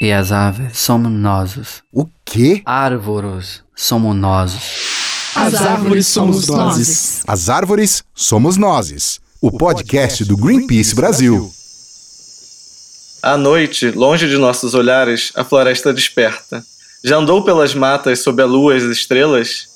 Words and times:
E 0.00 0.10
as 0.12 0.32
aves 0.32 0.76
somos 0.78 1.10
nós. 1.10 1.82
O 1.92 2.06
quê? 2.24 2.62
Árvores 2.66 3.62
somos 3.76 4.14
nós. 4.16 4.52
As 5.36 5.54
árvores 5.54 6.06
somos 6.08 6.48
nós. 6.48 7.22
As 7.26 7.48
árvores 7.48 8.02
somos 8.14 8.56
nós. 8.56 9.20
O 9.40 9.52
podcast 9.52 10.24
do 10.24 10.36
Greenpeace 10.36 10.94
Brasil. 10.94 11.50
À 13.22 13.36
noite, 13.36 13.90
longe 13.92 14.28
de 14.28 14.36
nossos 14.36 14.74
olhares, 14.74 15.32
a 15.36 15.44
floresta 15.44 15.92
desperta. 15.94 16.62
Já 17.04 17.16
andou 17.16 17.44
pelas 17.44 17.74
matas 17.74 18.18
sob 18.22 18.42
a 18.42 18.46
lua 18.46 18.74
e 18.74 18.78
as 18.78 18.82
estrelas? 18.84 19.66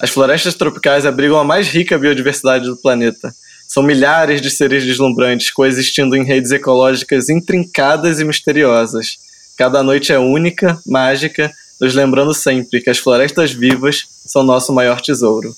As 0.00 0.10
florestas 0.10 0.54
tropicais 0.54 1.06
abrigam 1.06 1.38
a 1.38 1.44
mais 1.44 1.68
rica 1.68 1.96
biodiversidade 1.98 2.64
do 2.66 2.76
planeta. 2.76 3.32
São 3.68 3.82
milhares 3.82 4.40
de 4.40 4.50
seres 4.50 4.84
deslumbrantes 4.84 5.50
coexistindo 5.50 6.16
em 6.16 6.24
redes 6.24 6.50
ecológicas 6.50 7.28
intrincadas 7.28 8.18
e 8.18 8.24
misteriosas. 8.24 9.27
Cada 9.58 9.82
noite 9.82 10.12
é 10.12 10.18
única, 10.20 10.80
mágica, 10.86 11.52
nos 11.80 11.92
lembrando 11.92 12.32
sempre 12.32 12.80
que 12.80 12.88
as 12.88 12.98
florestas 12.98 13.50
vivas 13.50 14.06
são 14.24 14.44
nosso 14.44 14.72
maior 14.72 15.00
tesouro. 15.00 15.52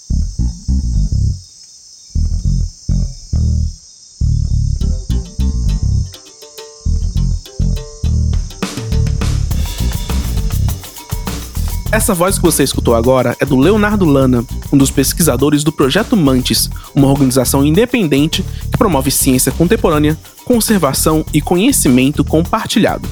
Essa 11.93 12.15
voz 12.15 12.39
que 12.39 12.43
você 12.43 12.63
escutou 12.63 12.95
agora 12.95 13.37
é 13.39 13.45
do 13.45 13.59
Leonardo 13.59 14.07
Lana, 14.07 14.47
um 14.73 14.79
dos 14.79 14.91
pesquisadores 14.91 15.63
do 15.63 15.71
Projeto 15.71 16.17
Mantis, 16.17 16.71
uma 16.95 17.09
organização 17.09 17.63
independente 17.63 18.43
que 18.73 18.79
promove 18.79 19.11
ciência 19.11 19.53
contemporânea, 19.53 20.17
conservação 20.43 21.23
e 21.35 21.43
conhecimento 21.43 22.25
compartilhado. 22.25 23.07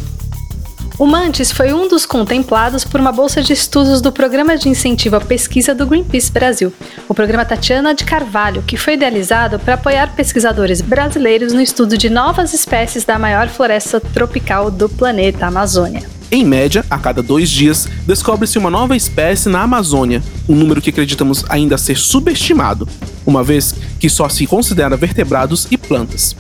O 0.99 1.07
Mantis 1.07 1.53
foi 1.53 1.73
um 1.73 1.87
dos 1.87 2.05
contemplados 2.05 2.83
por 2.83 3.01
uma 3.01 3.13
bolsa 3.13 3.41
de 3.41 3.53
estudos 3.53 4.01
do 4.01 4.11
Programa 4.11 4.59
de 4.59 4.69
Incentivo 4.69 5.15
à 5.15 5.21
Pesquisa 5.21 5.73
do 5.73 5.87
Greenpeace 5.87 6.33
Brasil, 6.33 6.73
o 7.09 7.15
programa 7.15 7.45
Tatiana 7.45 7.95
de 7.95 8.05
Carvalho, 8.05 8.65
que 8.67 8.77
foi 8.77 8.95
idealizado 8.95 9.61
para 9.61 9.75
apoiar 9.75 10.17
pesquisadores 10.17 10.81
brasileiros 10.81 11.53
no 11.53 11.61
estudo 11.61 11.97
de 11.97 12.11
novas 12.11 12.53
espécies 12.53 13.05
da 13.05 13.17
maior 13.17 13.49
floresta 13.49 14.01
tropical 14.01 14.73
do 14.73 14.89
planeta, 14.89 15.47
Amazônia. 15.47 16.03
Em 16.33 16.45
média, 16.45 16.85
a 16.91 16.99
cada 16.99 17.23
dois 17.23 17.49
dias, 17.49 17.89
descobre-se 18.05 18.59
uma 18.59 18.69
nova 18.69 18.97
espécie 18.97 19.49
na 19.49 19.63
Amazônia, 19.63 20.21
um 20.49 20.57
número 20.57 20.83
que 20.83 20.91
acreditamos 20.91 21.45
ainda 21.49 21.79
ser 21.79 21.97
subestimado, 21.97 22.89
uma 23.25 23.45
vez 23.45 23.73
que 24.01 24.11
só 24.11 24.29
se 24.29 24.49
considera 24.49 24.97
vertebrados 24.97 25.69
e 25.71 25.79
plantas. 25.79 26.35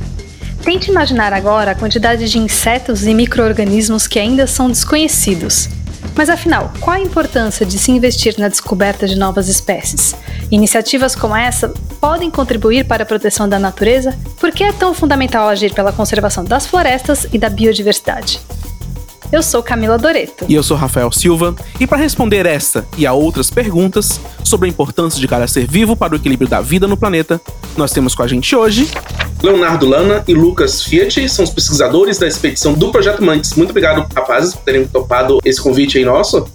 Tente 0.68 0.90
imaginar 0.90 1.32
agora 1.32 1.70
a 1.70 1.74
quantidade 1.74 2.28
de 2.28 2.38
insetos 2.38 3.06
e 3.06 3.14
micro-organismos 3.14 4.06
que 4.06 4.18
ainda 4.18 4.46
são 4.46 4.68
desconhecidos. 4.68 5.66
Mas 6.14 6.28
afinal, 6.28 6.70
qual 6.78 6.94
a 6.94 7.00
importância 7.00 7.64
de 7.64 7.78
se 7.78 7.90
investir 7.90 8.34
na 8.36 8.48
descoberta 8.48 9.06
de 9.08 9.16
novas 9.16 9.48
espécies? 9.48 10.14
Iniciativas 10.50 11.14
como 11.14 11.34
essa 11.34 11.72
podem 11.98 12.30
contribuir 12.30 12.84
para 12.84 13.02
a 13.02 13.06
proteção 13.06 13.48
da 13.48 13.58
natureza? 13.58 14.14
Por 14.38 14.52
que 14.52 14.62
é 14.62 14.70
tão 14.70 14.92
fundamental 14.92 15.48
agir 15.48 15.72
pela 15.72 15.90
conservação 15.90 16.44
das 16.44 16.66
florestas 16.66 17.26
e 17.32 17.38
da 17.38 17.48
biodiversidade? 17.48 18.38
Eu 19.32 19.42
sou 19.42 19.62
Camila 19.62 19.96
Doreto. 19.96 20.44
E 20.50 20.54
eu 20.54 20.62
sou 20.62 20.76
Rafael 20.76 21.10
Silva. 21.10 21.56
E 21.80 21.86
para 21.86 21.96
responder 21.96 22.44
esta 22.44 22.84
e 22.98 23.06
a 23.06 23.14
outras 23.14 23.50
perguntas 23.50 24.20
sobre 24.44 24.68
a 24.68 24.70
importância 24.70 25.18
de 25.18 25.26
cada 25.26 25.46
ser 25.46 25.66
vivo 25.66 25.96
para 25.96 26.12
o 26.12 26.16
equilíbrio 26.16 26.46
da 26.46 26.60
vida 26.60 26.86
no 26.86 26.96
planeta, 26.96 27.40
nós 27.74 27.90
temos 27.90 28.14
com 28.14 28.22
a 28.22 28.28
gente 28.28 28.54
hoje. 28.54 28.86
Leonardo 29.42 29.86
Lana 29.86 30.24
e 30.26 30.34
Lucas 30.34 30.82
Fiat 30.82 31.28
são 31.28 31.44
os 31.44 31.50
pesquisadores 31.50 32.18
da 32.18 32.26
expedição 32.26 32.74
do 32.74 32.90
Projeto 32.90 33.22
Mantis. 33.22 33.54
Muito 33.54 33.70
obrigado, 33.70 34.06
rapazes, 34.12 34.54
por 34.54 34.64
terem 34.64 34.86
topado 34.86 35.38
esse 35.44 35.62
convite 35.62 35.96
aí 35.96 36.04
nosso. 36.04 36.48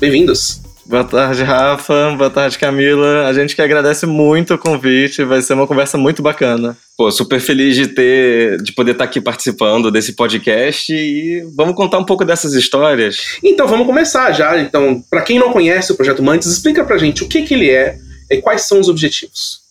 Bem-vindos. 0.00 0.62
Boa 0.86 1.04
tarde, 1.04 1.42
Rafa. 1.42 2.14
Boa 2.16 2.30
tarde, 2.30 2.58
Camila. 2.58 3.26
A 3.26 3.32
gente 3.32 3.54
que 3.54 3.60
agradece 3.60 4.06
muito 4.06 4.54
o 4.54 4.58
convite. 4.58 5.22
Vai 5.24 5.42
ser 5.42 5.54
uma 5.54 5.66
conversa 5.66 5.98
muito 5.98 6.22
bacana. 6.22 6.76
Pô, 6.96 7.10
super 7.10 7.40
feliz 7.40 7.74
de 7.74 7.88
ter, 7.88 8.60
de 8.62 8.72
poder 8.72 8.92
estar 8.92 9.04
aqui 9.04 9.20
participando 9.20 9.90
desse 9.90 10.14
podcast 10.14 10.92
e 10.94 11.42
vamos 11.54 11.74
contar 11.74 11.98
um 11.98 12.04
pouco 12.04 12.24
dessas 12.24 12.54
histórias. 12.54 13.16
Então, 13.42 13.66
vamos 13.66 13.86
começar 13.86 14.32
já. 14.32 14.58
Então, 14.58 15.02
para 15.10 15.22
quem 15.22 15.38
não 15.38 15.52
conhece 15.52 15.92
o 15.92 15.94
Projeto 15.94 16.22
Mantis, 16.22 16.50
explica 16.50 16.84
pra 16.84 16.98
gente 16.98 17.22
o 17.22 17.28
que, 17.28 17.42
que 17.42 17.54
ele 17.54 17.70
é 17.70 17.98
e 18.30 18.42
quais 18.42 18.62
são 18.62 18.78
os 18.78 18.88
objetivos. 18.88 19.63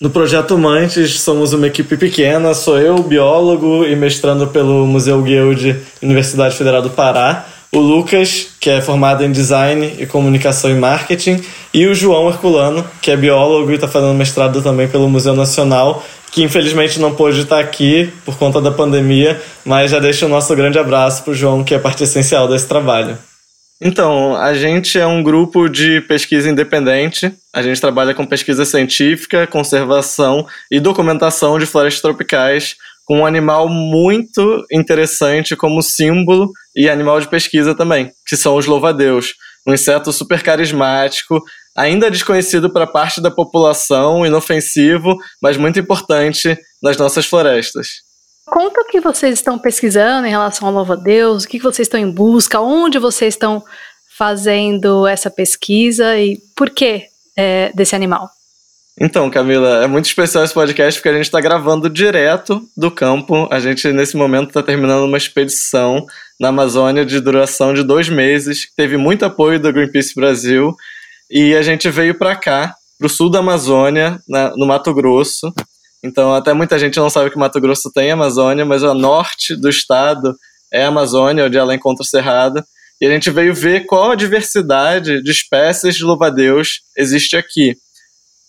No 0.00 0.10
Projeto 0.10 0.56
Mantis, 0.56 1.20
somos 1.20 1.52
uma 1.52 1.66
equipe 1.66 1.96
pequena. 1.96 2.54
Sou 2.54 2.78
eu, 2.78 3.02
biólogo 3.02 3.84
e 3.84 3.96
mestrando 3.96 4.46
pelo 4.46 4.86
Museu 4.86 5.20
Guild 5.22 5.76
Universidade 6.00 6.54
Federal 6.56 6.80
do 6.80 6.90
Pará 6.90 7.46
o 7.70 7.80
Lucas, 7.80 8.48
que 8.58 8.70
é 8.70 8.80
formado 8.80 9.22
em 9.22 9.30
design 9.30 9.94
e 9.98 10.06
comunicação 10.06 10.70
e 10.70 10.74
marketing, 10.74 11.42
e 11.72 11.86
o 11.86 11.94
João 11.94 12.28
Herculano, 12.28 12.84
que 13.02 13.10
é 13.10 13.16
biólogo 13.16 13.70
e 13.70 13.74
está 13.74 13.86
fazendo 13.86 14.14
mestrado 14.14 14.62
também 14.62 14.88
pelo 14.88 15.08
Museu 15.08 15.34
Nacional, 15.34 16.02
que 16.32 16.42
infelizmente 16.42 16.98
não 16.98 17.14
pôde 17.14 17.40
estar 17.40 17.60
aqui 17.60 18.10
por 18.24 18.38
conta 18.38 18.60
da 18.60 18.70
pandemia, 18.70 19.40
mas 19.64 19.90
já 19.90 19.98
deixa 19.98 20.24
o 20.24 20.28
nosso 20.28 20.54
grande 20.56 20.78
abraço 20.78 21.22
para 21.22 21.32
o 21.32 21.34
João, 21.34 21.62
que 21.62 21.74
é 21.74 21.78
parte 21.78 22.02
essencial 22.04 22.48
desse 22.48 22.66
trabalho. 22.66 23.18
Então, 23.80 24.34
a 24.34 24.54
gente 24.54 24.98
é 24.98 25.06
um 25.06 25.22
grupo 25.22 25.68
de 25.68 26.00
pesquisa 26.02 26.50
independente. 26.50 27.32
A 27.52 27.62
gente 27.62 27.80
trabalha 27.80 28.12
com 28.12 28.26
pesquisa 28.26 28.64
científica, 28.64 29.46
conservação 29.46 30.46
e 30.70 30.80
documentação 30.80 31.58
de 31.58 31.66
florestas 31.66 32.02
tropicais 32.02 32.76
com 33.04 33.20
um 33.20 33.26
animal 33.26 33.68
muito 33.68 34.66
interessante 34.70 35.56
como 35.56 35.80
símbolo 35.80 36.50
e 36.76 36.90
animal 36.90 37.20
de 37.20 37.28
pesquisa 37.28 37.74
também, 37.74 38.12
que 38.26 38.36
são 38.36 38.56
os 38.56 38.66
louvadeus. 38.66 39.34
Um 39.66 39.72
inseto 39.72 40.12
super 40.12 40.42
carismático, 40.42 41.42
ainda 41.76 42.10
desconhecido 42.10 42.70
para 42.70 42.86
parte 42.86 43.20
da 43.20 43.30
população, 43.30 44.26
inofensivo, 44.26 45.16
mas 45.40 45.56
muito 45.56 45.78
importante 45.78 46.58
nas 46.82 46.96
nossas 46.96 47.24
florestas. 47.24 48.07
Conta 48.50 48.80
o 48.80 48.84
que 48.84 49.00
vocês 49.00 49.34
estão 49.34 49.58
pesquisando 49.58 50.26
em 50.26 50.30
relação 50.30 50.68
ao 50.68 50.74
louva-deus, 50.74 51.44
o 51.44 51.48
que 51.48 51.58
vocês 51.58 51.86
estão 51.86 52.00
em 52.00 52.10
busca, 52.10 52.60
onde 52.60 52.98
vocês 52.98 53.34
estão 53.34 53.62
fazendo 54.16 55.06
essa 55.06 55.30
pesquisa 55.30 56.18
e 56.18 56.38
por 56.56 56.70
que 56.70 57.04
é, 57.36 57.70
desse 57.74 57.94
animal. 57.94 58.28
Então, 59.00 59.30
Camila, 59.30 59.84
é 59.84 59.86
muito 59.86 60.06
especial 60.06 60.42
esse 60.42 60.52
podcast 60.52 60.98
porque 60.98 61.08
a 61.08 61.12
gente 61.12 61.26
está 61.26 61.40
gravando 61.40 61.88
direto 61.88 62.68
do 62.76 62.90
campo. 62.90 63.46
A 63.48 63.60
gente, 63.60 63.92
nesse 63.92 64.16
momento, 64.16 64.48
está 64.48 64.60
terminando 64.60 65.04
uma 65.04 65.16
expedição 65.16 66.04
na 66.40 66.48
Amazônia 66.48 67.06
de 67.06 67.20
duração 67.20 67.72
de 67.72 67.84
dois 67.84 68.08
meses. 68.08 68.68
Teve 68.76 68.96
muito 68.96 69.24
apoio 69.24 69.60
do 69.60 69.72
Greenpeace 69.72 70.16
Brasil. 70.16 70.74
E 71.30 71.54
a 71.54 71.62
gente 71.62 71.88
veio 71.90 72.18
para 72.18 72.34
cá, 72.34 72.74
para 72.98 73.06
o 73.06 73.10
sul 73.10 73.30
da 73.30 73.38
Amazônia, 73.38 74.20
na, 74.28 74.50
no 74.56 74.66
Mato 74.66 74.92
Grosso. 74.92 75.54
Então, 76.02 76.34
até 76.34 76.52
muita 76.52 76.78
gente 76.78 76.98
não 76.98 77.10
sabe 77.10 77.30
que 77.30 77.38
Mato 77.38 77.60
Grosso 77.60 77.90
tem 77.92 78.10
Amazônia, 78.10 78.64
mas 78.64 78.82
o 78.82 78.94
norte 78.94 79.56
do 79.56 79.68
estado 79.68 80.36
é 80.72 80.84
a 80.84 80.88
Amazônia, 80.88 81.46
onde 81.46 81.58
ela 81.58 81.74
encontra 81.74 82.02
o 82.02 82.06
Cerrado. 82.06 82.62
E 83.00 83.06
a 83.06 83.10
gente 83.10 83.30
veio 83.30 83.54
ver 83.54 83.86
qual 83.86 84.12
a 84.12 84.16
diversidade 84.16 85.22
de 85.22 85.30
espécies 85.30 85.96
de 85.96 86.04
louva-a-Deus 86.04 86.80
existe 86.96 87.36
aqui. 87.36 87.76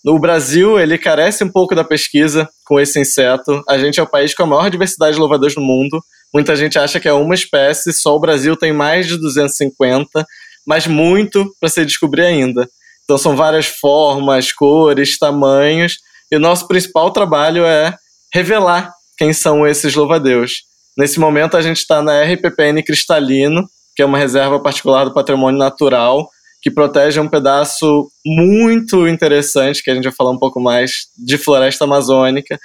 No 0.02 0.18
Brasil, 0.18 0.78
ele 0.78 0.96
carece 0.96 1.44
um 1.44 1.48
pouco 1.48 1.74
da 1.74 1.84
pesquisa 1.84 2.48
com 2.64 2.80
esse 2.80 2.98
inseto. 2.98 3.62
A 3.68 3.78
gente 3.78 4.00
é 4.00 4.02
o 4.02 4.06
país 4.06 4.34
com 4.34 4.44
a 4.44 4.46
maior 4.46 4.70
diversidade 4.70 5.14
de 5.14 5.20
louvadores 5.20 5.54
do 5.54 5.60
mundo. 5.60 6.02
Muita 6.32 6.56
gente 6.56 6.78
acha 6.78 6.98
que 6.98 7.08
é 7.08 7.12
uma 7.12 7.34
espécie, 7.34 7.92
só 7.92 8.16
o 8.16 8.20
Brasil 8.20 8.56
tem 8.56 8.72
mais 8.72 9.06
de 9.06 9.16
250, 9.18 10.26
mas 10.66 10.86
muito 10.86 11.52
para 11.60 11.68
se 11.68 11.84
descobrir 11.84 12.22
ainda. 12.22 12.68
Então 13.04 13.18
são 13.18 13.36
várias 13.36 13.66
formas, 13.66 14.52
cores, 14.52 15.18
tamanhos, 15.18 15.98
e 16.30 16.36
o 16.36 16.40
nosso 16.40 16.68
principal 16.68 17.10
trabalho 17.12 17.64
é 17.64 17.94
revelar 18.32 18.92
quem 19.18 19.32
são 19.32 19.66
esses 19.66 19.94
louvadeus. 19.94 20.62
Nesse 20.96 21.18
momento 21.18 21.56
a 21.56 21.62
gente 21.62 21.78
está 21.78 22.02
na 22.02 22.22
RPPN 22.22 22.82
Cristalino, 22.82 23.68
que 23.96 24.02
é 24.02 24.06
uma 24.06 24.18
reserva 24.18 24.60
particular 24.60 25.04
do 25.04 25.12
patrimônio 25.12 25.58
natural, 25.58 26.28
que 26.62 26.70
protege 26.70 27.18
um 27.18 27.28
pedaço 27.28 28.10
muito 28.24 29.08
interessante, 29.08 29.82
que 29.82 29.90
a 29.90 29.94
gente 29.94 30.04
vai 30.04 30.12
falar 30.12 30.30
um 30.30 30.38
pouco 30.38 30.60
mais, 30.60 31.08
de 31.16 31.38
floresta 31.38 31.84
amazônica. 31.84 32.58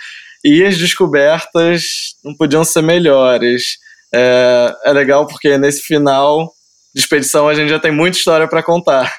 E 0.44 0.64
as 0.64 0.78
descobertas 0.78 2.16
não 2.24 2.36
podiam 2.36 2.64
ser 2.64 2.82
melhores. 2.82 3.78
É, 4.14 4.76
é 4.86 4.94
legal 4.94 5.26
porque 5.26 5.58
nesse 5.58 5.82
final 5.82 6.54
de 6.94 7.02
expedição 7.02 7.48
a 7.48 7.54
gente 7.54 7.70
já 7.70 7.80
tem 7.80 7.92
muita 7.92 8.18
história 8.18 8.48
para 8.48 8.62
contar. 8.62 9.18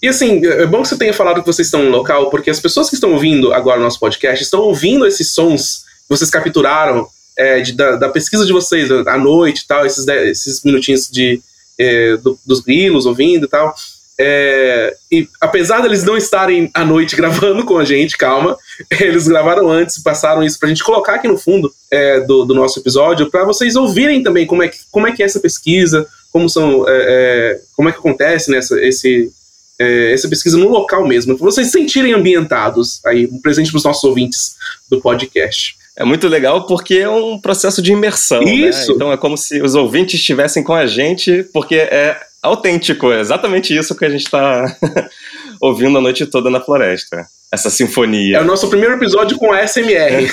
E 0.00 0.08
assim, 0.08 0.44
é 0.44 0.66
bom 0.66 0.82
que 0.82 0.88
você 0.88 0.96
tenha 0.96 1.12
falado 1.12 1.40
que 1.40 1.46
vocês 1.46 1.66
estão 1.66 1.82
no 1.82 1.90
local, 1.90 2.30
porque 2.30 2.50
as 2.50 2.60
pessoas 2.60 2.88
que 2.88 2.94
estão 2.94 3.12
ouvindo 3.12 3.52
agora 3.52 3.80
o 3.80 3.82
nosso 3.82 3.98
podcast 3.98 4.42
estão 4.42 4.60
ouvindo 4.60 5.06
esses 5.06 5.32
sons 5.32 5.84
que 6.02 6.08
vocês 6.08 6.30
capturaram 6.30 7.08
é, 7.36 7.60
de, 7.60 7.72
da, 7.72 7.96
da, 7.96 8.08
pesquisa 8.08 8.46
de 8.46 8.52
vocês 8.52 8.90
à 8.90 9.16
noite 9.18 9.62
e 9.62 9.66
tal, 9.66 9.84
esses, 9.84 10.06
esses 10.06 10.62
minutinhos 10.62 11.08
de, 11.10 11.40
é, 11.78 12.16
do, 12.16 12.38
dos 12.46 12.60
grilos 12.60 13.06
ouvindo 13.06 13.46
e 13.46 13.48
tal. 13.48 13.74
É, 14.20 14.96
e 15.12 15.28
apesar 15.40 15.80
deles 15.80 16.02
não 16.02 16.16
estarem 16.16 16.68
à 16.74 16.84
noite 16.84 17.14
gravando 17.16 17.64
com 17.64 17.78
a 17.78 17.84
gente, 17.84 18.16
calma, 18.16 18.56
eles 19.00 19.28
gravaram 19.28 19.70
antes, 19.70 20.02
passaram 20.02 20.42
isso 20.42 20.58
pra 20.58 20.68
gente 20.68 20.82
colocar 20.82 21.14
aqui 21.14 21.28
no 21.28 21.38
fundo 21.38 21.72
é, 21.90 22.20
do, 22.20 22.44
do, 22.44 22.54
nosso 22.54 22.80
episódio, 22.80 23.30
para 23.30 23.44
vocês 23.44 23.76
ouvirem 23.76 24.22
também 24.22 24.44
como 24.44 24.62
é, 24.62 24.68
que, 24.68 24.78
como 24.90 25.06
é 25.06 25.12
que 25.12 25.22
é 25.22 25.26
essa 25.26 25.38
pesquisa, 25.38 26.06
como 26.32 26.48
são, 26.48 26.84
é, 26.88 26.92
é 26.92 27.60
como 27.76 27.88
é 27.88 27.92
que 27.92 27.98
acontece 27.98 28.50
nessa, 28.50 28.74
né, 28.74 28.88
esse, 28.88 29.30
é, 29.78 30.12
essa 30.12 30.28
pesquisa 30.28 30.58
no 30.58 30.68
local 30.68 31.06
mesmo, 31.06 31.36
para 31.36 31.44
vocês 31.44 31.68
se 31.68 31.72
sentirem 31.72 32.12
ambientados 32.12 33.00
aí, 33.06 33.26
um 33.26 33.40
presente 33.40 33.70
para 33.70 33.78
os 33.78 33.84
nossos 33.84 34.04
ouvintes 34.04 34.56
do 34.90 35.00
podcast. 35.00 35.76
É 35.96 36.04
muito 36.04 36.28
legal 36.28 36.64
porque 36.66 36.94
é 36.94 37.10
um 37.10 37.40
processo 37.40 37.82
de 37.82 37.92
imersão. 37.92 38.40
Né? 38.40 38.52
Isso. 38.52 38.90
Né? 38.90 38.94
Então 38.94 39.12
é 39.12 39.16
como 39.16 39.36
se 39.36 39.60
os 39.60 39.74
ouvintes 39.74 40.20
estivessem 40.20 40.62
com 40.62 40.72
a 40.72 40.86
gente, 40.86 41.42
porque 41.52 41.74
é 41.74 42.20
autêntico, 42.40 43.10
é 43.10 43.20
exatamente 43.20 43.76
isso 43.76 43.96
que 43.96 44.04
a 44.04 44.08
gente 44.08 44.24
está 44.24 44.76
ouvindo 45.60 45.98
a 45.98 46.00
noite 46.00 46.24
toda 46.26 46.50
na 46.50 46.60
floresta. 46.60 47.26
Essa 47.50 47.70
sinfonia. 47.70 48.38
É 48.38 48.40
o 48.42 48.44
nosso 48.44 48.68
primeiro 48.68 48.94
episódio 48.94 49.38
com 49.38 49.52
a 49.52 49.66
SMR. 49.66 50.28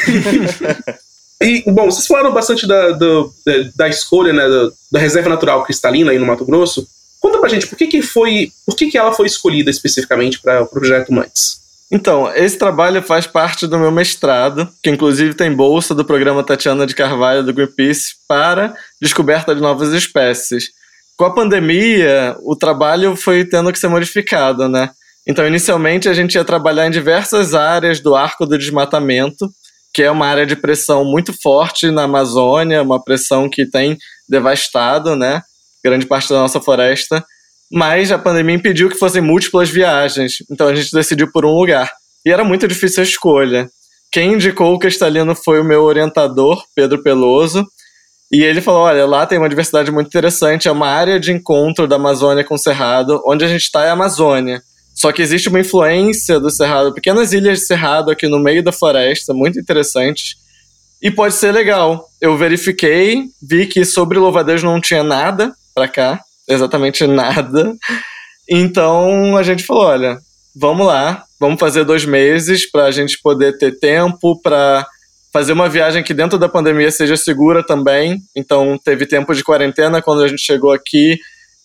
e, 1.41 1.63
bom, 1.71 1.89
vocês 1.89 2.05
falaram 2.05 2.33
bastante 2.33 2.67
da, 2.67 2.91
da, 2.91 3.25
da 3.75 3.89
escolha 3.89 4.33
né, 4.33 4.47
da, 4.47 4.69
da, 4.91 4.99
reserva 4.99 5.29
natural 5.29 5.63
cristalina 5.63 6.11
aí 6.11 6.19
no 6.19 6.25
Mato 6.25 6.45
Grosso. 6.45 6.87
Conta 7.25 7.39
pra 7.39 7.49
gente, 7.49 7.65
por 7.65 7.75
que, 7.75 7.87
que 7.87 8.03
foi. 8.03 8.51
Por 8.65 8.75
que, 8.75 8.91
que 8.91 8.97
ela 8.97 9.11
foi 9.11 9.25
escolhida 9.25 9.71
especificamente 9.71 10.39
para 10.39 10.61
o 10.61 10.67
projeto 10.67 11.11
Mantes? 11.11 11.63
Então, 11.91 12.31
esse 12.35 12.55
trabalho 12.55 13.01
faz 13.01 13.25
parte 13.25 13.65
do 13.65 13.79
meu 13.79 13.91
mestrado, 13.91 14.69
que 14.83 14.91
inclusive 14.91 15.33
tem 15.33 15.51
bolsa 15.51 15.95
do 15.95 16.05
programa 16.05 16.43
Tatiana 16.43 16.85
de 16.85 16.93
Carvalho 16.93 17.43
do 17.43 17.53
Greenpeace 17.53 18.15
para 18.27 18.75
descoberta 19.01 19.55
de 19.55 19.61
novas 19.61 19.91
espécies 19.91 20.69
com 21.17 21.25
a 21.25 21.33
pandemia, 21.33 22.37
o 22.41 22.55
trabalho 22.55 23.15
foi 23.15 23.43
tendo 23.45 23.71
que 23.71 23.79
ser 23.79 23.87
modificado, 23.87 24.67
né? 24.67 24.91
Então, 25.25 25.47
inicialmente, 25.47 26.07
a 26.07 26.13
gente 26.13 26.35
ia 26.35 26.45
trabalhar 26.45 26.85
em 26.85 26.91
diversas 26.91 27.55
áreas 27.55 27.99
do 27.99 28.15
arco 28.15 28.45
do 28.45 28.57
desmatamento, 28.57 29.49
que 29.91 30.03
é 30.03 30.11
uma 30.11 30.27
área 30.27 30.45
de 30.45 30.55
pressão 30.55 31.03
muito 31.03 31.33
forte 31.41 31.89
na 31.89 32.03
Amazônia, 32.03 32.83
uma 32.83 33.03
pressão 33.03 33.49
que 33.49 33.65
tem 33.65 33.97
devastado, 34.29 35.15
né? 35.15 35.41
Grande 35.85 36.07
parte 36.07 36.29
da 36.29 36.39
nossa 36.39 36.59
floresta. 36.59 37.23
Mas 37.71 38.11
a 38.11 38.17
pandemia 38.17 38.55
impediu 38.55 38.89
que 38.89 38.97
fossem 38.97 39.21
múltiplas 39.21 39.69
viagens, 39.69 40.37
então 40.49 40.67
a 40.67 40.73
gente 40.73 40.91
decidiu 40.91 41.31
por 41.31 41.45
um 41.45 41.51
lugar. 41.51 41.91
E 42.25 42.31
era 42.31 42.43
muito 42.43 42.67
difícil 42.67 43.01
a 43.01 43.05
escolha. 43.05 43.69
Quem 44.11 44.33
indicou 44.33 44.73
o 44.73 44.79
cristalino 44.79 45.35
foi 45.35 45.61
o 45.61 45.63
meu 45.63 45.83
orientador, 45.83 46.63
Pedro 46.73 47.03
Peloso, 47.03 47.63
e 48.31 48.43
ele 48.43 48.61
falou: 48.61 48.81
olha, 48.81 49.05
lá 49.05 49.27
tem 49.27 49.37
uma 49.37 49.47
diversidade 49.47 49.91
muito 49.91 50.07
interessante, 50.07 50.67
é 50.67 50.71
uma 50.71 50.87
área 50.87 51.19
de 51.19 51.31
encontro 51.31 51.87
da 51.87 51.97
Amazônia 51.97 52.43
com 52.43 52.55
o 52.55 52.59
Cerrado. 52.59 53.21
Onde 53.23 53.45
a 53.45 53.47
gente 53.47 53.61
está 53.61 53.83
é 53.85 53.89
a 53.89 53.93
Amazônia. 53.93 54.63
Só 54.95 55.11
que 55.11 55.21
existe 55.21 55.49
uma 55.49 55.59
influência 55.59 56.39
do 56.39 56.49
Cerrado, 56.49 56.95
pequenas 56.95 57.31
ilhas 57.31 57.59
de 57.59 57.65
Cerrado 57.67 58.09
aqui 58.09 58.27
no 58.27 58.39
meio 58.39 58.63
da 58.63 58.71
floresta, 58.71 59.35
muito 59.35 59.59
interessantes. 59.59 60.35
E 60.99 61.11
pode 61.11 61.35
ser 61.35 61.51
legal. 61.51 62.09
Eu 62.19 62.35
verifiquei, 62.35 63.25
vi 63.39 63.67
que 63.67 63.85
sobre 63.85 64.17
Louvadeus 64.17 64.63
não 64.63 64.81
tinha 64.81 65.03
nada 65.03 65.53
para 65.75 65.87
cá, 65.87 66.21
exatamente 66.47 67.05
nada. 67.05 67.75
Então 68.49 69.37
a 69.37 69.43
gente 69.43 69.63
falou: 69.63 69.83
olha, 69.83 70.17
vamos 70.55 70.87
lá, 70.87 71.23
vamos 71.39 71.59
fazer 71.59 71.83
dois 71.83 72.05
meses 72.05 72.69
para 72.69 72.85
a 72.85 72.91
gente 72.91 73.19
poder 73.21 73.57
ter 73.57 73.77
tempo 73.77 74.41
para 74.41 74.87
fazer 75.35 75.51
uma 75.51 75.67
viagem 75.67 76.01
que 76.01 76.13
dentro 76.13 76.39
da 76.39 76.47
pandemia 76.47 76.89
seja 76.89 77.17
segura 77.17 77.61
também. 77.61 78.21
Então, 78.33 78.79
teve 78.81 79.05
tempo 79.05 79.35
de 79.35 79.43
quarentena 79.43 80.01
quando 80.01 80.23
a 80.23 80.29
gente 80.29 80.41
chegou 80.41 80.71
aqui, 80.71 81.19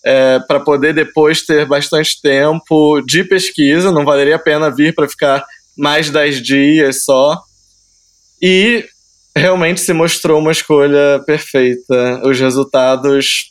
é, 0.04 0.40
para 0.40 0.58
poder 0.58 0.92
depois 0.92 1.46
ter 1.46 1.64
bastante 1.66 2.20
tempo 2.20 3.00
de 3.02 3.22
pesquisa. 3.22 3.92
Não 3.92 4.04
valeria 4.04 4.34
a 4.34 4.40
pena 4.40 4.74
vir 4.74 4.92
para 4.92 5.08
ficar 5.08 5.44
mais 5.76 6.10
10 6.10 6.42
dias 6.42 7.04
só. 7.04 7.40
E 8.42 8.84
realmente 9.36 9.80
se 9.80 9.92
mostrou 9.92 10.40
uma 10.40 10.50
escolha 10.50 11.22
perfeita. 11.24 12.22
Os 12.24 12.40
resultados, 12.40 13.50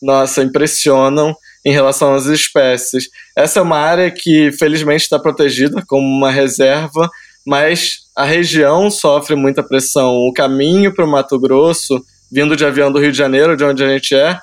nossa, 0.00 0.42
impressionam 0.42 1.34
em 1.64 1.72
relação 1.72 2.14
às 2.14 2.26
espécies. 2.26 3.08
Essa 3.36 3.60
é 3.60 3.62
uma 3.62 3.78
área 3.78 4.10
que, 4.10 4.50
felizmente, 4.52 5.02
está 5.02 5.18
protegida 5.18 5.82
como 5.86 6.06
uma 6.06 6.30
reserva, 6.30 7.10
mas 7.46 8.00
a 8.16 8.24
região 8.24 8.90
sofre 8.90 9.36
muita 9.36 9.62
pressão. 9.62 10.14
O 10.26 10.32
caminho 10.32 10.94
para 10.94 11.04
o 11.04 11.10
Mato 11.10 11.38
Grosso, 11.38 12.02
vindo 12.30 12.56
de 12.56 12.64
avião 12.64 12.90
do 12.90 12.98
Rio 12.98 13.12
de 13.12 13.18
Janeiro, 13.18 13.56
de 13.56 13.64
onde 13.64 13.84
a 13.84 13.88
gente 13.88 14.14
é, 14.14 14.38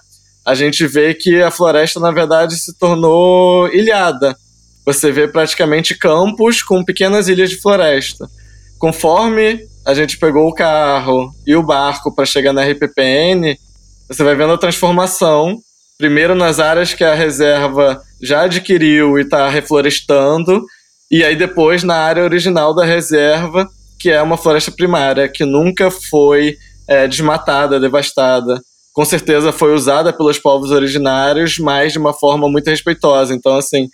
a 0.45 0.56
gente 0.56 0.88
vê 0.88 1.13
que 1.13 1.42
a 1.42 1.51
floresta, 1.51 2.00
na 2.00 2.12
verdade, 2.12 2.56
se 2.56 2.77
tornou 2.77 3.68
ilhada. 3.69 4.36
Você 4.86 5.12
vê 5.12 5.27
praticamente 5.27 5.98
campos 5.98 6.62
com 6.63 6.86
pequenas 6.86 7.27
ilhas 7.27 7.50
de 7.50 7.57
floresta. 7.57 8.30
Conforme 8.80 9.68
a 9.86 9.94
gente 9.94 10.18
pegou 10.18 10.48
o 10.48 10.53
carro 10.53 11.31
e 11.45 11.56
o 11.56 11.63
barco 11.63 12.13
para 12.15 12.25
chegar 12.25 12.53
na 12.53 12.63
RPPN, 12.63 13.57
você 14.09 14.24
vai 14.24 14.36
vendo 14.36 14.54
a 14.54 14.57
transformação. 14.57 15.59
Primeiro 15.98 16.36
nas 16.36 16.59
áreas 16.59 16.94
que 16.94 17.04
a 17.04 17.15
reserva 17.15 18.01
já 18.21 18.44
adquiriu 18.44 19.18
e 19.18 19.21
está 19.21 19.50
reflorestando, 19.50 20.63
e 21.09 21.24
aí 21.24 21.36
depois 21.36 21.83
na 21.83 21.95
área 21.95 22.24
original 22.24 22.74
da 22.75 22.86
reserva, 22.86 23.68
que 24.00 24.12
é 24.12 24.21
uma 24.21 24.38
floresta 24.38 24.71
primária, 24.71 25.27
que 25.27 25.44
nunca 25.44 25.89
foi 25.89 26.56
é, 26.88 27.07
desmatada, 27.07 27.80
devastada. 27.80 28.62
Com 28.94 29.04
certeza 29.06 29.51
foi 29.51 29.74
usada 29.74 30.13
pelos 30.13 30.38
povos 30.38 30.69
originários, 30.69 31.57
mas 31.57 31.94
de 31.94 32.00
uma 32.00 32.13
forma 32.13 32.48
muito 32.48 32.69
respeitosa. 32.69 33.33
Então, 33.33 33.56
assim, 33.56 33.89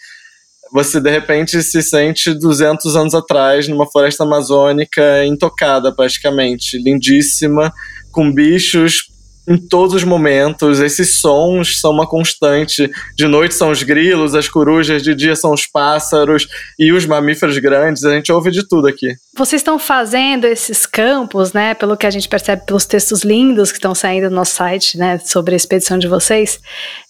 você 0.74 1.00
de 1.00 1.09
repente 1.09 1.62
se 1.63 1.81
sente 1.81 2.33
200 2.33 2.95
anos 2.98 3.13
atrás 3.13 3.68
numa 3.68 3.89
floresta 3.89 4.24
amazônica 4.24 5.25
intocada 5.25 5.94
praticamente, 5.94 6.77
lindíssima, 6.77 7.71
com 8.12 8.31
bichos 8.31 9.12
em 9.48 9.57
todos 9.57 9.95
os 9.95 10.04
momentos. 10.04 10.80
Esses 10.80 11.19
sons 11.19 11.80
são 11.80 11.92
uma 11.92 12.07
constante. 12.07 12.90
De 13.16 13.28
noite 13.28 13.56
são 13.56 13.72
os 13.72 13.84
grilos, 13.84 14.36
as 14.36 14.48
corujas, 14.48 15.04
de 15.04 15.13
dia 15.13 15.36
são 15.36 15.54
os 15.54 15.66
pássaros 15.66 16.48
e 16.78 16.92
os 16.92 17.06
mamíferos 17.06 17.57
grandes. 17.57 18.04
A 18.06 18.13
gente 18.13 18.31
ouve 18.31 18.51
de 18.51 18.68
tudo 18.68 18.88
aqui. 18.88 19.16
Vocês 19.36 19.62
estão 19.62 19.80
fazendo 19.80 20.45
esses 20.45 20.86
campos, 20.86 21.54
né? 21.54 21.74
Pelo 21.74 21.98
que 21.98 22.06
a 22.06 22.12
gente 22.12 22.30
percebe 22.30 22.66
pelos 22.66 22.86
textos 22.86 23.24
lindos 23.24 23.72
que 23.72 23.78
estão 23.78 23.95
saindo 23.95 24.30
no 24.30 24.36
nosso 24.36 24.56
site, 24.56 24.98
né? 24.98 25.18
Sobre 25.19 25.54
a 25.54 25.57
expedição 25.57 25.98
de 25.98 26.07
vocês, 26.07 26.60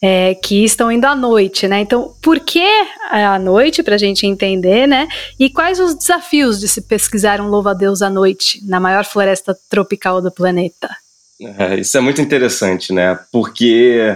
é, 0.02 0.34
que 0.36 0.64
estão 0.64 0.92
indo 0.92 1.06
à 1.06 1.16
noite, 1.16 1.68
né? 1.68 1.82
Então, 1.82 2.16
por 2.22 2.40
que 2.40 2.64
à 3.12 3.38
noite, 3.38 3.84
para 3.84 3.96
a 3.96 3.98
gente 3.98 4.26
entender, 4.26 4.88
né? 4.88 5.08
E 5.40 5.50
quais 5.50 5.80
os 5.80 5.96
desafios 5.96 6.60
de 6.60 6.68
se 6.68 6.82
pesquisar 6.82 7.42
um 7.42 7.48
louva-a-Deus 7.48 8.02
à 8.02 8.10
noite 8.10 8.62
na 8.66 8.80
maior 8.80 9.06
floresta 9.06 9.56
tropical 9.70 10.22
do 10.22 10.32
planeta? 10.32 10.90
É, 11.42 11.80
isso 11.80 11.98
é 11.98 12.02
muito 12.02 12.22
interessante, 12.22 12.94
né? 12.94 13.20
Porque 13.32 14.16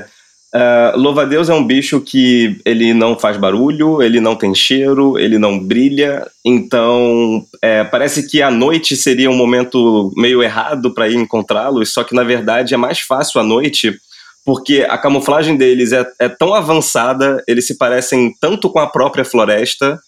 uh, 0.53 0.97
louva-a-Deus 0.97 1.50
é 1.50 1.53
um 1.53 1.65
bicho 1.65 2.00
que 2.01 2.59
ele 2.65 2.93
não 2.93 3.17
faz 3.17 3.38
barulho, 3.38 4.01
ele 4.01 4.19
não 4.19 4.36
tem 4.36 4.53
cheiro, 4.53 5.17
ele 5.17 5.38
não 5.38 5.59
brilha, 5.59 6.25
então 6.45 7.45
é, 7.62 7.83
parece 7.83 8.29
que 8.29 8.41
a 8.41 8.51
noite 8.51 8.95
seria 8.95 9.29
um 9.29 9.36
momento 9.36 10.12
meio 10.15 10.41
errado 10.43 10.93
para 10.93 11.09
ir 11.09 11.15
encontrá-los, 11.15 11.93
só 11.93 12.03
que 12.03 12.15
na 12.15 12.24
verdade 12.24 12.74
é 12.74 12.77
mais 12.77 13.00
fácil 13.00 13.41
à 13.41 13.43
noite 13.43 14.00
porque 14.45 14.88
a 14.88 14.97
camuflagem 14.97 15.57
deles 15.57 15.91
é, 15.91 16.05
é 16.19 16.29
tão 16.29 16.53
avançada, 16.53 17.43
eles 17.45 17.67
se 17.67 17.77
parecem 17.77 18.33
tanto 18.39 18.69
com 18.69 18.79
a 18.79 18.88
própria 18.88 19.25
floresta 19.25 20.00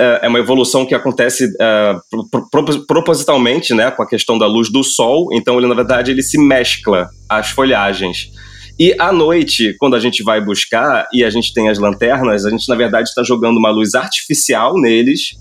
é, 0.00 0.20
é 0.22 0.28
uma 0.28 0.38
evolução 0.38 0.86
que 0.86 0.94
acontece 0.94 1.46
uh, 1.46 2.86
propositalmente, 2.86 3.74
né, 3.74 3.90
com 3.90 4.02
a 4.02 4.08
questão 4.08 4.38
da 4.38 4.46
luz 4.46 4.72
do 4.72 4.82
sol. 4.82 5.28
Então, 5.32 5.58
ele 5.58 5.66
na 5.66 5.74
verdade 5.74 6.10
ele 6.10 6.22
se 6.22 6.38
mescla 6.38 7.10
às 7.28 7.50
folhagens. 7.50 8.30
E 8.78 8.94
à 8.98 9.12
noite, 9.12 9.76
quando 9.78 9.94
a 9.94 9.98
gente 9.98 10.22
vai 10.22 10.42
buscar 10.42 11.06
e 11.12 11.22
a 11.22 11.28
gente 11.28 11.52
tem 11.52 11.68
as 11.68 11.78
lanternas, 11.78 12.46
a 12.46 12.50
gente 12.50 12.66
na 12.66 12.74
verdade 12.74 13.10
está 13.10 13.22
jogando 13.22 13.58
uma 13.58 13.70
luz 13.70 13.94
artificial 13.94 14.80
neles 14.80 15.32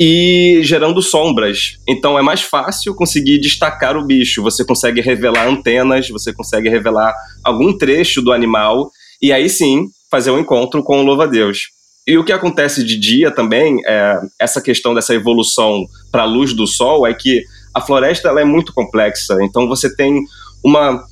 e 0.00 0.60
gerando 0.62 1.02
sombras. 1.02 1.78
Então 1.86 2.18
é 2.18 2.22
mais 2.22 2.40
fácil 2.40 2.94
conseguir 2.94 3.38
destacar 3.38 3.98
o 3.98 4.06
bicho. 4.06 4.42
Você 4.42 4.64
consegue 4.64 5.02
revelar 5.02 5.46
antenas, 5.46 6.08
você 6.08 6.32
consegue 6.32 6.70
revelar 6.70 7.14
algum 7.44 7.76
trecho 7.76 8.22
do 8.22 8.32
animal 8.32 8.90
e 9.20 9.30
aí 9.30 9.50
sim 9.50 9.88
fazer 10.10 10.30
o 10.30 10.36
um 10.36 10.38
encontro 10.38 10.82
com 10.82 11.00
o 11.00 11.02
louva-a-Deus. 11.02 11.75
E 12.06 12.16
o 12.16 12.24
que 12.24 12.32
acontece 12.32 12.84
de 12.84 12.96
dia 12.96 13.32
também, 13.32 13.78
é, 13.84 14.20
essa 14.40 14.60
questão 14.60 14.94
dessa 14.94 15.12
evolução 15.12 15.86
para 16.12 16.22
a 16.22 16.26
luz 16.26 16.52
do 16.52 16.66
sol, 16.66 17.06
é 17.06 17.12
que 17.12 17.42
a 17.74 17.80
floresta 17.80 18.28
ela 18.28 18.40
é 18.40 18.44
muito 18.44 18.72
complexa. 18.72 19.36
Então 19.42 19.66
você 19.66 19.94
tem 19.94 20.22
uma, 20.62 21.04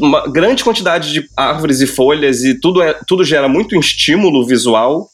uma 0.00 0.26
grande 0.26 0.64
quantidade 0.64 1.12
de 1.12 1.28
árvores 1.36 1.80
e 1.82 1.86
folhas 1.86 2.44
e 2.44 2.58
tudo, 2.58 2.80
é, 2.80 2.98
tudo 3.06 3.24
gera 3.24 3.48
muito 3.48 3.78
estímulo 3.78 4.46
visual. 4.46 5.10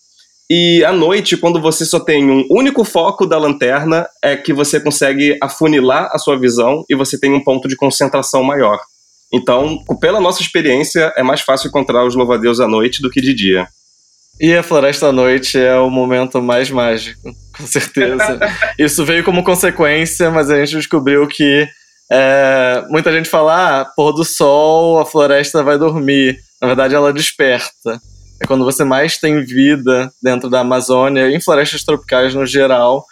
E 0.49 0.85
à 0.85 0.93
noite, 0.93 1.37
quando 1.37 1.61
você 1.61 1.85
só 1.85 1.99
tem 1.99 2.31
um 2.31 2.47
único 2.51 2.85
foco 2.85 3.27
da 3.27 3.39
lanterna, 3.39 4.07
é 4.23 4.37
que 4.37 4.53
você 4.53 4.79
consegue 4.79 5.37
afunilar 5.43 6.11
a 6.13 6.19
sua 6.19 6.39
visão 6.39 6.85
e 6.89 6.95
você 6.95 7.19
tem 7.19 7.33
um 7.33 7.43
ponto 7.43 7.67
de 7.67 7.75
concentração 7.75 8.45
maior. 8.45 8.79
Então, 9.33 9.83
pela 9.99 10.21
nossa 10.21 10.43
experiência, 10.43 11.13
é 11.17 11.23
mais 11.23 11.41
fácil 11.41 11.69
encontrar 11.69 12.07
os 12.07 12.15
louva-a-Deus 12.15 12.61
à 12.61 12.69
noite 12.69 13.01
do 13.01 13.11
que 13.11 13.21
de 13.21 13.35
dia. 13.35 13.67
E 14.41 14.55
a 14.55 14.63
Floresta 14.63 15.09
à 15.09 15.13
Noite 15.13 15.59
é 15.59 15.77
o 15.77 15.91
momento 15.91 16.41
mais 16.43 16.71
mágico, 16.71 17.35
com 17.57 17.67
certeza. 17.67 18.41
Isso 18.79 19.05
veio 19.05 19.23
como 19.25 19.45
consequência, 19.45 20.31
mas 20.31 20.51
a 20.51 20.57
gente 20.57 20.77
descobriu 20.77 21.27
que 21.29 21.69
é, 22.11 22.85
muita 22.89 23.13
gente 23.13 23.29
fala, 23.29 23.81
ah, 23.81 23.85
pôr 23.85 24.13
do 24.13 24.25
sol, 24.25 25.01
a 25.01 25.07
floresta 25.07 25.63
vai 25.63 25.79
dormir. 25.79 26.39
Na 26.61 26.67
verdade, 26.67 26.95
ela 26.95 27.13
desperta. 27.13 28.01
É 28.41 28.47
quando 28.47 28.65
você 28.65 28.85
mais 28.85 29.19
tem 29.19 29.45
vida 29.45 30.13
dentro 30.23 30.51
da 30.51 30.61
Amazônia, 30.61 31.31
em 31.31 31.41
florestas 31.41 31.85
tropicais 31.85 32.35
no 32.35 32.45
geral. 32.45 33.07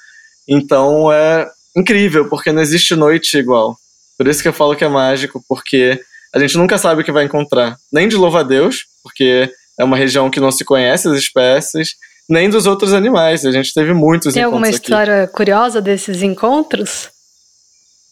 Então 0.47 1.11
é 1.11 1.49
incrível, 1.77 2.29
porque 2.29 2.53
não 2.53 2.61
existe 2.61 2.95
noite 2.95 3.39
igual. 3.39 3.77
Por 4.19 4.27
isso 4.27 4.43
que 4.43 4.49
eu 4.49 4.53
falo 4.53 4.77
que 4.77 4.85
é 4.85 4.89
mágico, 4.89 5.43
porque 5.49 5.99
a 6.35 6.39
gente 6.39 6.59
nunca 6.59 6.77
sabe 6.77 7.00
o 7.00 7.05
que 7.05 7.12
vai 7.12 7.25
encontrar. 7.25 7.79
Nem 7.93 8.09
de 8.09 8.17
louva-a-Deus, 8.17 8.87
porque 9.03 9.50
é 9.81 9.85
uma 9.85 9.97
região 9.97 10.31
que 10.31 10.39
não 10.39 10.53
se 10.53 10.65
conhece 10.65 11.09
as 11.09 11.17
espécies, 11.17 11.97
nem 12.29 12.51
dos 12.51 12.67
outros 12.67 12.93
animais. 12.93 13.47
A 13.47 13.51
gente 13.51 13.73
teve 13.73 13.95
muitos 13.95 14.35
Tem 14.35 14.43
encontros 14.43 14.55
alguma 14.55 14.69
história 14.69 15.27
curiosa 15.27 15.81
desses 15.81 16.23
encontros? 16.23 17.09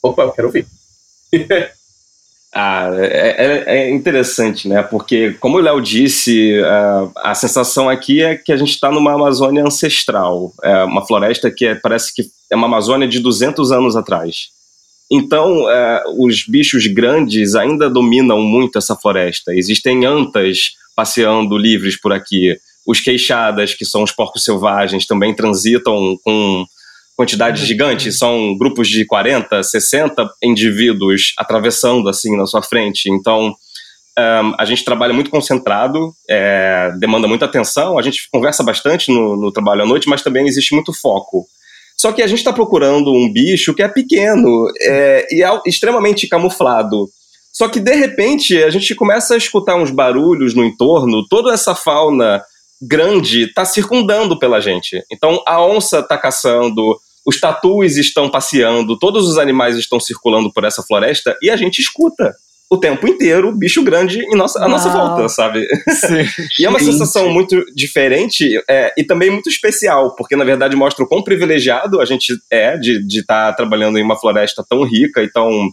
Opa, 0.02 0.22
eu 0.22 0.32
quero 0.32 0.48
ouvir. 0.48 0.66
Ah, 2.50 2.88
é, 2.96 3.36
é, 3.38 3.64
é, 3.76 3.90
interessante, 3.90 4.66
né? 4.66 4.82
Porque, 4.82 5.34
como 5.34 5.58
o 5.58 5.60
Léo 5.60 5.82
disse, 5.82 6.58
a, 6.64 7.30
a, 7.30 7.34
sensação 7.34 7.90
aqui 7.90 8.22
é 8.22 8.36
que 8.36 8.50
a 8.50 8.56
gente 8.56 8.70
está 8.70 8.90
numa 8.90 9.12
Amazônia 9.12 9.62
ancestral. 9.62 10.54
É 10.62 10.82
uma 10.84 11.06
floresta 11.06 11.50
que 11.50 11.66
é, 11.66 11.74
parece 11.74 12.12
que 12.12 12.22
é 12.50 12.56
uma 12.56 12.66
Amazônia 12.66 13.06
de 13.06 13.20
200 13.20 13.70
anos 13.70 13.96
atrás. 13.96 14.48
Então, 15.10 15.70
é, 15.70 16.04
os 16.16 16.46
bichos 16.48 16.86
grandes 16.86 17.54
ainda 17.54 17.90
dominam 17.90 18.40
muito 18.40 18.78
essa 18.78 18.96
floresta. 18.96 19.54
Existem 19.54 20.06
antas 20.06 20.70
passeando 20.98 21.56
livres 21.56 21.96
por 21.96 22.12
aqui. 22.12 22.56
Os 22.84 22.98
queixadas, 22.98 23.72
que 23.72 23.84
são 23.84 24.02
os 24.02 24.10
porcos 24.10 24.42
selvagens, 24.42 25.06
também 25.06 25.32
transitam 25.32 26.18
com 26.24 26.66
quantidades 27.16 27.64
gigantes, 27.64 28.18
são 28.18 28.58
grupos 28.58 28.88
de 28.88 29.04
40, 29.06 29.62
60 29.62 30.28
indivíduos 30.42 31.34
atravessando 31.38 32.08
assim 32.08 32.36
na 32.36 32.46
sua 32.46 32.64
frente. 32.64 33.08
Então, 33.12 33.54
um, 34.18 34.54
a 34.58 34.64
gente 34.64 34.84
trabalha 34.84 35.14
muito 35.14 35.30
concentrado, 35.30 36.12
é, 36.28 36.90
demanda 36.98 37.28
muita 37.28 37.44
atenção, 37.44 37.96
a 37.96 38.02
gente 38.02 38.28
conversa 38.32 38.64
bastante 38.64 39.12
no, 39.12 39.36
no, 39.36 39.52
trabalho 39.52 39.82
à 39.82 39.86
noite, 39.86 40.08
mas 40.08 40.20
também 40.20 40.48
existe 40.48 40.74
muito 40.74 40.92
foco. 40.92 41.46
Só 41.96 42.10
que 42.10 42.22
a 42.22 42.26
gente 42.26 42.38
está 42.38 42.52
procurando 42.52 43.12
um 43.12 43.32
bicho 43.32 43.72
que 43.72 43.84
é 43.84 43.88
pequeno 43.88 44.66
é, 44.80 45.26
e 45.30 45.44
é 45.44 45.60
extremamente 45.64 46.26
camuflado. 46.26 47.08
Só 47.58 47.68
que 47.68 47.80
de 47.80 47.92
repente 47.92 48.56
a 48.62 48.70
gente 48.70 48.94
começa 48.94 49.34
a 49.34 49.36
escutar 49.36 49.74
uns 49.74 49.90
barulhos 49.90 50.54
no 50.54 50.64
entorno, 50.64 51.26
toda 51.28 51.52
essa 51.52 51.74
fauna 51.74 52.40
grande 52.80 53.46
está 53.46 53.64
circundando 53.64 54.38
pela 54.38 54.60
gente. 54.60 55.02
Então 55.10 55.42
a 55.44 55.60
onça 55.60 55.98
está 55.98 56.16
caçando, 56.16 56.96
os 57.26 57.40
tatus 57.40 57.96
estão 57.96 58.30
passeando, 58.30 58.96
todos 58.96 59.28
os 59.28 59.38
animais 59.38 59.76
estão 59.76 59.98
circulando 59.98 60.52
por 60.52 60.62
essa 60.62 60.84
floresta 60.84 61.36
e 61.42 61.50
a 61.50 61.56
gente 61.56 61.80
escuta 61.80 62.32
o 62.70 62.76
tempo 62.76 63.08
inteiro 63.08 63.50
bicho 63.50 63.82
grande 63.82 64.20
em 64.20 64.36
nossa, 64.36 64.64
à 64.64 64.68
nossa 64.68 64.90
volta, 64.90 65.28
sabe? 65.28 65.66
e 66.60 66.64
é 66.64 66.68
uma 66.68 66.78
sensação 66.78 67.28
muito 67.28 67.64
diferente 67.74 68.48
é, 68.70 68.94
e 68.96 69.02
também 69.02 69.30
muito 69.30 69.48
especial, 69.48 70.14
porque 70.14 70.36
na 70.36 70.44
verdade 70.44 70.76
mostra 70.76 71.04
o 71.04 71.08
quão 71.08 71.24
privilegiado 71.24 72.00
a 72.00 72.04
gente 72.04 72.38
é 72.48 72.76
de 72.76 73.02
estar 73.18 73.48
tá 73.48 73.52
trabalhando 73.52 73.98
em 73.98 74.04
uma 74.04 74.16
floresta 74.16 74.64
tão 74.68 74.84
rica 74.84 75.24
e 75.24 75.28
tão 75.28 75.72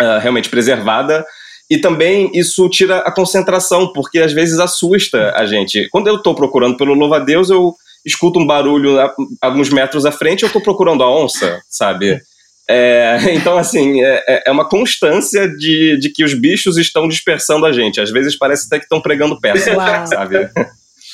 uh, 0.00 0.18
realmente 0.20 0.48
preservada. 0.48 1.24
E 1.70 1.78
também 1.78 2.30
isso 2.34 2.68
tira 2.68 2.98
a 2.98 3.12
concentração, 3.12 3.92
porque 3.92 4.18
às 4.18 4.32
vezes 4.32 4.58
assusta 4.58 5.32
a 5.34 5.46
gente. 5.46 5.88
Quando 5.90 6.08
eu 6.08 6.16
estou 6.16 6.34
procurando 6.34 6.76
pelo 6.76 6.94
louva-a-Deus, 6.94 7.48
eu 7.48 7.74
escuto 8.04 8.38
um 8.38 8.46
barulho 8.46 9.00
a, 9.00 9.12
alguns 9.40 9.70
metros 9.70 10.04
à 10.04 10.12
frente, 10.12 10.42
eu 10.42 10.48
estou 10.48 10.60
procurando 10.60 11.02
a 11.02 11.10
onça, 11.10 11.62
sabe? 11.68 12.20
É, 12.68 13.16
então, 13.32 13.56
assim, 13.56 14.02
é, 14.02 14.24
é, 14.28 14.42
é 14.46 14.50
uma 14.52 14.68
constância 14.68 15.48
de, 15.48 15.98
de 15.98 16.10
que 16.10 16.22
os 16.22 16.34
bichos 16.34 16.76
estão 16.76 17.08
dispersando 17.08 17.64
a 17.64 17.72
gente. 17.72 18.00
Às 18.00 18.10
vezes 18.10 18.36
parece 18.36 18.66
até 18.66 18.78
que 18.78 18.84
estão 18.84 19.00
pregando 19.00 19.40
peça, 19.40 19.74
sabe? 20.06 20.50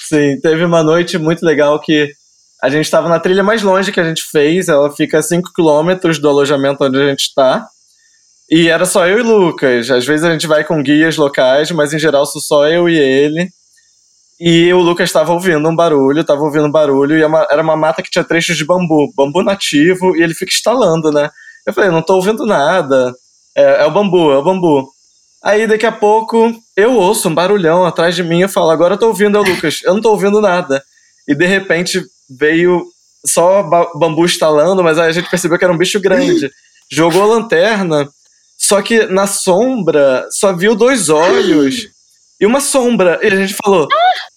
Sim, 0.08 0.40
teve 0.40 0.64
uma 0.64 0.82
noite 0.82 1.16
muito 1.18 1.44
legal 1.44 1.78
que 1.80 2.12
a 2.60 2.68
gente 2.68 2.84
estava 2.84 3.08
na 3.08 3.20
trilha 3.20 3.42
mais 3.42 3.62
longe 3.62 3.92
que 3.92 4.00
a 4.00 4.04
gente 4.04 4.22
fez, 4.22 4.68
ela 4.68 4.90
fica 4.90 5.18
a 5.18 5.22
5 5.22 5.52
quilômetros 5.54 6.18
do 6.18 6.28
alojamento 6.28 6.84
onde 6.84 7.00
a 7.00 7.08
gente 7.08 7.20
está. 7.20 7.66
E 8.50 8.69
era 8.69 8.85
só 8.85 9.07
eu 9.07 9.21
e 9.21 9.23
Lucas. 9.23 9.90
Às 9.90 10.04
vezes 10.04 10.25
a 10.25 10.33
gente 10.33 10.47
vai 10.47 10.64
com 10.64 10.83
guias 10.83 11.16
locais, 11.16 11.71
mas 11.71 11.95
em 11.95 11.99
geral 11.99 12.26
sou 12.26 12.40
só 12.40 12.66
eu 12.66 12.88
e 12.88 12.99
ele. 12.99 13.49
E 14.40 14.73
o 14.73 14.80
Lucas 14.80 15.09
estava 15.09 15.33
ouvindo 15.33 15.69
um 15.69 15.76
barulho, 15.76 16.23
estava 16.23 16.40
ouvindo 16.40 16.66
um 16.66 16.71
barulho, 16.71 17.16
e 17.16 17.23
é 17.23 17.26
era 17.50 17.62
uma 17.62 17.76
mata 17.76 18.02
que 18.02 18.11
tinha 18.11 18.25
trechos 18.25 18.57
de 18.57 18.64
bambu, 18.64 19.12
bambu 19.14 19.42
nativo, 19.42 20.16
e 20.16 20.23
ele 20.23 20.35
fica 20.35 20.50
estalando, 20.50 21.12
né? 21.12 21.30
Eu 21.66 21.75
falei, 21.75 21.90
não 21.90 22.00
tô 22.02 22.14
ouvindo 22.14 22.47
nada. 22.47 23.14
É, 23.54 23.83
é 23.83 23.87
o 23.87 23.90
bambu, 23.90 24.33
é 24.33 24.38
o 24.38 24.42
bambu. 24.42 24.90
Aí 25.42 25.66
daqui 25.66 25.87
a 25.87 25.92
pouco 25.92 26.52
eu 26.76 26.95
ouço 26.95 27.28
um 27.28 27.35
barulhão 27.35 27.85
atrás 27.85 28.16
de 28.16 28.23
mim 28.23 28.42
e 28.42 28.49
falo, 28.49 28.71
agora 28.71 28.95
eu 28.95 28.99
tô 28.99 29.09
ouvindo, 29.09 29.37
é 29.37 29.40
o 29.40 29.45
Lucas. 29.45 29.80
Eu 29.85 29.95
não 29.95 30.00
tô 30.00 30.11
ouvindo 30.11 30.40
nada. 30.40 30.83
E 31.28 31.35
de 31.35 31.47
repente 31.47 32.02
veio 32.28 32.85
só 33.25 33.62
bambu 33.95 34.25
estalando, 34.25 34.83
mas 34.83 34.99
aí 34.99 35.11
a 35.11 35.12
gente 35.12 35.30
percebeu 35.30 35.59
que 35.59 35.64
era 35.64 35.73
um 35.73 35.78
bicho 35.78 36.00
grande. 36.00 36.50
Jogou 36.90 37.23
a 37.23 37.26
lanterna, 37.26 38.09
só 38.61 38.83
que 38.83 39.07
na 39.07 39.26
sombra 39.26 40.29
só 40.31 40.52
viu 40.52 40.75
dois 40.75 41.09
olhos 41.09 41.88
e 42.38 42.45
uma 42.45 42.61
sombra. 42.61 43.19
E 43.23 43.26
a 43.26 43.37
gente 43.37 43.57
falou: 43.64 43.88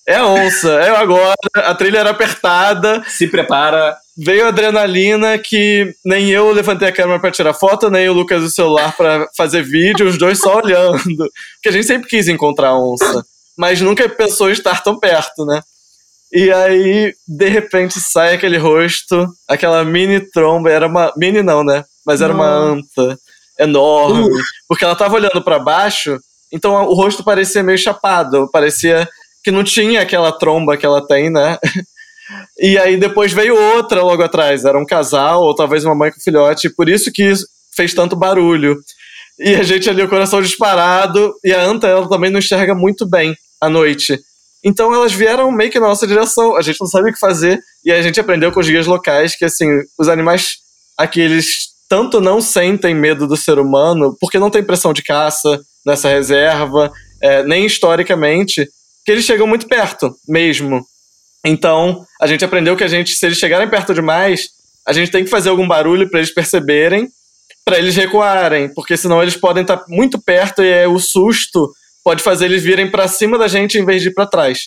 é 0.07 0.15
a 0.15 0.25
onça, 0.25 0.71
é 0.79 0.89
agora. 0.89 1.35
A 1.57 1.75
trilha 1.75 1.99
era 1.99 2.11
apertada. 2.11 3.03
Se 3.05 3.27
prepara. 3.27 3.97
Veio 4.15 4.45
a 4.45 4.47
adrenalina 4.47 5.37
que 5.37 5.93
nem 6.05 6.29
eu 6.29 6.51
levantei 6.51 6.87
a 6.87 6.91
câmera 6.91 7.19
para 7.19 7.31
tirar 7.31 7.53
foto, 7.53 7.89
nem 7.89 8.07
o 8.07 8.13
Lucas 8.13 8.43
o 8.43 8.49
celular 8.49 8.95
para 8.95 9.27
fazer 9.35 9.63
vídeo, 9.63 10.07
os 10.07 10.17
dois 10.17 10.39
só 10.39 10.57
olhando. 10.57 11.01
Porque 11.03 11.69
a 11.69 11.71
gente 11.71 11.87
sempre 11.87 12.07
quis 12.07 12.27
encontrar 12.27 12.69
a 12.69 12.79
onça, 12.79 13.25
mas 13.57 13.81
nunca 13.81 14.07
pensou 14.07 14.49
em 14.49 14.53
estar 14.53 14.83
tão 14.83 14.97
perto, 14.99 15.45
né? 15.45 15.61
E 16.31 16.51
aí, 16.51 17.13
de 17.27 17.49
repente, 17.49 17.99
sai 17.99 18.35
aquele 18.35 18.57
rosto, 18.57 19.27
aquela 19.47 19.83
mini 19.83 20.19
tromba, 20.19 20.69
era 20.69 20.87
uma. 20.87 21.11
Mini 21.17 21.41
não, 21.41 21.63
né? 21.63 21.83
Mas 22.05 22.21
era 22.21 22.33
uma 22.33 22.47
anta 22.47 23.17
enorme. 23.63 24.23
Uh. 24.23 24.43
Porque 24.67 24.83
ela 24.85 24.95
tava 24.95 25.15
olhando 25.15 25.43
para 25.43 25.59
baixo 25.59 26.19
então 26.53 26.85
o 26.85 26.93
rosto 26.93 27.23
parecia 27.23 27.63
meio 27.63 27.79
chapado, 27.79 28.47
parecia 28.51 29.09
que 29.43 29.49
não 29.49 29.63
tinha 29.63 30.01
aquela 30.01 30.31
tromba 30.31 30.77
que 30.77 30.85
ela 30.85 31.05
tem, 31.05 31.31
né? 31.31 31.57
E 32.57 32.77
aí 32.79 32.95
depois 32.95 33.33
veio 33.33 33.53
outra 33.53 34.01
logo 34.01 34.23
atrás, 34.23 34.63
era 34.63 34.79
um 34.79 34.85
casal, 34.85 35.41
ou 35.41 35.53
talvez 35.53 35.83
uma 35.83 35.93
mãe 35.93 36.09
com 36.09 36.21
filhote, 36.21 36.69
por 36.69 36.87
isso 36.87 37.11
que 37.11 37.33
fez 37.75 37.93
tanto 37.93 38.15
barulho. 38.15 38.77
E 39.37 39.53
a 39.55 39.61
gente 39.61 39.89
ali, 39.89 40.01
o 40.01 40.07
coração 40.07 40.41
disparado, 40.41 41.35
e 41.43 41.53
a 41.53 41.61
anta, 41.61 41.85
ela 41.85 42.07
também 42.07 42.31
não 42.31 42.39
enxerga 42.39 42.73
muito 42.73 43.05
bem 43.05 43.35
à 43.59 43.69
noite. 43.69 44.17
Então 44.63 44.91
elas 44.93 45.11
vieram 45.11 45.51
meio 45.51 45.69
que 45.69 45.79
na 45.79 45.87
nossa 45.87 46.07
direção, 46.07 46.55
a 46.55 46.61
gente 46.61 46.79
não 46.79 46.87
sabia 46.87 47.11
o 47.11 47.13
que 47.13 47.19
fazer, 47.19 47.59
e 47.83 47.91
a 47.91 48.01
gente 48.01 48.19
aprendeu 48.19 48.51
com 48.51 48.61
os 48.61 48.69
guias 48.69 48.87
locais 48.87 49.35
que, 49.35 49.43
assim, 49.43 49.67
os 49.99 50.07
animais 50.07 50.53
aqui, 50.97 51.19
eles 51.19 51.72
tanto 51.93 52.19
não 52.19 52.41
sentem 52.41 52.95
medo 52.95 53.27
do 53.27 53.37
ser 53.37 53.59
humano, 53.59 54.17
porque 54.19 54.39
não 54.39 54.49
tem 54.49 54.63
pressão 54.63 54.93
de 54.93 55.03
caça, 55.03 55.61
nessa 55.85 56.09
reserva, 56.09 56.91
é, 57.21 57.43
nem 57.43 57.67
historicamente, 57.67 58.67
que 59.05 59.11
eles 59.11 59.23
chegam 59.23 59.45
muito 59.45 59.67
perto 59.67 60.11
mesmo. 60.27 60.83
Então, 61.45 62.03
a 62.19 62.25
gente 62.25 62.43
aprendeu 62.43 62.75
que 62.75 62.83
a 62.83 62.87
gente, 62.87 63.15
se 63.15 63.23
eles 63.23 63.37
chegarem 63.37 63.69
perto 63.69 63.93
demais, 63.93 64.47
a 64.87 64.91
gente 64.91 65.11
tem 65.11 65.23
que 65.23 65.29
fazer 65.29 65.49
algum 65.49 65.67
barulho 65.67 66.09
para 66.09 66.17
eles 66.19 66.33
perceberem, 66.33 67.09
para 67.63 67.77
eles 67.77 67.95
recuarem, 67.95 68.73
porque 68.73 68.97
senão 68.97 69.21
eles 69.21 69.37
podem 69.37 69.61
estar 69.61 69.77
tá 69.77 69.85
muito 69.87 70.19
perto 70.19 70.63
e 70.63 70.67
é, 70.67 70.87
o 70.87 70.97
susto 70.97 71.71
pode 72.03 72.23
fazer 72.23 72.45
eles 72.45 72.63
virem 72.63 72.89
para 72.89 73.07
cima 73.07 73.37
da 73.37 73.47
gente 73.47 73.77
em 73.77 73.85
vez 73.85 74.01
de 74.01 74.07
ir 74.07 74.13
para 74.15 74.25
trás. 74.25 74.61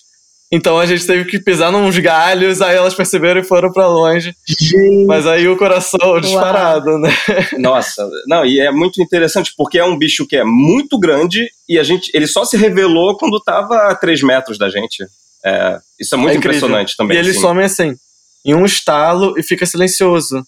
Então 0.50 0.78
a 0.78 0.86
gente 0.86 1.04
teve 1.04 1.24
que 1.24 1.40
pisar 1.40 1.72
nos 1.72 1.98
galhos, 1.98 2.62
aí 2.62 2.76
elas 2.76 2.94
perceberam 2.94 3.40
e 3.40 3.44
foram 3.44 3.72
para 3.72 3.88
longe. 3.88 4.34
Gente. 4.46 5.04
Mas 5.04 5.26
aí 5.26 5.48
o 5.48 5.56
coração 5.56 6.20
disparado, 6.20 6.90
Uau. 6.90 7.00
né? 7.00 7.10
Nossa, 7.58 8.08
não, 8.28 8.44
e 8.44 8.60
é 8.60 8.70
muito 8.70 9.02
interessante 9.02 9.52
porque 9.56 9.78
é 9.78 9.84
um 9.84 9.98
bicho 9.98 10.26
que 10.26 10.36
é 10.36 10.44
muito 10.44 10.98
grande 10.98 11.48
e 11.68 11.78
a 11.78 11.82
gente, 11.82 12.10
ele 12.14 12.28
só 12.28 12.44
se 12.44 12.56
revelou 12.56 13.16
quando 13.16 13.40
tava 13.40 13.90
a 13.90 13.94
3 13.94 14.22
metros 14.22 14.56
da 14.56 14.68
gente. 14.68 15.04
É, 15.44 15.78
isso 15.98 16.14
é 16.14 16.18
muito 16.18 16.34
é 16.34 16.38
impressionante 16.38 16.96
também. 16.96 17.16
E 17.16 17.20
ele 17.20 17.32
sim. 17.32 17.40
some 17.40 17.62
assim, 17.62 17.96
em 18.44 18.54
um 18.54 18.64
estalo 18.64 19.34
e 19.36 19.42
fica 19.42 19.66
silencioso. 19.66 20.44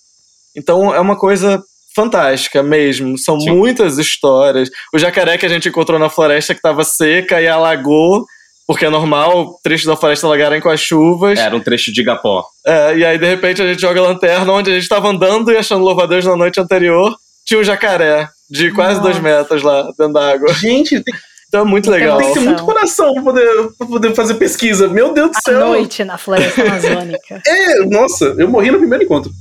Então 0.54 0.94
é 0.94 1.00
uma 1.00 1.16
coisa 1.16 1.62
fantástica 1.94 2.62
mesmo. 2.62 3.18
São 3.18 3.40
sim. 3.40 3.50
muitas 3.50 3.98
histórias. 3.98 4.70
O 4.94 4.98
jacaré 4.98 5.36
que 5.36 5.46
a 5.46 5.48
gente 5.48 5.68
encontrou 5.68 5.98
na 5.98 6.08
floresta 6.08 6.54
que 6.54 6.60
estava 6.60 6.84
seca 6.84 7.40
e 7.42 7.48
alagou 7.48 8.24
porque 8.68 8.84
é 8.84 8.90
normal 8.90 9.38
o 9.38 9.58
trecho 9.62 9.86
da 9.86 9.96
floresta 9.96 10.26
alagarem 10.26 10.60
com 10.60 10.68
as 10.68 10.78
chuvas. 10.78 11.38
Era 11.38 11.56
um 11.56 11.60
trecho 11.60 11.90
de 11.90 12.02
Igapó. 12.02 12.44
É, 12.66 12.98
e 12.98 13.02
aí 13.04 13.16
de 13.16 13.24
repente 13.24 13.62
a 13.62 13.66
gente 13.66 13.80
joga 13.80 13.98
a 13.98 14.02
lanterna 14.02 14.52
onde 14.52 14.70
a 14.70 14.74
gente 14.74 14.82
estava 14.82 15.08
andando 15.08 15.50
e 15.50 15.56
achando 15.56 15.82
louva-a-Deus 15.82 16.26
na 16.26 16.36
noite 16.36 16.60
anterior, 16.60 17.16
tinha 17.46 17.58
um 17.58 17.64
jacaré 17.64 18.28
de 18.50 18.70
quase 18.72 18.96
Nossa. 18.96 19.02
dois 19.04 19.18
metros 19.20 19.62
lá 19.62 19.84
dentro 19.98 20.12
da 20.12 20.32
água. 20.32 20.52
Gente, 20.52 21.02
tem, 21.02 21.14
Então 21.48 21.62
é 21.62 21.64
muito 21.64 21.90
legal. 21.90 22.18
Tem 22.18 22.28
que 22.28 22.34
ter 22.34 22.44
muito 22.44 22.62
coração 22.62 23.14
pra 23.14 23.22
poder, 23.22 23.68
pra 23.78 23.86
poder 23.86 24.14
fazer 24.14 24.34
pesquisa. 24.34 24.86
Meu 24.86 25.14
Deus 25.14 25.30
do 25.30 25.36
À 25.38 25.40
céu. 25.40 25.60
noite 25.68 26.04
na 26.04 26.18
floresta 26.18 26.60
amazônica. 26.60 27.40
É, 27.48 27.86
nossa, 27.86 28.34
eu 28.36 28.48
morri 28.48 28.70
no 28.70 28.78
primeiro 28.78 29.02
encontro. 29.02 29.32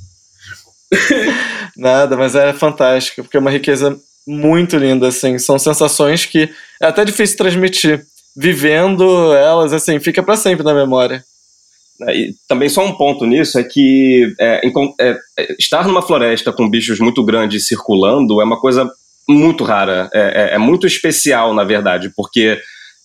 Nada, 1.75 2.15
mas 2.15 2.33
é 2.33 2.53
fantástico, 2.53 3.23
porque 3.23 3.35
é 3.35 3.41
uma 3.41 3.51
riqueza 3.51 3.99
muito 4.25 4.77
linda, 4.77 5.09
assim. 5.09 5.37
São 5.37 5.59
sensações 5.59 6.25
que 6.25 6.49
é 6.81 6.87
até 6.87 7.03
difícil 7.03 7.35
transmitir. 7.35 8.05
Vivendo 8.39 9.33
elas, 9.33 9.73
assim, 9.73 9.99
fica 9.99 10.21
para 10.21 10.37
sempre 10.37 10.63
na 10.63 10.73
memória. 10.73 11.23
É, 12.03 12.15
E 12.15 12.35
também 12.47 12.69
só 12.69 12.85
um 12.85 12.93
ponto 12.93 13.25
nisso 13.25 13.57
é 13.57 13.63
que 13.63 14.31
é, 14.39 14.61
é, 14.63 15.17
é, 15.39 15.55
estar 15.57 15.87
numa 15.87 16.03
floresta 16.03 16.53
com 16.53 16.69
bichos 16.69 16.99
muito 16.99 17.23
grandes 17.25 17.67
circulando 17.67 18.39
é 18.39 18.43
uma 18.43 18.59
coisa 18.59 18.87
muito 19.27 19.63
rara, 19.63 20.07
é, 20.13 20.51
é- 20.51 20.55
é 20.55 20.57
muito 20.59 20.85
especial, 20.85 21.51
na 21.53 21.63
verdade, 21.63 22.11
porque 22.15 22.57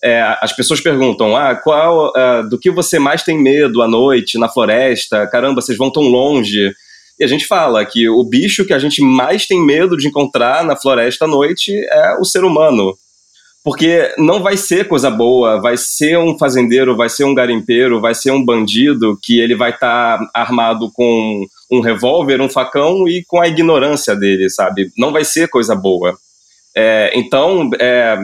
é, 0.03 0.21
as 0.41 0.53
pessoas 0.55 0.79
perguntam, 0.81 1.35
ah, 1.35 1.55
qual, 1.55 2.11
do 2.49 2.59
que 2.59 2.69
você 2.69 2.99
mais 2.99 3.23
tem 3.23 3.37
medo 3.41 3.81
à 3.81 3.87
noite 3.87 4.37
na 4.37 4.47
floresta? 4.49 5.25
Caramba, 5.27 5.61
vocês 5.61 5.77
vão 5.77 5.89
tão 5.91 6.03
longe. 6.03 6.71
E 7.19 7.23
a 7.23 7.27
gente 7.27 7.45
fala 7.47 7.85
que 7.85 8.09
o 8.09 8.23
bicho 8.23 8.65
que 8.65 8.73
a 8.73 8.79
gente 8.79 9.01
mais 9.01 9.45
tem 9.47 9.59
medo 9.65 9.95
de 9.97 10.07
encontrar 10.07 10.63
na 10.65 10.75
floresta 10.75 11.23
à 11.25 11.27
noite 11.27 11.71
é 11.89 12.17
o 12.19 12.25
ser 12.25 12.43
humano. 12.43 12.97
Porque 13.63 14.13
não 14.17 14.43
vai 14.43 14.57
ser 14.57 14.87
coisa 14.87 15.09
boa, 15.09 15.61
vai 15.61 15.77
ser 15.77 16.17
um 16.17 16.37
fazendeiro, 16.37 16.97
vai 16.97 17.09
ser 17.09 17.23
um 17.23 17.33
garimpeiro, 17.33 18.01
vai 18.01 18.13
ser 18.13 18.31
um 18.31 18.43
bandido 18.43 19.17
que 19.23 19.39
ele 19.39 19.55
vai 19.55 19.69
estar 19.69 20.19
armado 20.33 20.91
com 20.91 21.45
um 21.71 21.79
revólver, 21.79 22.41
um 22.41 22.49
facão 22.49 23.07
e 23.07 23.23
com 23.25 23.39
a 23.39 23.47
ignorância 23.47 24.15
dele, 24.15 24.49
sabe? 24.49 24.91
Não 24.97 25.13
vai 25.13 25.23
ser 25.23 25.47
coisa 25.47 25.75
boa. 25.75 26.17
É, 26.75 27.11
então, 27.15 27.69
é, 27.79 28.17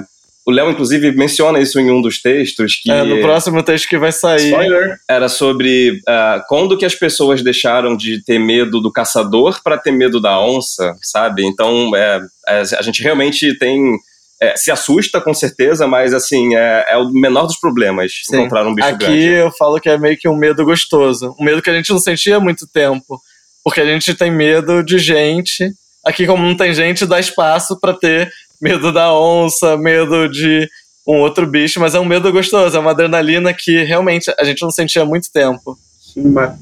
o 0.50 0.52
Léo, 0.52 0.72
inclusive, 0.72 1.12
menciona 1.12 1.60
isso 1.60 1.80
em 1.80 1.92
um 1.92 2.02
dos 2.02 2.20
textos, 2.20 2.76
que 2.76 2.92
É, 2.92 3.04
no 3.04 3.22
próximo 3.22 3.62
texto 3.62 3.88
que 3.88 4.00
vai 4.00 4.12
sair. 4.12 4.50
Spoiler. 4.50 4.98
era 5.08 5.30
sobre 5.30 6.02
ah, 6.08 6.44
quando 6.50 6.76
que 6.76 6.86
as 6.86 6.96
pessoas 6.96 7.44
deixaram 7.44 7.96
de 7.96 8.24
ter 8.24 8.40
medo 8.40 8.82
do 8.82 8.92
caçador 8.92 9.62
para 9.64 9.78
ter 9.78 9.92
medo 9.92 10.20
da 10.20 10.42
onça, 10.42 10.96
sabe? 11.04 11.46
Então, 11.46 11.96
é, 11.96 12.20
é, 12.48 12.62
a 12.78 12.82
gente 12.82 13.04
realmente 13.04 13.58
tem 13.60 13.96
é, 14.42 14.56
se 14.56 14.72
assusta 14.72 15.20
com 15.20 15.34
certeza, 15.34 15.86
mas 15.86 16.14
assim 16.14 16.56
é, 16.56 16.86
é 16.90 16.98
o 16.98 17.10
menor 17.10 17.46
dos 17.46 17.60
problemas 17.60 18.12
Sim. 18.24 18.38
encontrar 18.38 18.66
um 18.66 18.74
bicho 18.74 18.88
Aqui 18.88 19.06
grande. 19.06 19.26
eu 19.26 19.52
falo 19.52 19.80
que 19.80 19.90
é 19.90 19.98
meio 19.98 20.18
que 20.18 20.30
um 20.30 20.36
medo 20.36 20.64
gostoso. 20.64 21.36
Um 21.40 21.44
medo 21.44 21.62
que 21.62 21.70
a 21.70 21.74
gente 21.74 21.90
não 21.90 22.00
sentia 22.00 22.38
há 22.38 22.40
muito 22.40 22.66
tempo. 22.66 23.20
Porque 23.64 23.82
a 23.82 23.86
gente 23.86 24.14
tem 24.14 24.32
medo 24.32 24.82
de 24.82 24.98
gente. 24.98 25.74
Aqui, 26.06 26.26
como 26.26 26.46
não 26.46 26.56
tem 26.56 26.74
gente, 26.74 27.06
dá 27.06 27.20
espaço 27.20 27.78
para 27.80 27.94
ter 27.94 28.32
medo 28.62 28.92
da 28.92 29.14
onça, 29.14 29.78
medo 29.78 30.30
de 30.30 30.70
um 31.06 31.18
outro 31.18 31.46
bicho, 31.46 31.80
mas 31.80 31.96
é 31.96 32.00
um 32.00 32.06
medo 32.06 32.32
gostoso, 32.32 32.78
é 32.78 32.80
uma 32.80 32.92
adrenalina 32.92 33.54
que 33.54 33.84
realmente 33.84 34.32
a 34.38 34.44
gente 34.44 34.62
não 34.62 34.72
sentia 34.72 35.02
há 35.02 35.06
muito 35.06 35.32
tempo. 35.32 35.78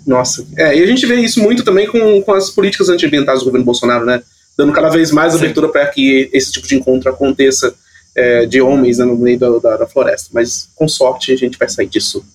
Nossa. 0.05 0.45
É, 0.57 0.77
e 0.77 0.83
a 0.83 0.85
gente 0.87 1.05
vê 1.05 1.15
isso 1.15 1.41
muito 1.41 1.63
também 1.63 1.87
com, 1.87 2.21
com 2.21 2.33
as 2.33 2.49
políticas 2.49 2.89
antiambientais 2.89 3.39
do 3.39 3.45
governo 3.45 3.65
Bolsonaro, 3.65 4.05
né? 4.05 4.21
Dando 4.57 4.73
cada 4.73 4.89
vez 4.89 5.11
mais 5.11 5.33
Sim. 5.33 5.39
abertura 5.39 5.69
para 5.69 5.85
que 5.87 6.29
esse 6.33 6.51
tipo 6.51 6.67
de 6.67 6.75
encontro 6.75 7.09
aconteça 7.09 7.73
é, 8.15 8.45
de 8.47 8.59
homens 8.59 8.97
né, 8.97 9.05
no 9.05 9.15
meio 9.15 9.37
da, 9.37 9.49
da- 9.59 9.77
da 9.77 9.87
floresta. 9.87 10.29
Mas, 10.33 10.69
com 10.75 10.87
sorte, 10.87 11.31
a 11.31 11.35
gente 11.37 11.57
vai 11.57 11.69
sair 11.69 11.87
disso 11.87 12.25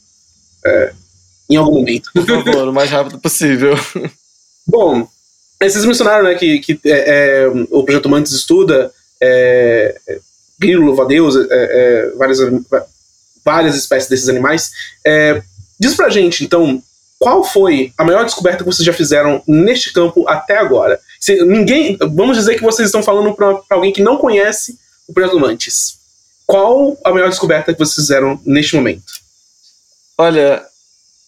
é, 0.64 0.92
em 1.50 1.56
algum 1.56 1.74
momento. 1.74 2.10
Por 2.14 2.24
favor, 2.24 2.68
o 2.68 2.72
mais 2.72 2.90
rápido 2.90 3.18
possível. 3.18 3.74
Bom, 4.66 5.08
vocês 5.60 5.84
mencionaram 5.84 6.24
né, 6.24 6.34
que, 6.36 6.60
que 6.60 6.78
é, 6.84 7.42
é, 7.44 7.48
o 7.70 7.82
Projeto 7.82 8.08
Mantis 8.08 8.32
estuda 8.32 8.92
é, 9.20 10.00
grilo, 10.58 10.86
louva-a-Deus, 10.86 11.34
é, 11.36 11.46
é, 11.50 12.10
várias, 12.16 12.38
várias 13.44 13.74
espécies 13.74 14.08
desses 14.08 14.28
animais. 14.28 14.70
Diz 15.80 15.94
pra 15.96 16.08
gente, 16.08 16.44
então, 16.44 16.80
qual 17.22 17.44
foi 17.44 17.92
a 17.96 18.02
maior 18.02 18.24
descoberta 18.24 18.64
que 18.64 18.70
vocês 18.70 18.84
já 18.84 18.92
fizeram 18.92 19.40
neste 19.46 19.92
campo 19.92 20.28
até 20.28 20.58
agora? 20.58 20.98
Se 21.20 21.44
ninguém, 21.44 21.96
vamos 22.00 22.36
dizer 22.36 22.56
que 22.56 22.62
vocês 22.64 22.88
estão 22.88 23.00
falando 23.00 23.32
para 23.32 23.60
alguém 23.70 23.92
que 23.92 24.02
não 24.02 24.16
conhece 24.16 24.76
o 25.06 25.14
Projeto 25.14 25.38
Mantis. 25.38 25.98
Qual 26.44 26.98
a 27.04 27.12
maior 27.12 27.28
descoberta 27.28 27.72
que 27.72 27.78
vocês 27.78 27.94
fizeram 27.94 28.40
neste 28.44 28.74
momento? 28.74 29.04
Olha, 30.18 30.64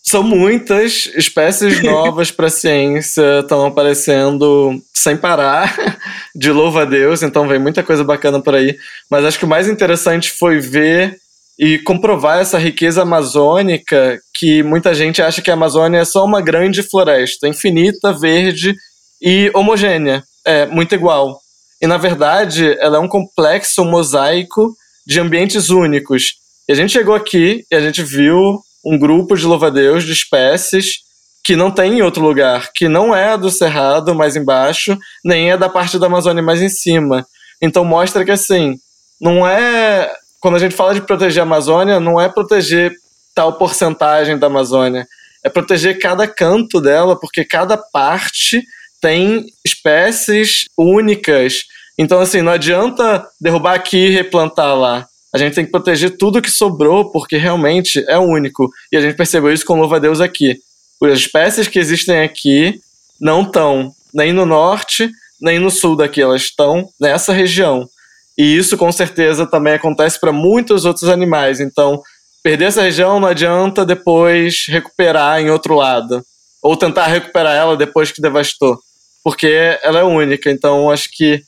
são 0.02 0.24
muitas 0.24 1.06
espécies 1.14 1.80
novas 1.86 2.32
para 2.32 2.48
a 2.48 2.50
ciência, 2.50 3.38
estão 3.38 3.64
aparecendo 3.64 4.82
sem 4.92 5.16
parar, 5.16 5.76
de 6.34 6.50
louva 6.50 6.82
a 6.82 6.86
Deus, 6.86 7.22
então 7.22 7.46
vem 7.46 7.60
muita 7.60 7.84
coisa 7.84 8.02
bacana 8.02 8.42
por 8.42 8.56
aí. 8.56 8.76
Mas 9.08 9.24
acho 9.24 9.38
que 9.38 9.44
o 9.44 9.48
mais 9.48 9.68
interessante 9.68 10.32
foi 10.32 10.58
ver 10.58 11.20
e 11.58 11.78
comprovar 11.78 12.40
essa 12.40 12.58
riqueza 12.58 13.02
amazônica 13.02 14.18
que 14.34 14.62
muita 14.62 14.92
gente 14.94 15.22
acha 15.22 15.40
que 15.40 15.50
a 15.50 15.54
Amazônia 15.54 15.98
é 15.98 16.04
só 16.04 16.24
uma 16.24 16.40
grande 16.40 16.82
floresta, 16.82 17.46
infinita, 17.46 18.12
verde 18.12 18.74
e 19.22 19.50
homogênea, 19.54 20.24
é 20.44 20.66
muito 20.66 20.94
igual. 20.94 21.38
E 21.80 21.86
na 21.86 21.96
verdade, 21.96 22.76
ela 22.80 22.96
é 22.96 23.00
um 23.00 23.08
complexo 23.08 23.82
um 23.82 23.90
mosaico 23.90 24.74
de 25.06 25.20
ambientes 25.20 25.70
únicos. 25.70 26.34
E 26.68 26.72
a 26.72 26.74
gente 26.74 26.92
chegou 26.92 27.14
aqui 27.14 27.64
e 27.70 27.74
a 27.76 27.80
gente 27.80 28.02
viu 28.02 28.60
um 28.84 28.98
grupo 28.98 29.36
de 29.36 29.46
louva-a-Deus 29.46 30.04
de 30.04 30.12
espécies 30.12 31.04
que 31.44 31.56
não 31.56 31.70
tem 31.70 31.98
em 31.98 32.02
outro 32.02 32.22
lugar, 32.22 32.70
que 32.74 32.88
não 32.88 33.14
é 33.14 33.36
do 33.36 33.50
Cerrado 33.50 34.14
mais 34.14 34.34
embaixo, 34.34 34.98
nem 35.22 35.50
é 35.50 35.56
da 35.56 35.68
parte 35.68 35.98
da 35.98 36.06
Amazônia 36.06 36.42
mais 36.42 36.62
em 36.62 36.70
cima. 36.70 37.26
Então 37.60 37.84
mostra 37.84 38.24
que 38.24 38.30
assim, 38.30 38.76
não 39.20 39.46
é 39.46 40.10
quando 40.44 40.56
a 40.56 40.58
gente 40.58 40.74
fala 40.74 40.92
de 40.92 41.00
proteger 41.00 41.40
a 41.40 41.46
Amazônia, 41.46 41.98
não 41.98 42.20
é 42.20 42.28
proteger 42.28 42.92
tal 43.34 43.54
porcentagem 43.54 44.36
da 44.36 44.46
Amazônia, 44.46 45.08
é 45.42 45.48
proteger 45.48 45.98
cada 45.98 46.28
canto 46.28 46.82
dela, 46.82 47.18
porque 47.18 47.46
cada 47.46 47.78
parte 47.78 48.62
tem 49.00 49.46
espécies 49.64 50.66
únicas. 50.76 51.60
Então 51.96 52.20
assim, 52.20 52.42
não 52.42 52.52
adianta 52.52 53.26
derrubar 53.40 53.72
aqui 53.72 53.96
e 53.96 54.10
replantar 54.10 54.76
lá. 54.76 55.08
A 55.32 55.38
gente 55.38 55.54
tem 55.54 55.64
que 55.64 55.70
proteger 55.70 56.18
tudo 56.18 56.42
que 56.42 56.50
sobrou, 56.50 57.10
porque 57.10 57.38
realmente 57.38 58.04
é 58.06 58.18
único. 58.18 58.70
E 58.92 58.98
a 58.98 59.00
gente 59.00 59.16
percebeu 59.16 59.50
isso 59.50 59.64
com 59.64 59.80
louva-a-Deus 59.80 60.20
aqui. 60.20 60.58
As 61.02 61.20
espécies 61.20 61.68
que 61.68 61.78
existem 61.78 62.20
aqui 62.20 62.78
não 63.18 63.40
estão 63.40 63.94
nem 64.12 64.30
no 64.30 64.44
norte, 64.44 65.10
nem 65.40 65.58
no 65.58 65.70
sul 65.70 65.96
daqui, 65.96 66.20
elas 66.20 66.42
estão 66.42 66.86
nessa 67.00 67.32
região. 67.32 67.88
E 68.36 68.56
isso 68.56 68.76
com 68.76 68.90
certeza 68.90 69.46
também 69.46 69.74
acontece 69.74 70.18
para 70.18 70.32
muitos 70.32 70.84
outros 70.84 71.08
animais. 71.08 71.60
Então, 71.60 72.02
perder 72.42 72.66
essa 72.66 72.82
região 72.82 73.20
não 73.20 73.28
adianta 73.28 73.86
depois 73.86 74.64
recuperar 74.68 75.40
em 75.40 75.50
outro 75.50 75.74
lado. 75.74 76.22
Ou 76.62 76.76
tentar 76.76 77.06
recuperar 77.06 77.54
ela 77.54 77.76
depois 77.76 78.10
que 78.10 78.22
devastou. 78.22 78.78
Porque 79.22 79.78
ela 79.82 80.00
é 80.00 80.04
única. 80.04 80.50
Então, 80.50 80.90
acho 80.90 81.08
que 81.12 81.42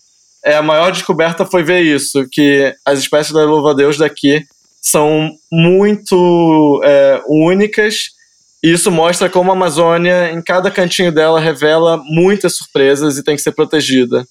é, 0.46 0.54
a 0.54 0.62
maior 0.62 0.92
descoberta 0.92 1.44
foi 1.44 1.64
ver 1.64 1.80
isso, 1.80 2.24
que 2.30 2.72
as 2.84 3.00
espécies 3.00 3.32
da 3.32 3.42
louva-a-Deus 3.44 3.98
daqui 3.98 4.44
são 4.80 5.28
muito 5.50 6.80
é, 6.84 7.20
únicas, 7.26 8.10
e 8.62 8.70
isso 8.70 8.88
mostra 8.92 9.28
como 9.28 9.50
a 9.50 9.54
Amazônia, 9.54 10.30
em 10.30 10.40
cada 10.40 10.70
cantinho 10.70 11.10
dela, 11.10 11.40
revela 11.40 12.00
muitas 12.04 12.54
surpresas 12.54 13.18
e 13.18 13.24
tem 13.24 13.34
que 13.34 13.42
ser 13.42 13.50
protegida. 13.52 14.24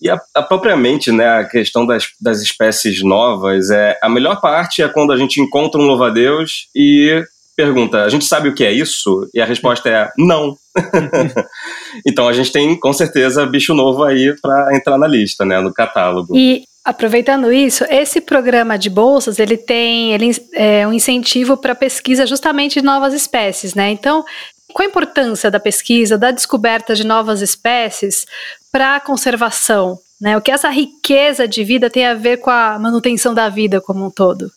E 0.00 0.10
a, 0.10 0.20
a 0.34 0.42
propriamente, 0.42 1.10
né, 1.10 1.26
a 1.26 1.44
questão 1.44 1.86
das, 1.86 2.08
das 2.20 2.40
espécies 2.40 3.02
novas, 3.02 3.70
é 3.70 3.98
a 4.02 4.08
melhor 4.08 4.40
parte 4.40 4.82
é 4.82 4.88
quando 4.88 5.12
a 5.12 5.16
gente 5.16 5.40
encontra 5.40 5.80
um 5.80 5.84
louva-a-Deus 5.84 6.68
e 6.74 7.24
pergunta, 7.56 8.02
a 8.02 8.08
gente 8.08 8.24
sabe 8.24 8.48
o 8.48 8.54
que 8.54 8.64
é 8.64 8.72
isso? 8.72 9.28
E 9.32 9.40
a 9.40 9.44
resposta 9.44 9.88
é 9.88 10.10
não. 10.18 10.56
então 12.06 12.28
a 12.28 12.32
gente 12.32 12.50
tem 12.50 12.78
com 12.78 12.92
certeza 12.92 13.46
bicho 13.46 13.74
novo 13.74 14.02
aí 14.02 14.34
para 14.40 14.76
entrar 14.76 14.98
na 14.98 15.06
lista, 15.06 15.44
né, 15.44 15.60
no 15.60 15.72
catálogo. 15.72 16.36
E 16.36 16.64
aproveitando 16.84 17.52
isso, 17.52 17.84
esse 17.88 18.20
programa 18.20 18.76
de 18.76 18.90
bolsas 18.90 19.38
ele 19.38 19.56
tem 19.56 20.12
ele 20.12 20.32
é 20.52 20.86
um 20.86 20.92
incentivo 20.92 21.56
para 21.56 21.74
pesquisa 21.74 22.26
justamente 22.26 22.80
de 22.80 22.84
novas 22.84 23.14
espécies, 23.14 23.74
né? 23.74 23.90
Então, 23.90 24.24
qual 24.72 24.86
a 24.86 24.90
importância 24.90 25.50
da 25.50 25.60
pesquisa, 25.60 26.18
da 26.18 26.32
descoberta 26.32 26.94
de 26.94 27.04
novas 27.04 27.40
espécies 27.40 28.26
para 28.74 28.96
a 28.96 29.00
conservação? 29.00 30.00
Né? 30.20 30.36
O 30.36 30.40
que 30.40 30.50
essa 30.50 30.68
riqueza 30.68 31.46
de 31.46 31.62
vida 31.62 31.88
tem 31.88 32.04
a 32.04 32.14
ver 32.14 32.38
com 32.38 32.50
a 32.50 32.76
manutenção 32.76 33.32
da 33.32 33.48
vida 33.48 33.80
como 33.80 34.04
um 34.04 34.10
todo? 34.10 34.50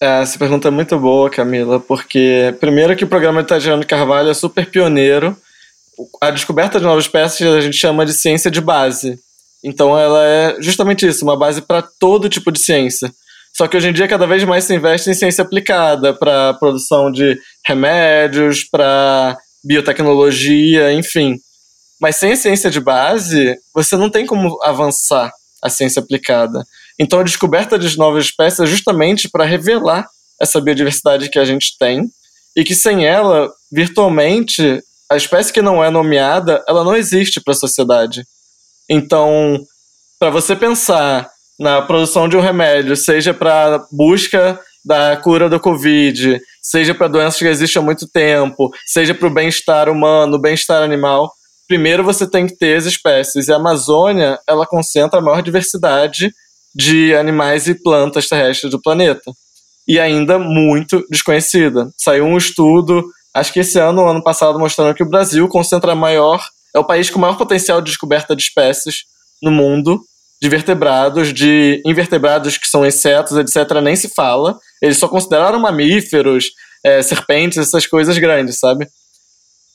É, 0.00 0.22
essa 0.22 0.38
pergunta 0.38 0.68
é 0.68 0.70
muito 0.70 0.98
boa, 0.98 1.28
Camila, 1.28 1.78
porque 1.78 2.56
primeiro 2.58 2.96
que 2.96 3.04
o 3.04 3.08
programa 3.08 3.42
de 3.42 3.48
Tatiana 3.48 3.84
Carvalho 3.84 4.30
é 4.30 4.34
super 4.34 4.64
pioneiro. 4.64 5.36
A 6.22 6.30
descoberta 6.30 6.78
de 6.78 6.86
novas 6.86 7.04
espécies 7.04 7.46
a 7.46 7.60
gente 7.60 7.76
chama 7.76 8.06
de 8.06 8.14
ciência 8.14 8.50
de 8.50 8.62
base. 8.62 9.18
Então 9.62 9.98
ela 9.98 10.24
é 10.24 10.56
justamente 10.58 11.06
isso, 11.06 11.22
uma 11.22 11.36
base 11.36 11.60
para 11.60 11.82
todo 11.82 12.30
tipo 12.30 12.50
de 12.50 12.60
ciência. 12.60 13.12
Só 13.54 13.68
que 13.68 13.76
hoje 13.76 13.90
em 13.90 13.92
dia 13.92 14.08
cada 14.08 14.26
vez 14.26 14.42
mais 14.44 14.64
se 14.64 14.74
investe 14.74 15.10
em 15.10 15.14
ciência 15.14 15.42
aplicada 15.42 16.14
para 16.14 16.54
produção 16.54 17.12
de 17.12 17.38
remédios, 17.66 18.64
para 18.64 19.36
biotecnologia, 19.62 20.94
enfim. 20.94 21.38
Mas 22.00 22.16
sem 22.16 22.34
ciência 22.34 22.70
de 22.70 22.80
base, 22.80 23.58
você 23.74 23.96
não 23.96 24.10
tem 24.10 24.24
como 24.24 24.58
avançar 24.62 25.30
a 25.62 25.68
ciência 25.68 26.00
aplicada. 26.00 26.64
Então 26.98 27.20
a 27.20 27.24
descoberta 27.24 27.78
de 27.78 27.96
novas 27.98 28.24
espécies 28.24 28.60
é 28.60 28.66
justamente 28.66 29.28
para 29.28 29.44
revelar 29.44 30.08
essa 30.40 30.60
biodiversidade 30.60 31.28
que 31.28 31.38
a 31.38 31.44
gente 31.44 31.76
tem 31.78 32.10
e 32.56 32.64
que 32.64 32.74
sem 32.74 33.06
ela, 33.06 33.52
virtualmente, 33.70 34.82
a 35.10 35.16
espécie 35.16 35.52
que 35.52 35.60
não 35.60 35.84
é 35.84 35.90
nomeada, 35.90 36.64
ela 36.66 36.82
não 36.82 36.96
existe 36.96 37.40
para 37.40 37.52
a 37.52 37.56
sociedade. 37.56 38.24
Então, 38.88 39.64
para 40.18 40.30
você 40.30 40.56
pensar 40.56 41.30
na 41.58 41.82
produção 41.82 42.28
de 42.28 42.36
um 42.36 42.40
remédio, 42.40 42.96
seja 42.96 43.34
para 43.34 43.86
busca 43.92 44.58
da 44.84 45.16
cura 45.16 45.48
do 45.48 45.60
Covid, 45.60 46.40
seja 46.62 46.94
para 46.94 47.08
doenças 47.08 47.38
que 47.38 47.46
existem 47.46 47.80
há 47.80 47.84
muito 47.84 48.08
tempo, 48.08 48.70
seja 48.86 49.14
para 49.14 49.28
o 49.28 49.32
bem-estar 49.32 49.88
humano, 49.88 50.38
bem-estar 50.38 50.82
animal, 50.82 51.30
primeiro 51.70 52.02
você 52.02 52.28
tem 52.28 52.48
que 52.48 52.56
ter 52.56 52.76
as 52.76 52.84
espécies. 52.84 53.46
E 53.46 53.52
a 53.52 53.56
Amazônia, 53.56 54.40
ela 54.44 54.66
concentra 54.66 55.20
a 55.20 55.22
maior 55.22 55.40
diversidade 55.40 56.34
de 56.74 57.14
animais 57.14 57.68
e 57.68 57.76
plantas 57.76 58.28
terrestres 58.28 58.72
do 58.72 58.82
planeta. 58.82 59.30
E 59.86 60.00
ainda 60.00 60.36
muito 60.36 61.06
desconhecida. 61.08 61.88
Saiu 61.96 62.24
um 62.24 62.36
estudo, 62.36 63.04
acho 63.32 63.52
que 63.52 63.60
esse 63.60 63.78
ano, 63.78 64.04
ano 64.04 64.20
passado, 64.20 64.58
mostrando 64.58 64.96
que 64.96 65.04
o 65.04 65.08
Brasil 65.08 65.46
concentra 65.46 65.92
a 65.92 65.94
maior, 65.94 66.44
é 66.74 66.78
o 66.80 66.84
país 66.84 67.08
com 67.08 67.20
maior 67.20 67.38
potencial 67.38 67.80
de 67.80 67.92
descoberta 67.92 68.34
de 68.34 68.42
espécies 68.42 69.04
no 69.40 69.52
mundo, 69.52 70.02
de 70.42 70.48
vertebrados, 70.48 71.32
de 71.32 71.80
invertebrados 71.86 72.58
que 72.58 72.66
são 72.66 72.84
insetos, 72.84 73.36
etc., 73.36 73.80
nem 73.80 73.94
se 73.94 74.08
fala. 74.08 74.58
Eles 74.82 74.98
só 74.98 75.06
consideraram 75.06 75.60
mamíferos, 75.60 76.46
é, 76.84 77.00
serpentes, 77.00 77.58
essas 77.58 77.86
coisas 77.86 78.18
grandes, 78.18 78.58
sabe? 78.58 78.88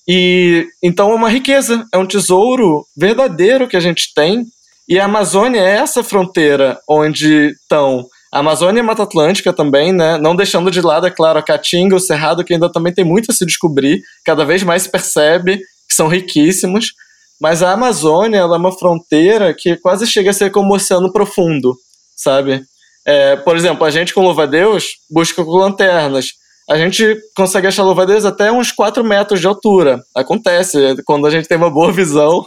E 0.07 0.67
então 0.83 1.11
é 1.11 1.15
uma 1.15 1.29
riqueza, 1.29 1.85
é 1.93 1.97
um 1.97 2.05
tesouro 2.05 2.85
verdadeiro 2.95 3.67
que 3.67 3.77
a 3.77 3.79
gente 3.79 4.13
tem. 4.13 4.45
E 4.87 4.99
a 4.99 5.05
Amazônia 5.05 5.59
é 5.59 5.77
essa 5.77 6.03
fronteira 6.03 6.79
onde 6.87 7.55
estão 7.61 8.05
a 8.31 8.39
Amazônia 8.39 8.79
e 8.79 8.83
a 8.83 8.85
Mata 8.85 9.03
Atlântica 9.03 9.53
também, 9.53 9.93
né? 9.93 10.17
Não 10.17 10.35
deixando 10.35 10.69
de 10.69 10.81
lado, 10.81 11.07
é 11.07 11.09
claro, 11.09 11.39
a 11.39 11.41
Caatinga, 11.41 11.95
o 11.95 11.99
Cerrado, 11.99 12.43
que 12.43 12.53
ainda 12.53 12.69
também 12.69 12.93
tem 12.93 13.05
muito 13.05 13.31
a 13.31 13.33
se 13.33 13.45
descobrir. 13.45 14.01
Cada 14.25 14.43
vez 14.43 14.61
mais 14.61 14.83
se 14.83 14.91
percebe 14.91 15.57
que 15.87 15.95
são 15.95 16.07
riquíssimos. 16.07 16.93
Mas 17.39 17.63
a 17.63 17.71
Amazônia 17.71 18.39
ela 18.39 18.55
é 18.55 18.59
uma 18.59 18.77
fronteira 18.77 19.53
que 19.53 19.77
quase 19.77 20.05
chega 20.05 20.31
a 20.31 20.33
ser 20.33 20.51
como 20.51 20.73
o 20.73 20.75
oceano 20.75 21.11
profundo, 21.11 21.75
sabe? 22.15 22.63
É, 23.05 23.35
por 23.37 23.55
exemplo, 23.55 23.85
a 23.85 23.91
gente 23.91 24.13
com 24.13 24.21
louva-a-Deus 24.21 24.97
busca 25.09 25.43
com 25.43 25.51
lanternas. 25.51 26.33
A 26.67 26.77
gente 26.77 27.17
consegue 27.35 27.67
achar 27.67 27.83
louva-a-Deus 27.83 28.25
até 28.25 28.51
uns 28.51 28.71
4 28.71 29.03
metros 29.03 29.39
de 29.39 29.45
altura. 29.45 30.03
Acontece, 30.15 30.95
quando 31.05 31.27
a 31.27 31.29
gente 31.29 31.47
tem 31.47 31.57
uma 31.57 31.69
boa 31.69 31.91
visão, 31.91 32.43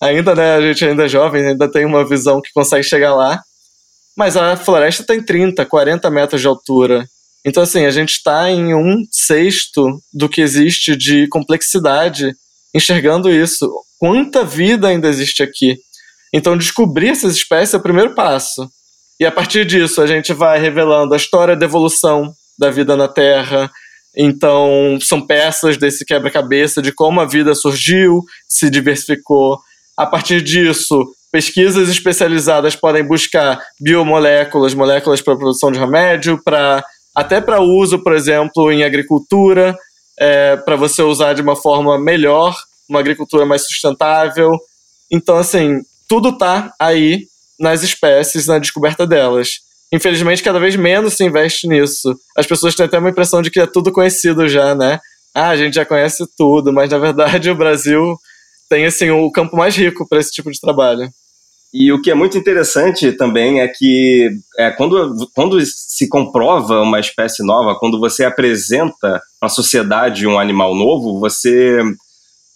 ainda, 0.00 0.34
né, 0.34 0.54
a 0.54 0.60
gente 0.62 0.84
ainda 0.84 1.04
é 1.04 1.08
jovem, 1.08 1.46
ainda 1.46 1.70
tem 1.70 1.84
uma 1.84 2.06
visão 2.06 2.40
que 2.40 2.52
consegue 2.54 2.82
chegar 2.82 3.14
lá. 3.14 3.42
Mas 4.16 4.36
a 4.36 4.56
floresta 4.56 5.04
tem 5.04 5.22
30, 5.22 5.64
40 5.66 6.10
metros 6.10 6.40
de 6.40 6.46
altura. 6.46 7.06
Então, 7.44 7.62
assim, 7.62 7.84
a 7.84 7.90
gente 7.90 8.12
está 8.12 8.50
em 8.50 8.74
um 8.74 9.04
sexto 9.10 10.00
do 10.12 10.28
que 10.28 10.40
existe 10.40 10.96
de 10.96 11.26
complexidade 11.28 12.32
enxergando 12.74 13.30
isso. 13.30 13.70
Quanta 13.98 14.44
vida 14.44 14.88
ainda 14.88 15.08
existe 15.08 15.42
aqui? 15.42 15.78
Então, 16.32 16.56
descobrir 16.56 17.08
essas 17.08 17.34
espécies 17.34 17.74
é 17.74 17.76
o 17.76 17.82
primeiro 17.82 18.14
passo. 18.14 18.68
E 19.18 19.26
a 19.26 19.32
partir 19.32 19.66
disso, 19.66 20.00
a 20.00 20.06
gente 20.06 20.32
vai 20.32 20.58
revelando 20.58 21.12
a 21.12 21.16
história 21.16 21.56
da 21.56 21.66
evolução 21.66 22.34
da 22.60 22.70
vida 22.70 22.96
na 22.96 23.08
Terra. 23.08 23.70
Então, 24.14 24.98
são 25.00 25.26
peças 25.26 25.76
desse 25.76 26.04
quebra-cabeça 26.04 26.82
de 26.82 26.92
como 26.92 27.20
a 27.20 27.24
vida 27.24 27.54
surgiu, 27.54 28.22
se 28.46 28.68
diversificou. 28.68 29.58
A 29.96 30.06
partir 30.06 30.42
disso, 30.42 31.10
pesquisas 31.32 31.88
especializadas 31.88 32.76
podem 32.76 33.02
buscar 33.02 33.60
biomoléculas, 33.80 34.74
moléculas 34.74 35.22
para 35.22 35.36
produção 35.36 35.72
de 35.72 35.78
remédio, 35.78 36.40
para 36.44 36.84
até 37.14 37.40
para 37.40 37.60
uso, 37.60 37.98
por 37.98 38.14
exemplo, 38.14 38.70
em 38.70 38.84
agricultura, 38.84 39.76
é, 40.18 40.56
para 40.56 40.76
você 40.76 41.02
usar 41.02 41.32
de 41.32 41.42
uma 41.42 41.56
forma 41.56 41.98
melhor, 41.98 42.54
uma 42.88 43.00
agricultura 43.00 43.46
mais 43.46 43.66
sustentável. 43.66 44.52
Então, 45.10 45.36
assim, 45.36 45.80
tudo 46.08 46.28
está 46.28 46.72
aí 46.78 47.26
nas 47.58 47.82
espécies, 47.82 48.46
na 48.46 48.58
descoberta 48.58 49.06
delas. 49.06 49.60
Infelizmente, 49.92 50.42
cada 50.42 50.60
vez 50.60 50.76
menos 50.76 51.14
se 51.14 51.24
investe 51.24 51.66
nisso. 51.66 52.14
As 52.36 52.46
pessoas 52.46 52.74
têm 52.74 52.86
até 52.86 52.98
uma 52.98 53.10
impressão 53.10 53.42
de 53.42 53.50
que 53.50 53.60
é 53.60 53.66
tudo 53.66 53.92
conhecido 53.92 54.48
já, 54.48 54.74
né? 54.74 55.00
Ah, 55.34 55.48
a 55.48 55.56
gente 55.56 55.74
já 55.74 55.84
conhece 55.84 56.24
tudo, 56.36 56.72
mas 56.72 56.90
na 56.90 56.98
verdade 56.98 57.50
o 57.50 57.54
Brasil 57.54 58.16
tem 58.68 58.86
assim 58.86 59.10
o 59.10 59.30
campo 59.30 59.56
mais 59.56 59.76
rico 59.76 60.08
para 60.08 60.20
esse 60.20 60.30
tipo 60.30 60.50
de 60.50 60.60
trabalho. 60.60 61.08
E 61.72 61.92
o 61.92 62.02
que 62.02 62.10
é 62.10 62.14
muito 62.14 62.36
interessante 62.36 63.12
também 63.12 63.60
é 63.60 63.68
que 63.68 64.28
é, 64.58 64.70
quando, 64.70 65.28
quando 65.34 65.60
se 65.64 66.08
comprova 66.08 66.80
uma 66.80 66.98
espécie 66.98 67.44
nova, 67.44 67.78
quando 67.78 67.98
você 68.00 68.24
apresenta 68.24 69.22
à 69.40 69.48
sociedade 69.48 70.26
um 70.26 70.38
animal 70.38 70.74
novo, 70.74 71.20
você 71.20 71.80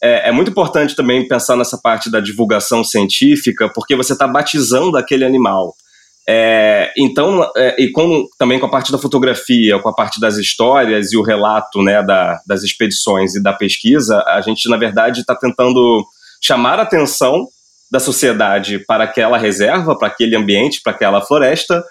é, 0.02 0.28
é, 0.28 0.32
muito 0.32 0.50
importante 0.50 0.96
também 0.96 1.28
pensar 1.28 1.56
nessa 1.56 1.78
parte 1.78 2.10
da 2.10 2.18
divulgação 2.18 2.82
científica, 2.82 3.70
porque 3.72 3.94
você 3.94 4.14
está 4.14 4.26
batizando 4.26 4.96
aquele 4.96 5.24
animal. 5.24 5.76
É, 6.26 6.92
então, 6.96 7.50
é, 7.54 7.76
e 7.78 7.92
também 8.38 8.58
com 8.58 8.66
a 8.66 8.70
parte 8.70 8.90
da 8.90 8.98
fotografia, 8.98 9.78
com 9.78 9.88
a 9.88 9.94
parte 9.94 10.18
das 10.18 10.36
histórias 10.36 11.12
e 11.12 11.16
o 11.16 11.22
relato 11.22 11.82
né, 11.82 12.02
da, 12.02 12.40
das 12.46 12.62
expedições 12.62 13.34
e 13.34 13.42
da 13.42 13.52
pesquisa, 13.52 14.22
a 14.26 14.40
gente, 14.40 14.68
na 14.68 14.76
verdade, 14.76 15.20
está 15.20 15.34
tentando 15.34 16.04
chamar 16.40 16.78
a 16.78 16.82
atenção 16.82 17.46
da 17.90 18.00
sociedade 18.00 18.78
para 18.78 19.04
aquela 19.04 19.36
reserva, 19.36 19.96
para 19.96 20.08
aquele 20.08 20.34
ambiente, 20.34 20.80
para 20.82 20.92
aquela 20.92 21.20
floresta, 21.20 21.84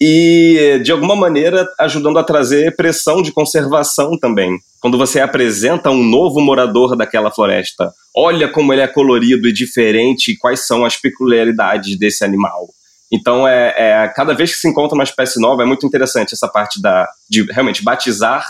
e 0.00 0.80
de 0.84 0.92
alguma 0.92 1.16
maneira 1.16 1.66
ajudando 1.80 2.18
a 2.18 2.24
trazer 2.24 2.76
pressão 2.76 3.20
de 3.20 3.32
conservação 3.32 4.16
também. 4.18 4.58
Quando 4.80 4.96
você 4.96 5.18
apresenta 5.18 5.90
um 5.90 6.04
novo 6.04 6.40
morador 6.40 6.94
daquela 6.94 7.32
floresta, 7.32 7.92
olha 8.14 8.48
como 8.48 8.72
ele 8.72 8.82
é 8.82 8.86
colorido 8.86 9.48
e 9.48 9.52
diferente 9.52 10.30
e 10.30 10.36
quais 10.36 10.66
são 10.66 10.84
as 10.84 10.96
peculiaridades 10.96 11.98
desse 11.98 12.24
animal. 12.24 12.68
Então, 13.10 13.48
é, 13.48 13.74
é 13.76 14.08
cada 14.14 14.34
vez 14.34 14.52
que 14.52 14.58
se 14.58 14.68
encontra 14.68 14.94
uma 14.94 15.04
espécie 15.04 15.40
nova, 15.40 15.62
é 15.62 15.66
muito 15.66 15.86
interessante 15.86 16.34
essa 16.34 16.48
parte 16.48 16.80
da, 16.80 17.08
de 17.28 17.42
realmente 17.50 17.82
batizar, 17.82 18.46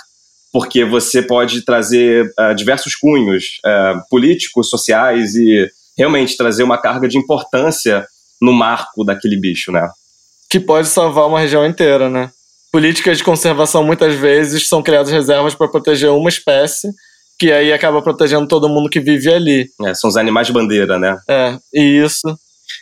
porque 0.52 0.84
você 0.84 1.22
pode 1.22 1.64
trazer 1.64 2.32
uh, 2.38 2.54
diversos 2.54 2.94
cunhos 2.94 3.60
uh, 3.64 4.02
políticos, 4.10 4.70
sociais 4.70 5.34
e 5.34 5.70
realmente 5.96 6.36
trazer 6.36 6.62
uma 6.62 6.78
carga 6.78 7.08
de 7.08 7.18
importância 7.18 8.06
no 8.40 8.52
marco 8.52 9.04
daquele 9.04 9.36
bicho, 9.36 9.70
né? 9.70 9.88
Que 10.48 10.58
pode 10.58 10.88
salvar 10.88 11.26
uma 11.26 11.40
região 11.40 11.66
inteira, 11.66 12.08
né? 12.08 12.30
Políticas 12.72 13.18
de 13.18 13.24
conservação 13.24 13.82
muitas 13.82 14.14
vezes 14.14 14.68
são 14.68 14.82
criadas 14.82 15.10
reservas 15.10 15.54
para 15.54 15.68
proteger 15.68 16.10
uma 16.10 16.28
espécie, 16.28 16.88
que 17.38 17.52
aí 17.52 17.72
acaba 17.72 18.02
protegendo 18.02 18.46
todo 18.46 18.68
mundo 18.68 18.90
que 18.90 19.00
vive 19.00 19.32
ali. 19.32 19.68
É, 19.84 19.94
são 19.94 20.08
os 20.08 20.16
animais 20.16 20.46
de 20.46 20.52
bandeira, 20.52 20.98
né? 20.98 21.16
É, 21.28 21.58
e 21.72 22.04
isso. 22.04 22.38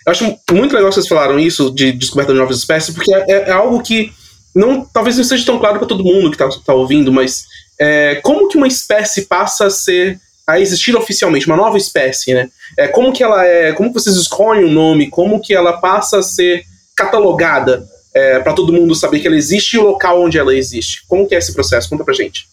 Eu 0.07 0.13
acho 0.13 0.39
muito 0.53 0.73
legal 0.73 0.89
que 0.89 0.95
vocês 0.95 1.09
falaram 1.09 1.39
isso 1.39 1.71
de 1.71 1.91
descoberta 1.91 2.33
de 2.33 2.39
novas 2.39 2.59
espécies, 2.59 2.95
porque 2.95 3.13
é, 3.13 3.49
é 3.49 3.51
algo 3.51 3.83
que 3.83 4.13
não, 4.55 4.85
talvez 4.85 5.17
não 5.17 5.25
seja 5.25 5.45
tão 5.45 5.59
claro 5.59 5.79
para 5.79 5.89
todo 5.89 6.05
mundo 6.05 6.31
que 6.31 6.43
está 6.43 6.49
tá 6.65 6.73
ouvindo, 6.73 7.13
mas 7.13 7.45
é, 7.79 8.15
como 8.23 8.49
que 8.49 8.57
uma 8.57 8.69
espécie 8.69 9.23
passa 9.27 9.67
a 9.67 9.71
ser 9.71 10.21
a 10.47 10.61
existir 10.61 10.95
oficialmente, 10.97 11.47
uma 11.47 11.57
nova 11.57 11.77
espécie, 11.77 12.33
né? 12.33 12.49
É, 12.79 12.87
como 12.87 13.13
que 13.13 13.23
ela 13.23 13.45
é, 13.45 13.73
como 13.73 13.93
vocês 13.93 14.15
escolhem 14.15 14.65
o 14.65 14.71
nome, 14.71 15.11
como 15.11 15.41
que 15.41 15.53
ela 15.53 15.73
passa 15.73 16.21
a 16.21 16.23
ser 16.23 16.65
catalogada 16.95 17.85
é, 18.15 18.39
para 18.39 18.53
todo 18.53 18.73
mundo 18.73 18.95
saber 18.95 19.19
que 19.19 19.27
ela 19.27 19.37
existe 19.37 19.75
e 19.75 19.79
o 19.79 19.83
local 19.83 20.23
onde 20.23 20.39
ela 20.39 20.55
existe. 20.55 21.05
Como 21.09 21.27
que 21.27 21.35
é 21.35 21.39
esse 21.39 21.53
processo? 21.53 21.91
Conta 21.91 22.05
pra 22.05 22.15
gente. 22.15 22.47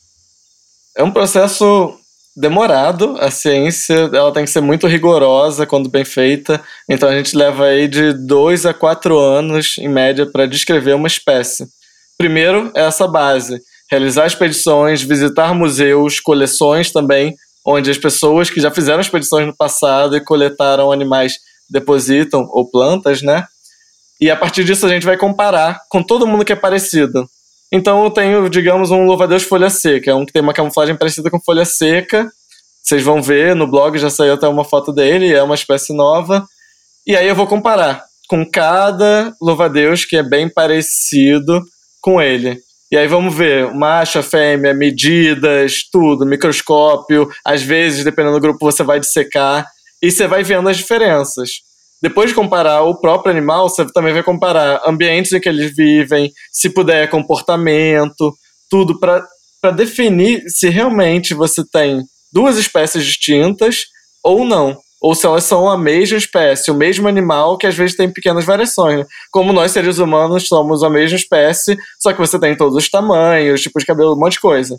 É 0.97 1.03
um 1.03 1.11
processo 1.11 1.97
demorado, 2.35 3.15
a 3.19 3.29
ciência 3.29 4.09
ela 4.13 4.31
tem 4.31 4.43
que 4.43 4.49
ser 4.49 4.61
muito 4.61 4.87
rigorosa 4.87 5.65
quando 5.65 5.89
bem 5.89 6.03
feita, 6.03 6.61
então 6.89 7.07
a 7.07 7.15
gente 7.15 7.35
leva 7.35 7.65
aí 7.65 7.87
de 7.87 8.13
dois 8.13 8.65
a 8.65 8.73
quatro 8.73 9.17
anos, 9.17 9.77
em 9.77 9.87
média, 9.87 10.25
para 10.25 10.45
descrever 10.45 10.93
uma 10.93 11.07
espécie. 11.07 11.67
Primeiro 12.17 12.71
é 12.75 12.81
essa 12.81 13.07
base, 13.07 13.61
realizar 13.89 14.25
expedições, 14.25 15.01
visitar 15.01 15.53
museus, 15.53 16.19
coleções 16.19 16.91
também, 16.91 17.35
onde 17.65 17.89
as 17.89 17.97
pessoas 17.97 18.49
que 18.49 18.59
já 18.59 18.71
fizeram 18.71 19.01
expedições 19.01 19.45
no 19.45 19.55
passado 19.55 20.17
e 20.17 20.23
coletaram 20.23 20.91
animais 20.91 21.37
depositam, 21.69 22.47
ou 22.51 22.69
plantas, 22.69 23.21
né? 23.21 23.45
E 24.19 24.29
a 24.29 24.35
partir 24.35 24.63
disso 24.63 24.85
a 24.85 24.89
gente 24.89 25.05
vai 25.05 25.17
comparar 25.17 25.81
com 25.89 26.03
todo 26.03 26.27
mundo 26.27 26.45
que 26.45 26.53
é 26.53 26.55
parecido. 26.55 27.27
Então 27.73 28.03
eu 28.03 28.11
tenho, 28.11 28.47
digamos, 28.49 28.91
um 28.91 29.03
louva-a-Deus 29.03 29.41
folha 29.41 29.67
seca, 29.67 30.11
é 30.11 30.13
um 30.13 30.23
que 30.27 30.31
tem 30.31 30.43
uma 30.43 30.53
camuflagem 30.53 30.95
parecida 30.95 31.31
com 31.31 31.41
folha 31.41 31.65
seca. 31.65 32.31
Vocês 32.83 33.01
vão 33.01 33.19
ver, 33.19 33.55
no 33.55 33.65
blog 33.65 33.97
já 33.97 34.11
saiu 34.11 34.35
até 34.35 34.47
uma 34.47 34.63
foto 34.63 34.93
dele, 34.93 35.33
é 35.33 35.41
uma 35.41 35.55
espécie 35.55 35.91
nova. 35.91 36.45
E 37.07 37.15
aí 37.15 37.27
eu 37.27 37.33
vou 37.33 37.47
comparar 37.47 38.03
com 38.29 38.45
cada 38.47 39.33
louva-a-Deus 39.41 40.05
que 40.05 40.15
é 40.15 40.21
bem 40.21 40.47
parecido 40.47 41.63
com 41.99 42.21
ele. 42.21 42.59
E 42.91 42.95
aí 42.95 43.07
vamos 43.07 43.33
ver, 43.33 43.73
macho, 43.73 44.21
fêmea, 44.21 44.71
medidas, 44.71 45.81
tudo, 45.91 46.27
microscópio. 46.27 47.27
Às 47.43 47.63
vezes, 47.63 48.03
dependendo 48.03 48.35
do 48.35 48.41
grupo, 48.41 48.71
você 48.71 48.83
vai 48.83 48.99
dissecar 48.99 49.65
e 49.99 50.11
você 50.11 50.27
vai 50.27 50.43
vendo 50.43 50.69
as 50.69 50.77
diferenças. 50.77 51.49
Depois 52.03 52.31
de 52.31 52.35
comparar 52.35 52.81
o 52.81 52.99
próprio 52.99 53.31
animal, 53.31 53.69
você 53.69 53.85
também 53.85 54.11
vai 54.11 54.21
comparar 54.21 54.81
ambientes 54.85 55.31
em 55.31 55.39
que 55.39 55.47
eles 55.47 55.73
vivem, 55.73 56.33
se 56.51 56.69
puder, 56.69 57.09
comportamento, 57.09 58.35
tudo 58.69 58.99
para 58.99 59.71
definir 59.71 60.43
se 60.49 60.67
realmente 60.67 61.33
você 61.33 61.63
tem 61.65 62.03
duas 62.29 62.57
espécies 62.57 63.05
distintas 63.05 63.85
ou 64.21 64.43
não. 64.43 64.77
Ou 65.01 65.15
se 65.15 65.25
elas 65.25 65.45
são 65.45 65.69
a 65.69 65.77
mesma 65.77 66.17
espécie, 66.17 66.69
o 66.71 66.75
mesmo 66.75 67.07
animal, 67.07 67.57
que 67.57 67.67
às 67.67 67.75
vezes 67.75 67.95
tem 67.95 68.11
pequenas 68.11 68.43
variações. 68.43 68.99
Né? 68.99 69.05
Como 69.31 69.53
nós, 69.53 69.71
seres 69.71 69.97
humanos, 69.97 70.49
somos 70.49 70.83
a 70.83 70.89
mesma 70.89 71.15
espécie, 71.15 71.77
só 72.01 72.11
que 72.11 72.19
você 72.19 72.37
tem 72.37 72.53
todos 72.57 72.75
os 72.75 72.89
tamanhos, 72.89 73.61
tipos 73.61 73.83
de 73.83 73.87
cabelo, 73.87 74.13
um 74.13 74.19
monte 74.19 74.33
de 74.33 74.41
coisa. 74.41 74.75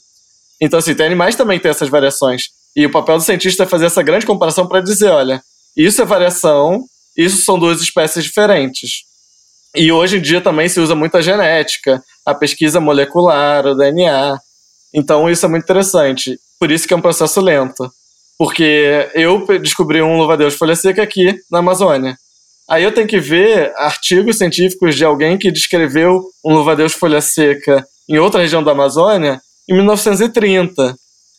Então, 0.60 0.78
assim, 0.78 0.94
tem 0.94 1.06
animais 1.06 1.36
também 1.36 1.58
têm 1.58 1.70
essas 1.70 1.88
variações. 1.88 2.48
E 2.76 2.84
o 2.84 2.90
papel 2.90 3.16
do 3.16 3.22
cientista 3.22 3.62
é 3.62 3.66
fazer 3.66 3.86
essa 3.86 4.02
grande 4.02 4.26
comparação 4.26 4.66
para 4.66 4.82
dizer: 4.82 5.08
olha, 5.08 5.42
isso 5.74 6.02
é 6.02 6.04
variação, 6.04 6.84
isso 7.16 7.44
são 7.44 7.58
duas 7.58 7.80
espécies 7.80 8.24
diferentes. 8.24 9.04
E 9.74 9.90
hoje 9.90 10.18
em 10.18 10.20
dia 10.20 10.40
também 10.40 10.68
se 10.68 10.78
usa 10.78 10.94
muito 10.94 11.16
a 11.16 11.22
genética, 11.22 12.02
a 12.24 12.34
pesquisa 12.34 12.80
molecular, 12.80 13.66
o 13.66 13.74
DNA. 13.74 14.38
Então 14.92 15.28
isso 15.28 15.44
é 15.44 15.48
muito 15.48 15.64
interessante. 15.64 16.38
Por 16.60 16.70
isso 16.70 16.86
que 16.86 16.94
é 16.94 16.96
um 16.96 17.02
processo 17.02 17.40
lento. 17.40 17.90
Porque 18.38 19.10
eu 19.14 19.44
descobri 19.60 20.00
um 20.02 20.16
louva-a-Deus 20.16 20.54
folha 20.54 20.76
seca 20.76 21.02
aqui 21.02 21.38
na 21.50 21.58
Amazônia. 21.58 22.16
Aí 22.68 22.82
eu 22.82 22.92
tenho 22.92 23.06
que 23.06 23.20
ver 23.20 23.72
artigos 23.76 24.38
científicos 24.38 24.96
de 24.96 25.04
alguém 25.04 25.36
que 25.36 25.50
descreveu 25.50 26.22
um 26.44 26.54
louva-a-Deus 26.54 26.94
folha 26.94 27.20
seca 27.20 27.86
em 28.08 28.18
outra 28.18 28.40
região 28.40 28.62
da 28.62 28.72
Amazônia 28.72 29.40
em 29.68 29.74
1930. 29.74 30.96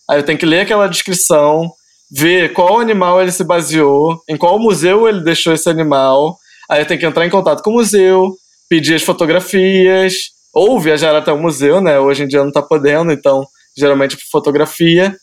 Aí 0.09 0.19
eu 0.19 0.23
tenho 0.23 0.37
que 0.37 0.45
ler 0.45 0.61
aquela 0.61 0.87
descrição, 0.87 1.71
ver 2.11 2.53
qual 2.53 2.79
animal 2.79 3.21
ele 3.21 3.31
se 3.31 3.43
baseou, 3.43 4.21
em 4.29 4.37
qual 4.37 4.59
museu 4.59 5.07
ele 5.07 5.23
deixou 5.23 5.53
esse 5.53 5.69
animal. 5.69 6.37
Aí 6.69 6.85
tenho 6.85 6.99
que 6.99 7.05
entrar 7.05 7.25
em 7.25 7.29
contato 7.29 7.61
com 7.63 7.71
o 7.71 7.73
museu, 7.73 8.35
pedir 8.69 8.95
as 8.95 9.03
fotografias, 9.03 10.31
ou 10.53 10.79
viajar 10.79 11.15
até 11.15 11.31
o 11.31 11.37
museu, 11.37 11.81
né? 11.81 11.99
Hoje 11.99 12.23
em 12.23 12.27
dia 12.27 12.43
não 12.43 12.51
tá 12.51 12.61
podendo, 12.61 13.11
então 13.11 13.45
geralmente 13.77 14.17
fotografia. 14.31 15.15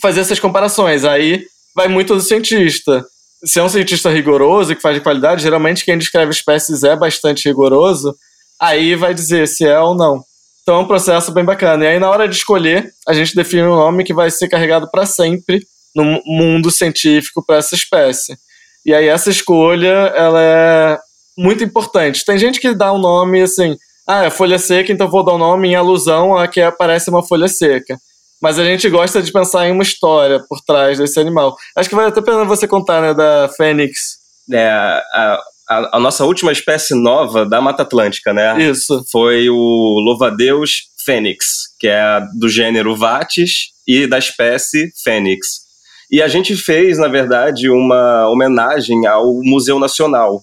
Fazer 0.00 0.20
essas 0.20 0.38
comparações. 0.38 1.04
Aí 1.04 1.44
vai 1.74 1.88
muito 1.88 2.14
do 2.14 2.20
cientista. 2.20 3.04
Se 3.44 3.58
é 3.58 3.62
um 3.62 3.68
cientista 3.68 4.10
rigoroso 4.10 4.74
que 4.74 4.80
faz 4.80 4.94
de 4.94 5.02
qualidade, 5.02 5.42
geralmente 5.42 5.84
quem 5.84 5.98
descreve 5.98 6.30
espécies 6.30 6.82
é 6.82 6.96
bastante 6.96 7.46
rigoroso, 7.48 8.16
aí 8.58 8.94
vai 8.94 9.12
dizer 9.12 9.46
se 9.48 9.66
é 9.66 9.78
ou 9.78 9.94
não. 9.94 10.22
Então 10.62 10.76
é 10.76 10.78
um 10.78 10.86
processo 10.86 11.30
bem 11.30 11.44
bacana. 11.44 11.84
E 11.84 11.88
aí, 11.88 11.98
na 11.98 12.08
hora 12.08 12.26
de 12.26 12.36
escolher, 12.36 12.90
a 13.06 13.12
gente 13.12 13.34
define 13.34 13.64
um 13.64 13.76
nome 13.76 14.02
que 14.02 14.14
vai 14.14 14.30
ser 14.30 14.48
carregado 14.48 14.90
para 14.90 15.04
sempre 15.04 15.60
no 15.94 16.20
mundo 16.24 16.70
científico 16.70 17.44
para 17.44 17.56
essa 17.56 17.74
espécie. 17.74 18.36
E 18.84 18.92
aí, 18.92 19.08
essa 19.08 19.30
escolha 19.30 20.12
ela 20.14 20.40
é 20.40 20.98
muito 21.36 21.64
importante. 21.64 22.24
Tem 22.24 22.38
gente 22.38 22.60
que 22.60 22.74
dá 22.74 22.92
um 22.92 22.98
nome 22.98 23.42
assim, 23.42 23.76
ah, 24.06 24.24
é 24.24 24.30
folha 24.30 24.58
seca, 24.58 24.92
então 24.92 25.08
vou 25.08 25.24
dar 25.24 25.34
um 25.34 25.38
nome 25.38 25.68
em 25.68 25.74
alusão 25.74 26.36
a 26.36 26.46
que 26.46 26.60
aparece 26.60 27.08
uma 27.08 27.22
folha 27.22 27.48
seca. 27.48 27.96
Mas 28.40 28.58
a 28.58 28.64
gente 28.64 28.88
gosta 28.90 29.22
de 29.22 29.32
pensar 29.32 29.66
em 29.66 29.72
uma 29.72 29.82
história 29.82 30.38
por 30.46 30.60
trás 30.60 30.98
desse 30.98 31.18
animal. 31.18 31.56
Acho 31.74 31.88
que 31.88 31.94
vale 31.94 32.08
até 32.08 32.20
a 32.20 32.22
pena 32.22 32.44
você 32.44 32.68
contar, 32.68 33.00
né, 33.00 33.14
da 33.14 33.48
Fênix. 33.56 34.18
É, 34.52 34.68
a, 34.68 35.38
a, 35.70 35.96
a, 35.96 36.00
nossa 36.00 36.26
última 36.26 36.52
espécie 36.52 36.94
nova 36.94 37.46
da 37.46 37.60
Mata 37.62 37.82
Atlântica, 37.82 38.34
né? 38.34 38.62
Isso. 38.62 39.02
Foi 39.10 39.48
o 39.48 39.98
louva-a-Deus 40.04 40.90
fênix, 41.06 41.46
que 41.78 41.88
é 41.88 42.20
do 42.38 42.48
gênero 42.48 42.94
Vates 42.94 43.70
e 43.86 44.06
da 44.06 44.18
espécie 44.18 44.90
fênix. 45.02 45.63
E 46.10 46.22
a 46.22 46.28
gente 46.28 46.54
fez, 46.56 46.98
na 46.98 47.08
verdade, 47.08 47.68
uma 47.68 48.28
homenagem 48.28 49.06
ao 49.06 49.34
Museu 49.42 49.78
Nacional, 49.78 50.42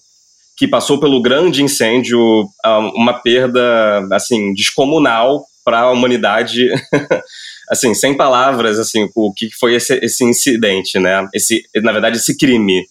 que 0.58 0.68
passou 0.68 1.00
pelo 1.00 1.22
grande 1.22 1.64
incêndio, 1.64 2.20
uma 2.96 3.14
perda 3.14 4.08
assim 4.12 4.54
descomunal 4.54 5.46
para 5.64 5.82
a 5.82 5.92
humanidade, 5.92 6.70
assim 7.70 7.94
sem 7.94 8.16
palavras, 8.16 8.80
assim 8.80 9.10
o 9.16 9.34
que 9.34 9.50
foi 9.60 9.76
esse, 9.76 9.94
esse 10.04 10.24
incidente, 10.24 11.00
né? 11.00 11.28
Esse, 11.34 11.64
na 11.76 11.92
verdade, 11.92 12.18
esse 12.18 12.38
crime. 12.38 12.86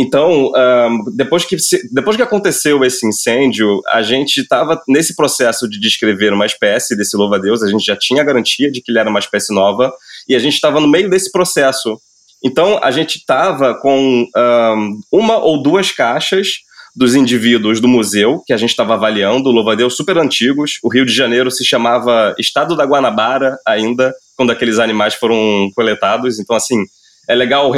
Então, 0.00 0.52
um, 0.54 1.04
depois, 1.16 1.44
que, 1.44 1.56
depois 1.92 2.16
que 2.16 2.22
aconteceu 2.22 2.84
esse 2.84 3.04
incêndio, 3.04 3.80
a 3.88 4.00
gente 4.00 4.42
estava 4.42 4.80
nesse 4.86 5.16
processo 5.16 5.68
de 5.68 5.80
descrever 5.80 6.32
uma 6.32 6.46
espécie 6.46 6.96
desse 6.96 7.16
louva-a-Deus, 7.16 7.64
a 7.64 7.68
gente 7.68 7.84
já 7.84 7.96
tinha 7.96 8.22
garantia 8.22 8.70
de 8.70 8.80
que 8.80 8.92
ele 8.92 9.00
era 9.00 9.10
uma 9.10 9.18
espécie 9.18 9.52
nova, 9.52 9.92
e 10.28 10.36
a 10.36 10.38
gente 10.38 10.54
estava 10.54 10.78
no 10.78 10.86
meio 10.86 11.10
desse 11.10 11.32
processo. 11.32 12.00
Então, 12.44 12.78
a 12.80 12.92
gente 12.92 13.16
estava 13.16 13.74
com 13.74 14.24
um, 14.36 15.00
uma 15.10 15.38
ou 15.38 15.60
duas 15.60 15.90
caixas 15.90 16.58
dos 16.94 17.16
indivíduos 17.16 17.80
do 17.80 17.88
museu 17.88 18.40
que 18.46 18.52
a 18.52 18.56
gente 18.56 18.70
estava 18.70 18.94
avaliando, 18.94 19.50
louva-a-Deus 19.50 19.96
super 19.96 20.16
antigos. 20.16 20.78
O 20.80 20.88
Rio 20.88 21.04
de 21.04 21.12
Janeiro 21.12 21.50
se 21.50 21.64
chamava 21.64 22.36
Estado 22.38 22.76
da 22.76 22.84
Guanabara 22.84 23.58
ainda, 23.66 24.14
quando 24.36 24.52
aqueles 24.52 24.78
animais 24.78 25.14
foram 25.14 25.70
coletados. 25.74 26.38
Então, 26.38 26.54
assim, 26.54 26.84
é 27.28 27.34
legal 27.34 27.72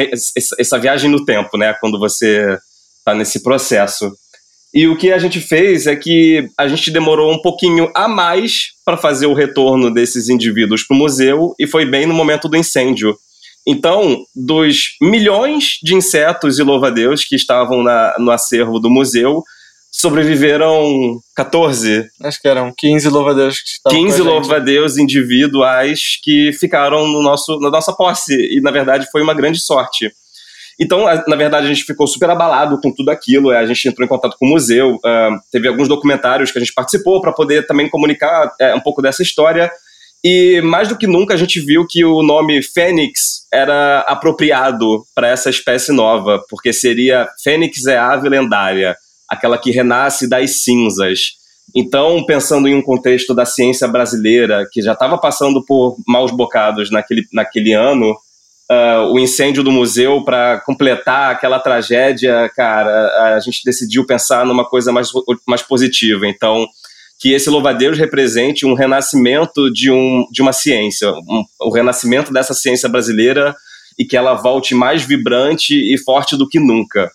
essa 0.58 0.78
viagem 0.78 1.10
no 1.10 1.24
tempo, 1.24 1.58
né? 1.58 1.74
Quando 1.80 1.98
você 1.98 2.56
está 2.98 3.14
nesse 3.14 3.42
processo. 3.42 4.12
E 4.72 4.86
o 4.86 4.96
que 4.96 5.10
a 5.10 5.18
gente 5.18 5.40
fez 5.40 5.88
é 5.88 5.96
que 5.96 6.48
a 6.56 6.68
gente 6.68 6.92
demorou 6.92 7.32
um 7.32 7.42
pouquinho 7.42 7.90
a 7.94 8.06
mais 8.06 8.68
para 8.84 8.96
fazer 8.96 9.26
o 9.26 9.34
retorno 9.34 9.92
desses 9.92 10.28
indivíduos 10.28 10.84
para 10.84 10.94
o 10.94 10.98
museu 10.98 11.54
e 11.58 11.66
foi 11.66 11.84
bem 11.84 12.06
no 12.06 12.14
momento 12.14 12.48
do 12.48 12.56
incêndio. 12.56 13.16
Então, 13.66 14.24
dos 14.34 14.96
milhões 15.02 15.78
de 15.82 15.94
insetos 15.94 16.58
e 16.58 16.62
louva-a-Deus 16.62 17.24
que 17.24 17.34
estavam 17.34 17.82
na, 17.82 18.14
no 18.18 18.30
acervo 18.30 18.78
do 18.78 18.88
museu, 18.88 19.42
sobreviveram 19.90 21.20
14. 21.34 22.08
Acho 22.22 22.40
que 22.40 22.48
eram 22.48 22.72
15 22.76 23.08
louva-a-Deus 23.08 23.60
que 23.60 23.68
estavam 23.68 23.98
15 23.98 24.22
louva-a-Deus 24.22 24.96
individuais 24.96 26.18
que 26.22 26.52
ficaram 26.52 27.08
no 27.08 27.22
nosso, 27.22 27.58
na 27.58 27.70
nossa 27.70 27.92
posse. 27.92 28.34
E, 28.34 28.60
na 28.60 28.70
verdade, 28.70 29.08
foi 29.10 29.22
uma 29.22 29.34
grande 29.34 29.60
sorte. 29.60 30.12
Então, 30.78 31.04
na 31.04 31.36
verdade, 31.36 31.66
a 31.66 31.68
gente 31.68 31.84
ficou 31.84 32.06
super 32.06 32.30
abalado 32.30 32.80
com 32.80 32.90
tudo 32.90 33.10
aquilo. 33.10 33.52
É, 33.52 33.58
a 33.58 33.66
gente 33.66 33.86
entrou 33.86 34.06
em 34.06 34.08
contato 34.08 34.36
com 34.38 34.46
o 34.46 34.48
museu, 34.48 34.94
uh, 34.94 35.38
teve 35.52 35.68
alguns 35.68 35.88
documentários 35.88 36.50
que 36.50 36.58
a 36.58 36.60
gente 36.60 36.72
participou 36.72 37.20
para 37.20 37.32
poder 37.32 37.66
também 37.66 37.90
comunicar 37.90 38.46
uh, 38.46 38.76
um 38.76 38.80
pouco 38.80 39.02
dessa 39.02 39.22
história. 39.22 39.70
E 40.24 40.60
mais 40.62 40.88
do 40.88 40.96
que 40.96 41.06
nunca 41.06 41.34
a 41.34 41.36
gente 41.36 41.60
viu 41.60 41.86
que 41.86 42.04
o 42.04 42.22
nome 42.22 42.62
Fênix 42.62 43.46
era 43.52 44.00
apropriado 44.00 45.04
para 45.14 45.28
essa 45.28 45.50
espécie 45.50 45.92
nova, 45.92 46.42
porque 46.48 46.72
seria 46.72 47.28
Fênix 47.42 47.86
é 47.86 47.98
ave 47.98 48.28
lendária 48.28 48.96
aquela 49.30 49.56
que 49.56 49.70
renasce 49.70 50.28
das 50.28 50.62
cinzas. 50.62 51.38
Então, 51.74 52.24
pensando 52.26 52.66
em 52.66 52.74
um 52.74 52.82
contexto 52.82 53.32
da 53.32 53.46
ciência 53.46 53.86
brasileira, 53.86 54.68
que 54.72 54.82
já 54.82 54.92
estava 54.92 55.16
passando 55.16 55.64
por 55.64 55.96
maus 56.06 56.32
bocados 56.32 56.90
naquele, 56.90 57.24
naquele 57.32 57.72
ano, 57.72 58.10
uh, 58.10 59.12
o 59.12 59.18
incêndio 59.20 59.62
do 59.62 59.70
museu, 59.70 60.24
para 60.24 60.60
completar 60.60 61.30
aquela 61.30 61.60
tragédia, 61.60 62.50
cara, 62.56 63.36
a 63.36 63.38
gente 63.38 63.60
decidiu 63.64 64.04
pensar 64.04 64.44
numa 64.44 64.64
coisa 64.64 64.90
mais, 64.90 65.10
mais 65.46 65.62
positiva. 65.62 66.26
Então, 66.26 66.66
que 67.20 67.32
esse 67.32 67.48
louva-a-Deus 67.48 67.98
represente 67.98 68.66
um 68.66 68.74
renascimento 68.74 69.70
de, 69.70 69.92
um, 69.92 70.26
de 70.32 70.42
uma 70.42 70.52
ciência, 70.52 71.12
um, 71.12 71.44
o 71.60 71.70
renascimento 71.70 72.32
dessa 72.32 72.54
ciência 72.54 72.88
brasileira 72.88 73.54
e 73.96 74.04
que 74.04 74.16
ela 74.16 74.34
volte 74.34 74.74
mais 74.74 75.02
vibrante 75.02 75.74
e 75.74 75.98
forte 75.98 76.36
do 76.36 76.48
que 76.48 76.58
nunca. 76.58 77.12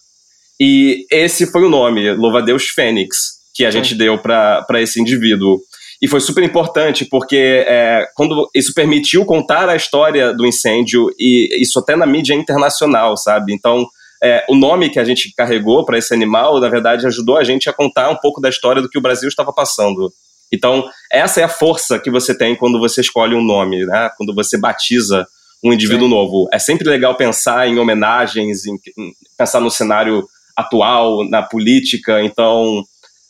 E 0.60 1.06
esse 1.12 1.46
foi 1.48 1.63
o 1.63 1.70
nome, 1.70 2.13
Louva-Deus 2.13 2.70
Fênix, 2.70 3.36
que 3.54 3.65
a 3.65 3.72
gente 3.72 3.94
é. 3.94 3.98
deu 3.98 4.18
para 4.18 4.82
esse 4.82 5.02
indivíduo. 5.02 5.60
E 6.02 6.08
foi 6.08 6.20
super 6.20 6.44
importante 6.44 7.06
porque 7.06 7.65
é, 7.68 8.06
quando 8.15 8.50
isso 8.54 8.74
permitiu 8.74 9.26
contar 9.26 9.70
a 9.70 9.76
história 9.76 10.34
do 10.34 10.46
incêndio 10.46 11.08
e 11.18 11.62
isso 11.62 11.80
até 11.80 11.96
na 11.96 12.06
mídia 12.06 12.34
internacional, 12.34 13.15
sabe? 13.15 13.54
Então, 13.54 13.88
é, 14.22 14.46
o 14.50 14.56
nome 14.56 14.89
que 14.89 15.00
a 15.00 15.04
gente 15.04 15.34
carregou 15.36 15.86
para 15.86 15.98
esse 15.98 16.13
animal, 16.13 16.60
na 16.60 16.70
verdade, 16.70 17.06
ajudou 17.06 17.38
a 17.38 17.44
gente 17.44 17.70
a 17.70 17.74
contar 17.74 18.10
um 18.10 18.18
pouco 18.18 18.41
da 18.41 18.50
história 18.50 18.82
do 18.82 18.89
que 18.89 18.98
o 18.98 19.02
Brasil 19.02 19.30
estava 19.30 19.54
passando. 19.54 20.12
Então, 20.52 20.86
essa 21.12 21.41
é 21.41 21.44
a 21.44 21.50
força 21.50 22.00
que 22.00 22.12
você 22.12 22.38
tem 22.38 22.56
quando 22.56 22.80
você 22.80 23.02
escolhe 23.02 23.36
um 23.36 23.44
nome, 23.44 23.86
né? 23.86 24.10
Quando 24.18 24.34
você 24.34 24.58
batiza 24.58 25.28
um 25.63 25.74
indivíduo 25.74 26.08
Sim. 26.08 26.13
novo. 26.13 26.48
É 26.52 26.60
sempre 26.60 26.88
legal 26.88 27.15
pensar 27.15 27.68
em 27.68 27.80
homenagens, 27.80 28.65
em, 28.65 28.76
em 28.98 29.13
pensar 29.38 29.60
no 29.60 29.72
cenário 29.72 30.28
atual 30.56 31.28
na 31.30 31.41
política. 31.41 32.22
Então, 32.24 32.84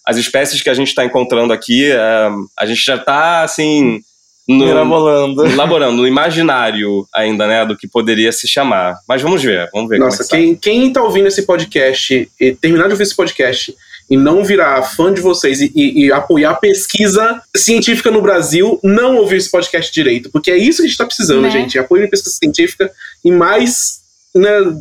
as 0.06 0.18
espécies 0.18 0.62
que 0.62 0.70
a 0.70 0.74
gente 0.74 0.90
está 0.90 1.04
encontrando 1.04 1.52
aqui, 1.52 1.92
é, 1.92 2.30
a 2.58 2.66
gente 2.66 2.84
já 2.84 2.96
está 2.96 3.44
assim. 3.44 4.02
No, 4.48 4.70
elaborando. 4.70 5.46
elaborando, 5.48 5.98
no 5.98 6.08
imaginário 6.08 7.08
ainda, 7.14 7.48
né, 7.48 7.66
do 7.66 7.76
que 7.76 7.88
poderia 7.88 8.32
se 8.32 8.48
chamar. 8.48 9.00
Mas 9.08 9.22
vamos 9.22 9.42
ver, 9.42 9.68
vamos 9.74 9.90
ver. 9.90 9.98
Nossa, 9.98 10.24
é 10.24 10.28
quem, 10.28 10.52
está 10.52 10.62
quem 10.62 10.94
tá 10.94 11.04
ouvindo 11.04 11.28
esse 11.28 11.44
podcast 11.44 12.30
e 12.40 12.52
terminar 12.54 12.86
de 12.86 12.92
ouvir 12.92 13.04
esse 13.04 13.16
podcast 13.16 13.76
e 14.08 14.16
não 14.16 14.44
virar 14.44 14.84
fã 14.84 15.12
de 15.12 15.20
vocês 15.20 15.62
e, 15.62 15.72
e, 15.76 16.06
e, 16.06 16.12
apoiar 16.12 16.52
a 16.52 16.56
pesquisa 16.56 17.42
científica 17.56 18.12
no 18.12 18.22
Brasil, 18.22 18.80
não 18.84 19.18
ouvir 19.18 19.38
esse 19.38 19.50
podcast 19.50 19.92
direito. 19.92 20.30
Porque 20.30 20.52
é 20.52 20.58
isso 20.58 20.78
que 20.78 20.84
a 20.84 20.86
gente 20.86 20.92
está 20.92 21.06
precisando, 21.06 21.42
né? 21.42 21.50
gente. 21.50 21.80
Apoio 21.80 22.06
em 22.06 22.10
pesquisa 22.10 22.36
científica 22.36 22.92
e 23.24 23.32
mais 23.32 24.02
né, 24.36 24.78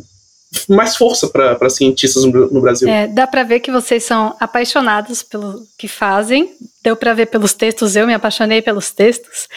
mais 0.69 0.95
força 0.95 1.27
para 1.27 1.69
cientistas 1.69 2.23
no, 2.23 2.61
Brasil. 2.61 2.87
É, 2.87 3.07
dá 3.07 3.25
para 3.27 3.43
ver 3.43 3.59
que 3.59 3.71
vocês 3.71 4.03
são 4.03 4.35
apaixonados 4.39 5.23
pelo 5.23 5.65
que 5.77 5.87
fazem. 5.87 6.51
Deu 6.83 6.95
para 6.95 7.13
ver 7.13 7.27
pelos 7.27 7.53
textos, 7.53 7.95
eu 7.95 8.05
me 8.05 8.13
apaixonei 8.13 8.61
pelos 8.61 8.91
textos. 8.91 9.47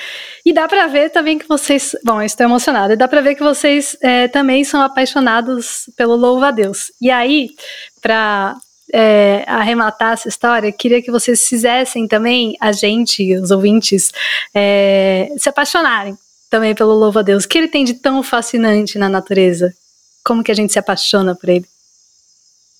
E 0.45 0.53
dá 0.53 0.67
para 0.67 0.87
ver 0.87 1.11
também 1.11 1.39
que 1.39 1.47
vocês. 1.47 1.95
Bom, 2.05 2.23
estou 2.23 2.47
emocionada. 2.47 2.97
Dá 2.97 3.07
para 3.07 3.21
ver 3.21 3.35
que 3.35 3.43
vocês 3.43 3.97
é, 4.01 4.29
também 4.29 4.65
são 4.65 4.81
apaixonados 4.81 5.91
pelo 5.97 6.17
louva 6.17 6.49
a 6.49 6.51
Deus. 6.51 6.91
E 7.01 7.11
aí, 7.11 7.51
para 8.01 8.57
é, 8.93 9.45
arrematar 9.47 10.15
essa 10.15 10.29
história, 10.29 10.73
queria 10.73 11.03
que 11.03 11.11
vocês 11.11 11.47
fizessem 11.47 12.07
também 12.09 12.57
a 12.61 12.73
gente, 12.73 13.37
os 13.37 13.51
ouvintes, 13.51 14.13
é, 14.55 15.29
se 15.37 15.49
apaixonarem 15.49 16.17
também 16.51 16.75
pelo 16.75 16.95
louva 16.95 17.21
a 17.21 17.23
Deus. 17.23 17.45
O 17.45 17.49
que 17.49 17.59
ele 17.59 17.69
tem 17.69 17.85
de 17.85 17.95
tão 17.95 18.23
fascinante 18.23 18.99
na 18.99 19.09
natureza? 19.09 19.75
Como 20.29 20.45
que 20.45 20.53
a 20.53 20.55
gente 20.55 20.71
se 20.71 20.79
apaixona 20.79 21.35
por 21.35 21.49
ele? 21.49 21.65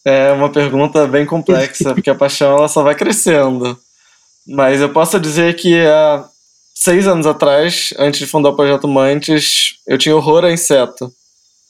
É 0.05 0.31
uma 0.33 0.53
pergunta 0.53 1.07
bem 1.07 1.25
complexa, 1.25 1.95
porque 1.97 2.11
a 2.11 2.15
paixão 2.15 2.59
ela 2.59 2.69
só 2.69 2.83
vai 2.83 2.95
crescendo. 2.95 3.75
Mas 4.47 4.83
eu 4.83 4.91
posso 4.91 5.19
dizer 5.19 5.57
que 5.57 5.81
há 5.87 6.27
seis 6.75 7.09
anos 7.09 7.27
atrás, 7.27 7.95
antes 7.99 8.21
de 8.21 8.27
fundar 8.27 8.51
o 8.51 8.55
Projeto 8.55 8.87
Mantis, 8.87 9.77
eu 9.87 9.97
tinha 9.97 10.15
horror 10.15 10.45
a 10.45 10.53
inseto. 10.53 11.11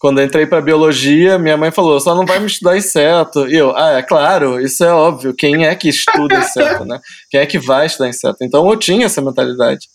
Quando 0.00 0.18
eu 0.18 0.24
entrei 0.24 0.46
para 0.46 0.60
biologia, 0.60 1.38
minha 1.38 1.56
mãe 1.56 1.70
falou: 1.70 2.00
só 2.00 2.12
não 2.12 2.26
vai 2.26 2.40
me 2.40 2.46
estudar 2.46 2.76
inseto. 2.76 3.48
E 3.48 3.54
eu, 3.54 3.76
ah, 3.76 3.98
é 3.98 4.02
claro, 4.02 4.60
isso 4.60 4.82
é 4.82 4.92
óbvio. 4.92 5.32
Quem 5.32 5.64
é 5.64 5.76
que 5.76 5.88
estuda 5.88 6.38
inseto, 6.38 6.84
né? 6.84 6.98
Quem 7.30 7.38
é 7.38 7.46
que 7.46 7.60
vai 7.60 7.86
estudar 7.86 8.08
inseto? 8.08 8.38
Então 8.42 8.68
eu 8.68 8.76
tinha 8.76 9.06
essa 9.06 9.22
mentalidade. 9.22 9.86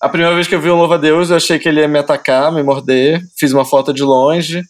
A 0.00 0.08
primeira 0.08 0.34
vez 0.34 0.48
que 0.48 0.56
eu 0.56 0.60
vi 0.60 0.70
um 0.70 0.76
louva-a-Deus, 0.76 1.30
eu 1.30 1.36
achei 1.36 1.56
que 1.56 1.68
ele 1.68 1.82
ia 1.82 1.88
me 1.88 2.00
atacar, 2.00 2.50
me 2.50 2.64
morder. 2.64 3.22
Fiz 3.38 3.52
uma 3.52 3.64
foto 3.64 3.92
de 3.92 4.02
longe. 4.02 4.60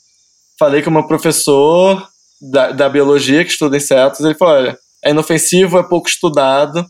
Falei 0.59 0.83
com 0.83 0.91
o 0.91 0.93
meu 0.93 1.07
professor 1.07 2.09
da, 2.41 2.73
da 2.73 2.89
biologia, 2.89 3.45
que 3.45 3.51
estuda 3.51 3.77
insetos. 3.77 4.21
Ele 4.21 4.35
falou: 4.35 4.55
olha, 4.55 4.79
é 5.05 5.11
inofensivo, 5.11 5.79
é 5.79 5.83
pouco 5.83 6.09
estudado. 6.09 6.85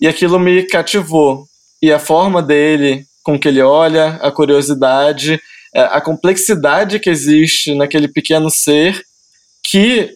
E 0.00 0.06
aquilo 0.06 0.38
me 0.38 0.64
cativou. 0.64 1.46
E 1.80 1.92
a 1.92 1.98
forma 1.98 2.42
dele, 2.42 3.06
com 3.22 3.38
que 3.38 3.48
ele 3.48 3.62
olha, 3.62 4.18
a 4.22 4.30
curiosidade, 4.30 5.40
é, 5.74 5.82
a 5.82 6.00
complexidade 6.00 6.98
que 6.98 7.08
existe 7.08 7.74
naquele 7.74 8.08
pequeno 8.08 8.50
ser 8.50 9.00
que 9.64 10.10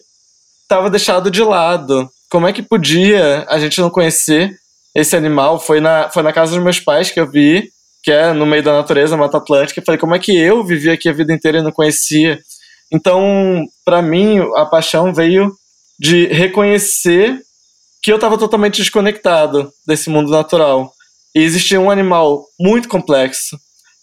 estava 0.61 0.89
deixado 0.89 1.31
de 1.31 1.41
lado. 1.41 2.09
Como 2.29 2.47
é 2.47 2.53
que 2.53 2.61
podia 2.61 3.45
a 3.49 3.57
gente 3.57 3.79
não 3.79 3.89
conhecer 3.89 4.57
esse 4.93 5.15
animal 5.15 5.59
foi 5.59 5.79
na, 5.79 6.09
foi 6.09 6.23
na 6.23 6.33
casa 6.33 6.53
dos 6.53 6.63
meus 6.63 6.79
pais 6.79 7.09
que 7.09 7.19
eu 7.19 7.29
vi, 7.29 7.69
que 8.03 8.11
é 8.11 8.33
no 8.33 8.45
meio 8.45 8.63
da 8.63 8.73
natureza, 8.73 9.15
Mata 9.15 9.37
Atlântica. 9.37 9.81
Falei, 9.85 9.99
como 9.99 10.15
é 10.15 10.19
que 10.19 10.35
eu 10.35 10.63
vivi 10.63 10.89
aqui 10.89 11.07
a 11.07 11.13
vida 11.13 11.33
inteira 11.33 11.59
e 11.59 11.61
não 11.61 11.71
conhecia? 11.71 12.39
Então, 12.91 13.65
para 13.85 14.01
mim, 14.01 14.39
a 14.55 14.65
paixão 14.65 15.13
veio 15.13 15.51
de 15.99 16.27
reconhecer 16.27 17.41
que 18.01 18.11
eu 18.11 18.15
estava 18.15 18.37
totalmente 18.37 18.77
desconectado 18.77 19.71
desse 19.85 20.09
mundo 20.09 20.31
natural. 20.31 20.93
E 21.35 21.41
existia 21.41 21.79
um 21.79 21.91
animal 21.91 22.45
muito 22.59 22.87
complexo, 22.87 23.57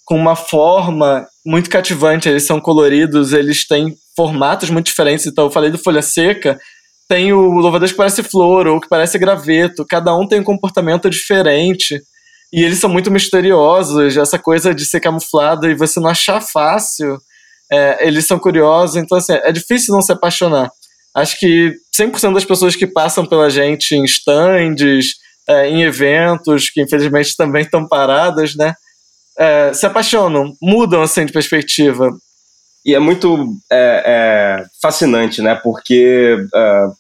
com 0.05 0.17
uma 0.17 0.37
forma 0.37 1.27
muito 1.45 1.71
cativante. 1.71 2.29
Eles 2.29 2.47
são 2.47 2.61
coloridos, 2.61 3.33
eles 3.33 3.67
têm 3.67 3.97
formatos 4.17 4.71
muito 4.71 4.87
diferentes. 4.87 5.27
Então, 5.27 5.45
eu 5.45 5.51
falei 5.51 5.71
do 5.71 5.79
folha 5.79 6.03
seca, 6.03 6.59
tem 7.09 7.33
o 7.33 7.53
louva 7.53 7.81
que 7.81 7.95
parece 7.95 8.23
flor 8.23 8.67
ou 8.67 8.81
que 8.81 8.89
parece 8.89 9.19
graveto. 9.19 9.85
Cada 9.89 10.15
um 10.17 10.27
tem 10.27 10.41
um 10.41 10.45
comportamento 10.45 11.09
diferente. 11.09 12.01
E 12.53 12.63
eles 12.63 12.79
são 12.79 12.91
muito 12.91 13.11
misteriosos. 13.11 14.17
Essa 14.17 14.39
coisa 14.39 14.75
de 14.75 14.85
ser 14.85 15.01
camuflado 15.01 15.69
e 15.69 15.75
você 15.75 16.01
não 16.01 16.09
achar 16.09 16.41
fácil. 16.41 17.19
É, 17.71 18.07
eles 18.07 18.27
são 18.27 18.39
curiosos. 18.39 18.97
Então, 18.97 19.19
assim, 19.19 19.33
é 19.33 19.53
difícil 19.53 19.95
não 19.95 20.03
se 20.03 20.13
apaixonar. 20.13 20.71
Acho 21.15 21.39
que 21.39 21.73
100% 21.99 22.35
das 22.35 22.45
pessoas 22.45 22.75
que 22.75 22.87
passam 22.87 23.25
pela 23.25 23.49
gente 23.49 23.95
em 23.95 24.05
stands, 24.05 25.15
é, 25.49 25.69
em 25.69 25.83
eventos, 25.83 26.71
que 26.71 26.83
infelizmente 26.83 27.37
também 27.37 27.63
estão 27.63 27.87
paradas, 27.87 28.57
né? 28.57 28.75
É, 29.39 29.73
se 29.73 29.87
apaixonam, 29.87 30.53
mudam 30.61 31.03
assim 31.03 31.25
de 31.25 31.33
perspectiva. 31.33 32.11
E 32.85 32.95
é 32.95 32.99
muito 32.99 33.57
é, 33.73 34.03
é, 34.07 34.65
fascinante, 34.83 35.41
né? 35.41 35.55
Porque 35.55 36.37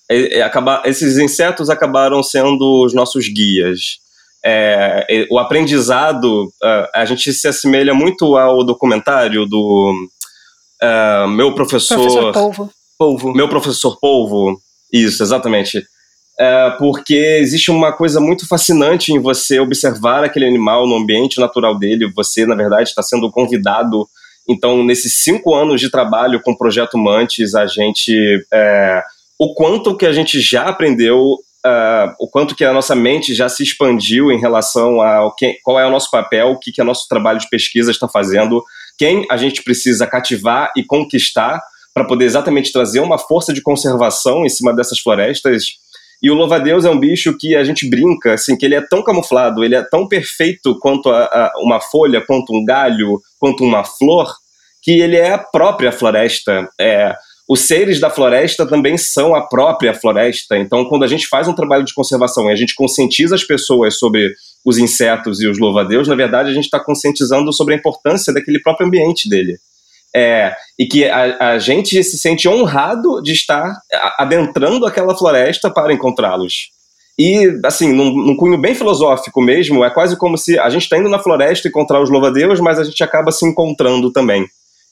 é, 0.09 0.42
acaba, 0.42 0.83
esses 0.87 1.18
insetos 1.18 1.68
acabaram 1.68 2.22
sendo 2.22 2.85
os 2.85 2.94
nossos 2.94 3.29
guias. 3.29 3.98
É, 4.46 5.27
o 5.31 5.38
aprendizado, 5.38 6.50
a 6.94 7.05
gente 7.07 7.33
se 7.33 7.48
assemelha 7.48 7.94
muito 7.94 8.37
ao 8.37 8.62
documentário 8.62 9.46
do 9.46 9.94
uh, 10.85 11.29
meu 11.29 11.55
professor. 11.55 11.97
Professor 11.97 12.33
Polvo. 12.33 12.70
Polvo. 12.99 13.33
Meu 13.35 13.49
professor 13.49 13.99
Polvo. 14.01 14.59
Isso, 14.92 15.23
exatamente. 15.23 15.85
É, 16.38 16.70
porque 16.79 17.14
existe 17.14 17.70
uma 17.70 17.92
coisa 17.92 18.20
muito 18.20 18.47
fascinante 18.47 19.12
em 19.12 19.20
você 19.20 19.61
observar 19.61 20.25
aquele 20.25 20.47
animal 20.47 20.87
no 20.87 20.97
ambiente 20.97 21.40
natural 21.40 21.79
dele. 21.79 22.11
Você, 22.14 22.44
na 22.44 22.57
verdade, 22.57 22.88
está 22.88 23.03
sendo 23.03 23.31
convidado 23.31 24.09
então, 24.49 24.85
nesses 24.85 25.23
cinco 25.23 25.55
anos 25.55 25.81
de 25.81 25.90
trabalho 25.90 26.40
com 26.40 26.53
o 26.53 26.57
Projeto 26.57 26.99
Mantis, 26.99 27.55
a 27.55 27.66
gente. 27.66 28.44
É, 28.53 29.03
o 29.38 29.55
quanto 29.55 29.97
que 29.97 30.07
a 30.07 30.12
gente 30.12 30.40
já 30.40 30.64
aprendeu, 30.64 31.18
uh, 31.20 32.14
o 32.20 32.29
quanto 32.29 32.55
que 32.55 32.64
a 32.64 32.73
nossa 32.73 32.94
mente 32.94 33.35
já 33.35 33.49
se 33.49 33.62
expandiu 33.62 34.31
em 34.31 34.38
relação 34.38 35.01
a 35.01 35.33
que, 35.37 35.59
qual 35.64 35.81
é 35.81 35.87
o 35.87 35.90
nosso 35.90 36.11
papel, 36.11 36.51
o 36.51 36.59
que, 36.59 36.70
que 36.70 36.81
o 36.81 36.85
nosso 36.85 37.09
trabalho 37.09 37.40
de 37.40 37.49
pesquisa 37.49 37.90
está 37.90 38.07
fazendo, 38.07 38.62
quem 38.98 39.26
a 39.30 39.37
gente 39.37 39.62
precisa 39.62 40.07
cativar 40.07 40.72
e 40.76 40.85
conquistar 40.85 41.61
para 41.92 42.04
poder 42.04 42.24
exatamente 42.24 42.72
trazer 42.72 43.00
uma 43.00 43.18
força 43.18 43.52
de 43.52 43.62
conservação 43.62 44.44
em 44.44 44.48
cima 44.48 44.74
dessas 44.74 44.98
florestas. 44.98 45.64
E 46.22 46.30
o 46.30 46.35
louva-a-Deus 46.35 46.85
é 46.85 46.90
um 46.90 46.98
bicho 46.98 47.37
que 47.38 47.54
a 47.54 47.62
gente 47.62 47.88
brinca, 47.88 48.35
assim, 48.35 48.57
que 48.57 48.64
ele 48.64 48.74
é 48.74 48.80
tão 48.80 49.02
camuflado, 49.02 49.62
ele 49.62 49.76
é 49.76 49.83
tão 49.83 50.09
perfeito 50.09 50.78
quanto 50.80 51.11
a, 51.11 51.24
a 51.24 51.52
uma 51.59 51.80
folha, 51.80 52.24
quanto 52.24 52.52
um 52.52 52.64
galho, 52.64 53.20
quanto 53.38 53.62
uma 53.62 53.85
flor, 53.85 54.33
que 54.83 55.00
ele 55.00 55.16
é 55.16 55.33
a 55.33 55.38
própria 55.38 55.92
floresta. 55.92 56.68
É, 56.80 57.14
os 57.48 57.61
seres 57.61 58.00
da 58.00 58.09
floresta 58.09 58.66
também 58.66 58.96
são 58.96 59.35
a 59.35 59.46
própria 59.46 59.94
floresta. 59.94 60.57
Então, 60.57 60.87
quando 60.87 61.04
a 61.04 61.09
gente 61.09 61.26
faz 61.26 61.46
um 61.46 61.54
trabalho 61.54 61.85
de 61.85 61.94
conservação 61.94 62.48
e 62.48 62.52
a 62.52 62.57
gente 62.57 62.74
conscientiza 62.74 63.35
as 63.35 63.44
pessoas 63.44 63.98
sobre 63.98 64.33
os 64.64 64.79
insetos 64.79 65.40
e 65.40 65.46
os 65.46 65.59
louva-a-Deus, 65.59 66.09
na 66.09 66.14
verdade, 66.14 66.50
a 66.50 66.55
gente 66.55 66.64
está 66.64 66.83
conscientizando 66.83 67.53
sobre 67.53 67.74
a 67.74 67.77
importância 67.77 68.33
daquele 68.33 68.61
próprio 68.61 68.87
ambiente 68.87 69.29
dele. 69.29 69.59
É, 70.16 70.55
e 70.79 70.87
que 70.87 71.05
a, 71.05 71.50
a, 71.50 71.59
gente 71.59 72.03
se 72.05 72.16
sente 72.16 72.48
honrado 72.48 73.20
de 73.20 73.33
estar 73.33 73.68
adentrando 74.16 74.87
aquela 74.87 75.16
floresta 75.16 75.68
para 75.68 75.92
encontrá-los. 75.92 76.70
E, 77.18 77.61
assim, 77.64 77.92
num, 77.92 78.12
num, 78.24 78.37
cunho 78.37 78.57
bem 78.57 78.74
filosófico 78.74 79.42
mesmo, 79.42 79.85
é 79.85 79.90
quase 79.90 80.16
como 80.16 80.38
se 80.38 80.59
a 80.59 80.68
gente 80.70 80.83
está 80.83 80.96
indo 80.96 81.09
na 81.09 81.18
floresta 81.18 81.68
encontrar 81.68 82.00
os 82.00 82.11
louva-a-Deus, 82.11 82.61
mas 82.61 82.79
a 82.79 82.85
gente 82.85 83.03
acaba 83.03 83.33
se 83.33 83.44
encontrando 83.44 84.12
também. 84.12 84.46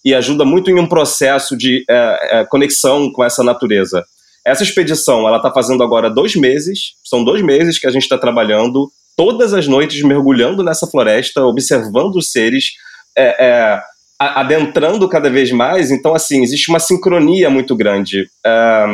E 0.04 0.12
ajuda 0.12 0.44
muito 0.44 0.70
em 0.70 0.78
um 0.78 0.88
processo 0.88 1.56
de 1.56 1.85
é, 1.88 2.40
é, 2.40 2.44
conexão 2.44 3.11
com 3.12 3.24
essa 3.24 3.44
natureza. 3.44 4.04
Essa 4.44 4.64
expedição, 4.64 5.26
ela 5.26 5.37
está 5.37 5.52
fazendo 5.52 5.85
agora 5.85 6.11
dois 6.11 6.35
meses, 6.35 6.94
são 7.04 7.24
dois 7.24 7.42
meses 7.42 7.78
que 7.78 7.87
a 7.87 7.90
gente 7.90 8.02
está 8.02 8.18
trabalhando, 8.18 8.90
todas 9.16 9.53
as 9.53 9.66
noites 9.66 10.03
mergulhando 10.03 10.62
nessa 10.62 10.87
floresta, 10.87 11.44
observando 11.44 12.16
os 12.16 12.31
seres, 12.31 12.72
é, 13.16 13.46
é 13.46 13.83
adentrando 14.18 15.09
cada 15.09 15.29
vez 15.29 15.51
mais. 15.51 15.90
Então, 15.90 16.14
assim, 16.14 16.42
existe 16.42 16.68
uma 16.68 16.79
sincronia 16.79 17.51
muito 17.51 17.75
grande. 17.77 18.29
É, 18.44 18.87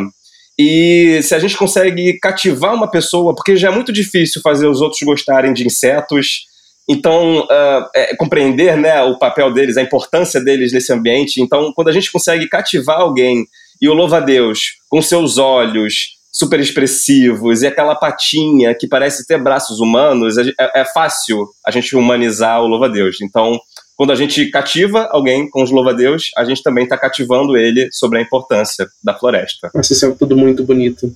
e 0.59 1.21
se 1.23 1.35
a 1.35 1.39
gente 1.39 1.57
consegue 1.57 2.19
cativar 2.19 2.75
uma 2.75 2.91
pessoa, 2.91 3.35
porque 3.35 3.57
já 3.57 3.69
é 3.69 3.71
muito 3.71 3.93
difícil 3.93 4.43
fazer 4.43 4.67
os 4.67 4.81
outros 4.81 5.01
gostarem 5.03 5.53
de 5.53 5.65
insetos, 5.65 6.47
então 6.89 7.41
uh, 7.43 7.89
é, 7.95 8.17
compreender 8.17 8.77
né, 8.77 9.01
o 9.03 9.19
papel 9.19 9.53
deles, 9.53 9.77
a 9.77 9.83
importância 9.83 10.43
deles 10.43 10.73
nesse 10.73 10.93
ambiente. 10.93 11.41
Então, 11.41 11.73
quando 11.75 11.89
a 11.89 11.93
gente 11.93 12.11
consegue 12.11 12.49
cativar 12.49 12.99
alguém 12.99 13.47
e 13.81 13.89
o 13.89 13.95
louva-a-Deus 13.95 14.79
com 14.89 15.01
seus 15.01 15.39
olhos 15.39 16.18
super 16.31 16.61
expressivos 16.61 17.63
e 17.63 17.67
aquela 17.67 17.95
patinha 17.95 18.75
que 18.75 18.87
parece 18.87 19.27
ter 19.27 19.43
braços 19.43 19.81
humanos, 19.81 20.37
é, 20.39 20.53
é 20.75 20.85
fácil 20.85 21.49
a 21.67 21.71
gente 21.71 21.97
humanizar 21.97 22.63
o 22.63 22.67
louva-a-Deus. 22.67 23.21
Então, 23.23 23.59
quando 23.97 24.13
a 24.13 24.15
gente 24.15 24.47
cativa 24.51 25.09
alguém 25.11 25.51
com 25.51 25.63
os 25.63 25.71
louva-a-Deus, 25.71 26.31
a 26.37 26.45
gente 26.45 26.63
também 26.63 26.85
está 26.85 26.97
cativando 26.97 27.57
ele 27.57 27.89
sobre 27.91 28.19
a 28.19 28.23
importância 28.23 28.89
da 29.03 29.13
floresta. 29.15 29.71
Nossa, 29.75 29.93
isso 29.93 30.07
é 30.07 30.11
tudo 30.13 30.37
muito 30.37 30.63
bonito. 30.63 31.13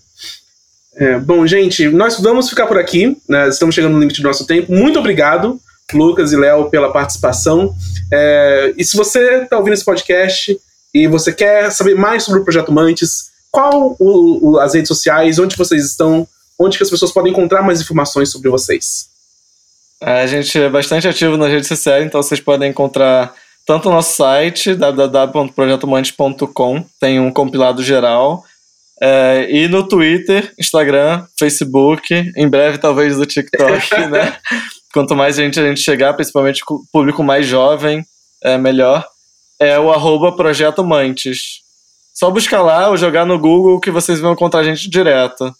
É, 0.96 1.18
bom, 1.18 1.46
gente, 1.46 1.88
nós 1.88 2.18
vamos 2.18 2.48
ficar 2.48 2.66
por 2.66 2.78
aqui. 2.78 3.16
Né? 3.28 3.48
Estamos 3.48 3.74
chegando 3.74 3.92
no 3.92 4.00
limite 4.00 4.20
do 4.20 4.26
nosso 4.26 4.46
tempo. 4.46 4.72
Muito 4.72 4.98
obrigado, 4.98 5.60
Lucas 5.94 6.32
e 6.32 6.36
Léo, 6.36 6.70
pela 6.70 6.92
participação. 6.92 7.72
É, 8.12 8.74
e 8.76 8.84
se 8.84 8.96
você 8.96 9.42
está 9.42 9.56
ouvindo 9.58 9.74
esse 9.74 9.84
podcast 9.84 10.58
e 10.92 11.06
você 11.06 11.32
quer 11.32 11.70
saber 11.70 11.94
mais 11.94 12.24
sobre 12.24 12.40
o 12.40 12.44
Projeto 12.44 12.72
Mantis, 12.72 13.31
qual 13.52 13.94
o, 13.98 14.52
o, 14.52 14.58
as 14.58 14.74
redes 14.74 14.88
sociais, 14.88 15.38
onde 15.38 15.56
vocês 15.56 15.84
estão, 15.84 16.26
onde 16.58 16.78
que 16.78 16.82
as 16.82 16.90
pessoas 16.90 17.12
podem 17.12 17.30
encontrar 17.30 17.62
mais 17.62 17.80
informações 17.80 18.30
sobre 18.30 18.48
vocês? 18.48 19.06
A 20.00 20.26
gente 20.26 20.58
é 20.58 20.68
bastante 20.68 21.06
ativo 21.06 21.36
nas 21.36 21.50
redes 21.50 21.68
sociais, 21.68 22.04
então 22.04 22.20
vocês 22.20 22.40
podem 22.40 22.70
encontrar 22.70 23.32
tanto 23.64 23.88
no 23.88 23.94
nosso 23.94 24.16
site, 24.16 24.74
www.projetomantes.com, 24.74 26.84
tem 26.98 27.20
um 27.20 27.30
compilado 27.30 27.84
geral, 27.84 28.44
é, 29.00 29.46
e 29.50 29.68
no 29.68 29.86
Twitter, 29.86 30.52
Instagram, 30.58 31.24
Facebook, 31.38 32.32
em 32.36 32.48
breve 32.48 32.78
talvez 32.78 33.16
do 33.16 33.26
TikTok, 33.26 33.96
né? 34.10 34.36
Quanto 34.92 35.14
mais 35.14 35.36
gente 35.36 35.60
a 35.60 35.68
gente 35.68 35.80
chegar, 35.80 36.14
principalmente 36.14 36.64
com 36.64 36.74
o 36.74 36.82
público 36.92 37.22
mais 37.22 37.46
jovem, 37.46 38.04
é 38.42 38.56
melhor. 38.56 39.06
É 39.58 39.78
o 39.78 39.90
arroba 39.90 40.32
Projeto 40.32 40.84
Mantes. 40.84 41.61
Só 42.14 42.30
buscar 42.30 42.62
lá 42.62 42.90
ou 42.90 42.96
jogar 42.96 43.24
no 43.24 43.38
Google 43.38 43.80
que 43.80 43.90
vocês 43.90 44.20
vão 44.20 44.32
encontrar 44.32 44.60
a 44.60 44.64
gente 44.64 44.88
direto. 44.88 45.52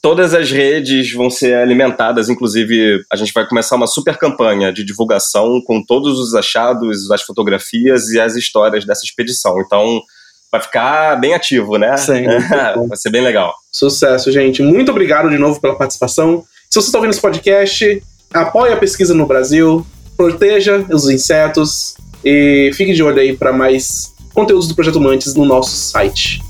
Todas 0.00 0.32
as 0.32 0.50
redes 0.50 1.12
vão 1.12 1.28
ser 1.28 1.56
alimentadas, 1.56 2.28
inclusive 2.28 3.02
a 3.12 3.16
gente 3.16 3.32
vai 3.32 3.46
começar 3.46 3.74
uma 3.74 3.88
super 3.88 4.16
campanha 4.16 4.72
de 4.72 4.84
divulgação 4.84 5.60
com 5.66 5.82
todos 5.84 6.20
os 6.20 6.34
achados, 6.34 7.10
as 7.10 7.22
fotografias 7.22 8.08
e 8.10 8.20
as 8.20 8.36
histórias 8.36 8.84
dessa 8.84 9.04
expedição. 9.04 9.60
Então 9.60 10.00
vai 10.52 10.60
ficar 10.62 11.16
bem 11.16 11.34
ativo, 11.34 11.76
né? 11.78 11.96
Sim. 11.96 12.26
vai 12.86 12.96
ser 12.96 13.10
bem 13.10 13.22
legal. 13.22 13.52
Sucesso, 13.72 14.30
gente. 14.30 14.62
Muito 14.62 14.92
obrigado 14.92 15.28
de 15.28 15.36
novo 15.36 15.60
pela 15.60 15.74
participação. 15.74 16.44
Se 16.70 16.80
você 16.80 16.88
está 16.88 16.98
ouvindo 16.98 17.10
esse 17.12 17.20
podcast, 17.20 18.02
apoie 18.32 18.72
a 18.72 18.76
pesquisa 18.76 19.14
no 19.14 19.26
Brasil, 19.26 19.84
proteja 20.16 20.84
os 20.90 21.08
insetos 21.08 21.96
e 22.24 22.70
fique 22.74 22.92
de 22.92 23.02
olho 23.02 23.18
aí 23.18 23.36
para 23.36 23.52
mais 23.52 24.12
conteúdos 24.38 24.68
do 24.68 24.74
Projeto 24.76 25.00
Mantis 25.00 25.34
no 25.34 25.44
nosso 25.44 25.72
site. 25.72 26.40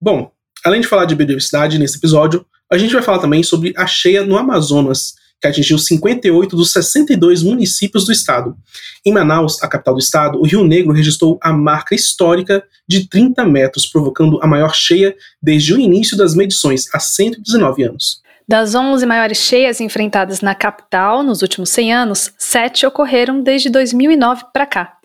Bom, 0.00 0.30
além 0.64 0.80
de 0.80 0.88
falar 0.88 1.04
de 1.04 1.14
biodiversidade 1.14 1.78
nesse 1.78 1.98
episódio, 1.98 2.46
a 2.72 2.78
gente 2.78 2.94
vai 2.94 3.02
falar 3.02 3.18
também 3.18 3.42
sobre 3.42 3.74
a 3.76 3.86
cheia 3.86 4.24
no 4.24 4.38
Amazonas, 4.38 5.12
que 5.38 5.46
atingiu 5.46 5.78
58 5.78 6.56
dos 6.56 6.72
62 6.72 7.42
municípios 7.42 8.06
do 8.06 8.12
estado. 8.12 8.56
Em 9.04 9.12
Manaus, 9.12 9.62
a 9.62 9.68
capital 9.68 9.92
do 9.92 10.00
estado, 10.00 10.38
o 10.38 10.46
Rio 10.46 10.64
Negro 10.64 10.94
registrou 10.94 11.38
a 11.42 11.52
marca 11.52 11.94
histórica 11.94 12.64
de 12.88 13.06
30 13.06 13.44
metros, 13.44 13.84
provocando 13.84 14.40
a 14.42 14.46
maior 14.46 14.74
cheia 14.74 15.14
desde 15.42 15.74
o 15.74 15.78
início 15.78 16.16
das 16.16 16.34
medições, 16.34 16.86
há 16.94 16.98
119 16.98 17.82
anos. 17.82 18.22
Das 18.48 18.74
11 18.74 19.04
maiores 19.04 19.36
cheias 19.36 19.78
enfrentadas 19.78 20.40
na 20.40 20.54
capital 20.54 21.22
nos 21.22 21.42
últimos 21.42 21.68
100 21.68 21.92
anos, 21.92 22.32
sete 22.38 22.86
ocorreram 22.86 23.42
desde 23.42 23.68
2009 23.68 24.44
para 24.54 24.64
cá. 24.64 24.97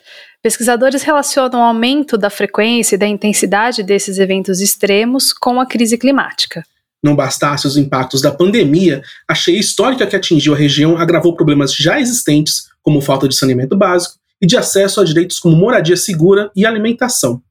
Pesquisadores 0.44 1.04
relacionam 1.04 1.62
o 1.62 1.64
aumento 1.64 2.18
da 2.18 2.30
frequência 2.30 2.96
e 2.96 2.98
da 2.98 3.08
intensidade 3.08 3.82
desses 3.82 4.20
eventos 4.20 4.60
extremos 4.60 5.32
com 5.32 5.58
a 5.58 5.66
crise 5.66 5.98
climática. 5.98 6.66
Não 7.02 7.16
bastasse 7.16 7.66
os 7.66 7.78
impactos 7.78 8.22
da 8.22 8.30
pandemia, 8.30 9.02
a 9.26 9.34
cheia 9.34 9.58
histórica 9.58 10.06
que 10.06 10.18
atingiu 10.18 10.54
a 10.54 10.58
região 10.58 10.98
agravou 10.98 11.34
problemas 11.34 11.74
já 11.74 11.98
existentes, 11.98 12.68
como 12.82 13.00
falta 13.00 13.26
de 13.26 13.38
saneamento 13.38 13.78
básico 13.78 14.16
e 14.42 14.46
de 14.46 14.58
acesso 14.58 15.00
a 15.00 15.06
direitos 15.06 15.40
como 15.40 15.56
moradia 15.56 15.96
segura 15.96 16.52
e 16.54 16.66
alimentação. 16.66 17.42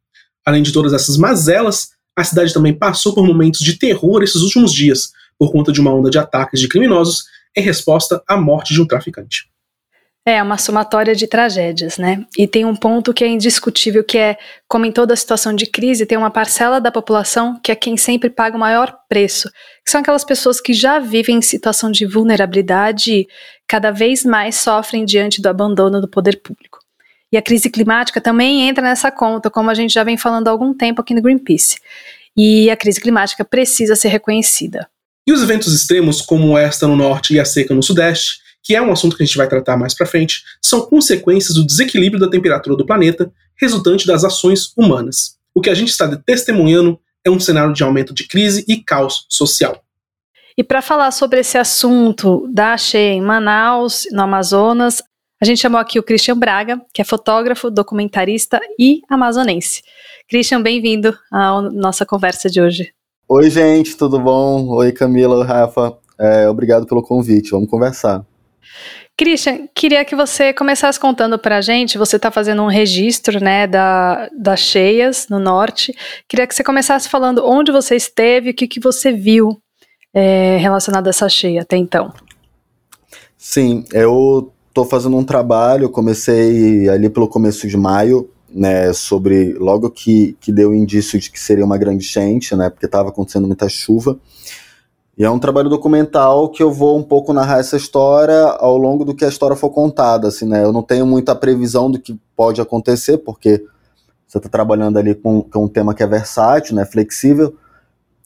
Além 0.44 0.62
de 0.62 0.70
todas 0.70 0.92
essas 0.92 1.16
mazelas, 1.16 1.92
a 2.14 2.22
cidade 2.22 2.52
também 2.52 2.74
passou 2.74 3.14
por 3.14 3.26
momentos 3.26 3.60
de 3.62 3.78
terror 3.78 4.22
esses 4.22 4.42
últimos 4.42 4.70
dias, 4.70 5.12
por 5.38 5.50
conta 5.50 5.72
de 5.72 5.80
uma 5.80 5.94
onda 5.94 6.10
de 6.10 6.18
ataques 6.18 6.60
de 6.60 6.68
criminosos 6.68 7.24
em 7.56 7.62
resposta 7.62 8.22
à 8.28 8.36
morte 8.36 8.74
de 8.74 8.82
um 8.82 8.86
traficante. 8.86 9.50
É 10.24 10.40
uma 10.40 10.56
somatória 10.56 11.16
de 11.16 11.26
tragédias, 11.26 11.98
né? 11.98 12.24
E 12.38 12.46
tem 12.46 12.64
um 12.64 12.76
ponto 12.76 13.12
que 13.12 13.24
é 13.24 13.26
indiscutível, 13.26 14.04
que 14.04 14.16
é, 14.16 14.38
como 14.68 14.86
em 14.86 14.92
toda 14.92 15.16
situação 15.16 15.52
de 15.52 15.66
crise, 15.66 16.06
tem 16.06 16.16
uma 16.16 16.30
parcela 16.30 16.80
da 16.80 16.92
população 16.92 17.58
que 17.60 17.72
é 17.72 17.74
quem 17.74 17.96
sempre 17.96 18.30
paga 18.30 18.56
o 18.56 18.60
maior 18.60 18.96
preço, 19.08 19.50
que 19.84 19.90
são 19.90 20.00
aquelas 20.00 20.24
pessoas 20.24 20.60
que 20.60 20.72
já 20.72 21.00
vivem 21.00 21.38
em 21.38 21.42
situação 21.42 21.90
de 21.90 22.06
vulnerabilidade 22.06 23.12
e 23.12 23.28
cada 23.66 23.90
vez 23.90 24.24
mais 24.24 24.54
sofrem 24.54 25.04
diante 25.04 25.42
do 25.42 25.48
abandono 25.48 26.00
do 26.00 26.06
poder 26.06 26.40
público. 26.40 26.78
E 27.32 27.36
a 27.36 27.42
crise 27.42 27.68
climática 27.68 28.20
também 28.20 28.68
entra 28.68 28.84
nessa 28.84 29.10
conta, 29.10 29.50
como 29.50 29.70
a 29.70 29.74
gente 29.74 29.92
já 29.92 30.04
vem 30.04 30.16
falando 30.16 30.46
há 30.46 30.50
algum 30.52 30.72
tempo 30.72 31.00
aqui 31.00 31.14
no 31.14 31.22
Greenpeace. 31.22 31.78
E 32.36 32.70
a 32.70 32.76
crise 32.76 33.00
climática 33.00 33.44
precisa 33.44 33.96
ser 33.96 34.08
reconhecida. 34.08 34.88
E 35.26 35.32
os 35.32 35.42
eventos 35.42 35.74
extremos, 35.74 36.20
como 36.20 36.56
esta 36.56 36.86
no 36.86 36.94
norte 36.94 37.34
e 37.34 37.40
a 37.40 37.44
seca 37.44 37.74
no 37.74 37.82
sudeste, 37.82 38.41
que 38.62 38.74
é 38.74 38.82
um 38.82 38.92
assunto 38.92 39.16
que 39.16 39.22
a 39.22 39.26
gente 39.26 39.36
vai 39.36 39.48
tratar 39.48 39.76
mais 39.76 39.94
para 39.94 40.06
frente, 40.06 40.42
são 40.62 40.82
consequências 40.82 41.54
do 41.54 41.66
desequilíbrio 41.66 42.20
da 42.20 42.30
temperatura 42.30 42.76
do 42.76 42.86
planeta 42.86 43.30
resultante 43.60 44.06
das 44.06 44.24
ações 44.24 44.72
humanas. 44.76 45.36
O 45.54 45.60
que 45.60 45.70
a 45.70 45.74
gente 45.74 45.90
está 45.90 46.08
testemunhando 46.16 46.98
é 47.24 47.30
um 47.30 47.40
cenário 47.40 47.72
de 47.72 47.82
aumento 47.82 48.14
de 48.14 48.26
crise 48.26 48.64
e 48.68 48.82
caos 48.82 49.26
social. 49.28 49.82
E 50.56 50.62
para 50.62 50.82
falar 50.82 51.10
sobre 51.12 51.40
esse 51.40 51.56
assunto 51.56 52.46
da 52.52 52.76
cheia 52.76 53.14
em 53.14 53.20
Manaus, 53.20 54.06
no 54.12 54.22
Amazonas, 54.22 55.02
a 55.40 55.44
gente 55.44 55.60
chamou 55.60 55.80
aqui 55.80 55.98
o 55.98 56.02
Christian 56.02 56.38
Braga, 56.38 56.80
que 56.92 57.00
é 57.00 57.04
fotógrafo, 57.04 57.70
documentarista 57.70 58.60
e 58.78 59.00
amazonense. 59.08 59.82
Christian, 60.28 60.62
bem-vindo 60.62 61.16
à 61.32 61.60
nossa 61.62 62.06
conversa 62.06 62.48
de 62.48 62.60
hoje. 62.60 62.92
Oi, 63.28 63.50
gente, 63.50 63.96
tudo 63.96 64.20
bom? 64.20 64.68
Oi, 64.68 64.92
Camila, 64.92 65.44
Rafa. 65.44 65.96
É, 66.18 66.48
obrigado 66.48 66.86
pelo 66.86 67.02
convite, 67.02 67.50
vamos 67.50 67.68
conversar. 67.68 68.24
Christian, 69.16 69.68
queria 69.74 70.04
que 70.04 70.16
você 70.16 70.52
começasse 70.52 70.98
contando 70.98 71.38
para 71.38 71.58
a 71.58 71.60
gente. 71.60 71.98
Você 71.98 72.16
está 72.16 72.30
fazendo 72.30 72.62
um 72.62 72.66
registro, 72.66 73.42
né, 73.42 73.66
da, 73.66 74.28
das 74.36 74.60
cheias 74.60 75.26
no 75.28 75.38
norte. 75.38 75.94
Queria 76.28 76.46
que 76.46 76.54
você 76.54 76.64
começasse 76.64 77.08
falando 77.08 77.44
onde 77.46 77.70
você 77.70 77.94
esteve, 77.94 78.50
o 78.50 78.54
que, 78.54 78.66
que 78.66 78.80
você 78.80 79.12
viu 79.12 79.60
é, 80.14 80.56
relacionado 80.58 81.06
a 81.06 81.10
essa 81.10 81.28
cheia 81.28 81.62
até 81.62 81.76
então. 81.76 82.12
Sim, 83.36 83.84
eu 83.92 84.52
estou 84.68 84.84
fazendo 84.84 85.16
um 85.16 85.24
trabalho. 85.24 85.90
Comecei 85.90 86.88
ali 86.88 87.10
pelo 87.10 87.28
começo 87.28 87.68
de 87.68 87.76
maio, 87.76 88.30
né, 88.48 88.92
sobre 88.92 89.52
logo 89.54 89.90
que, 89.90 90.36
que 90.40 90.52
deu 90.52 90.74
indício 90.74 91.18
de 91.18 91.30
que 91.30 91.40
seria 91.40 91.64
uma 91.64 91.78
grande 91.78 92.04
enchente, 92.04 92.54
né, 92.54 92.70
porque 92.70 92.86
estava 92.86 93.08
acontecendo 93.08 93.46
muita 93.46 93.68
chuva. 93.68 94.18
E 95.16 95.24
é 95.24 95.30
um 95.30 95.38
trabalho 95.38 95.68
documental 95.68 96.48
que 96.48 96.62
eu 96.62 96.72
vou 96.72 96.98
um 96.98 97.02
pouco 97.02 97.32
narrar 97.32 97.58
essa 97.58 97.76
história 97.76 98.42
ao 98.44 98.78
longo 98.78 99.04
do 99.04 99.14
que 99.14 99.24
a 99.24 99.28
história 99.28 99.54
for 99.54 99.70
contada, 99.70 100.28
assim, 100.28 100.46
né? 100.46 100.64
Eu 100.64 100.72
não 100.72 100.82
tenho 100.82 101.06
muita 101.06 101.34
previsão 101.34 101.90
do 101.90 101.98
que 101.98 102.18
pode 102.34 102.60
acontecer, 102.60 103.18
porque 103.18 103.62
você 104.26 104.38
está 104.38 104.48
trabalhando 104.48 104.98
ali 104.98 105.14
com, 105.14 105.42
com 105.42 105.64
um 105.64 105.68
tema 105.68 105.92
que 105.94 106.02
é 106.02 106.06
versátil, 106.06 106.74
né, 106.74 106.86
flexível. 106.86 107.54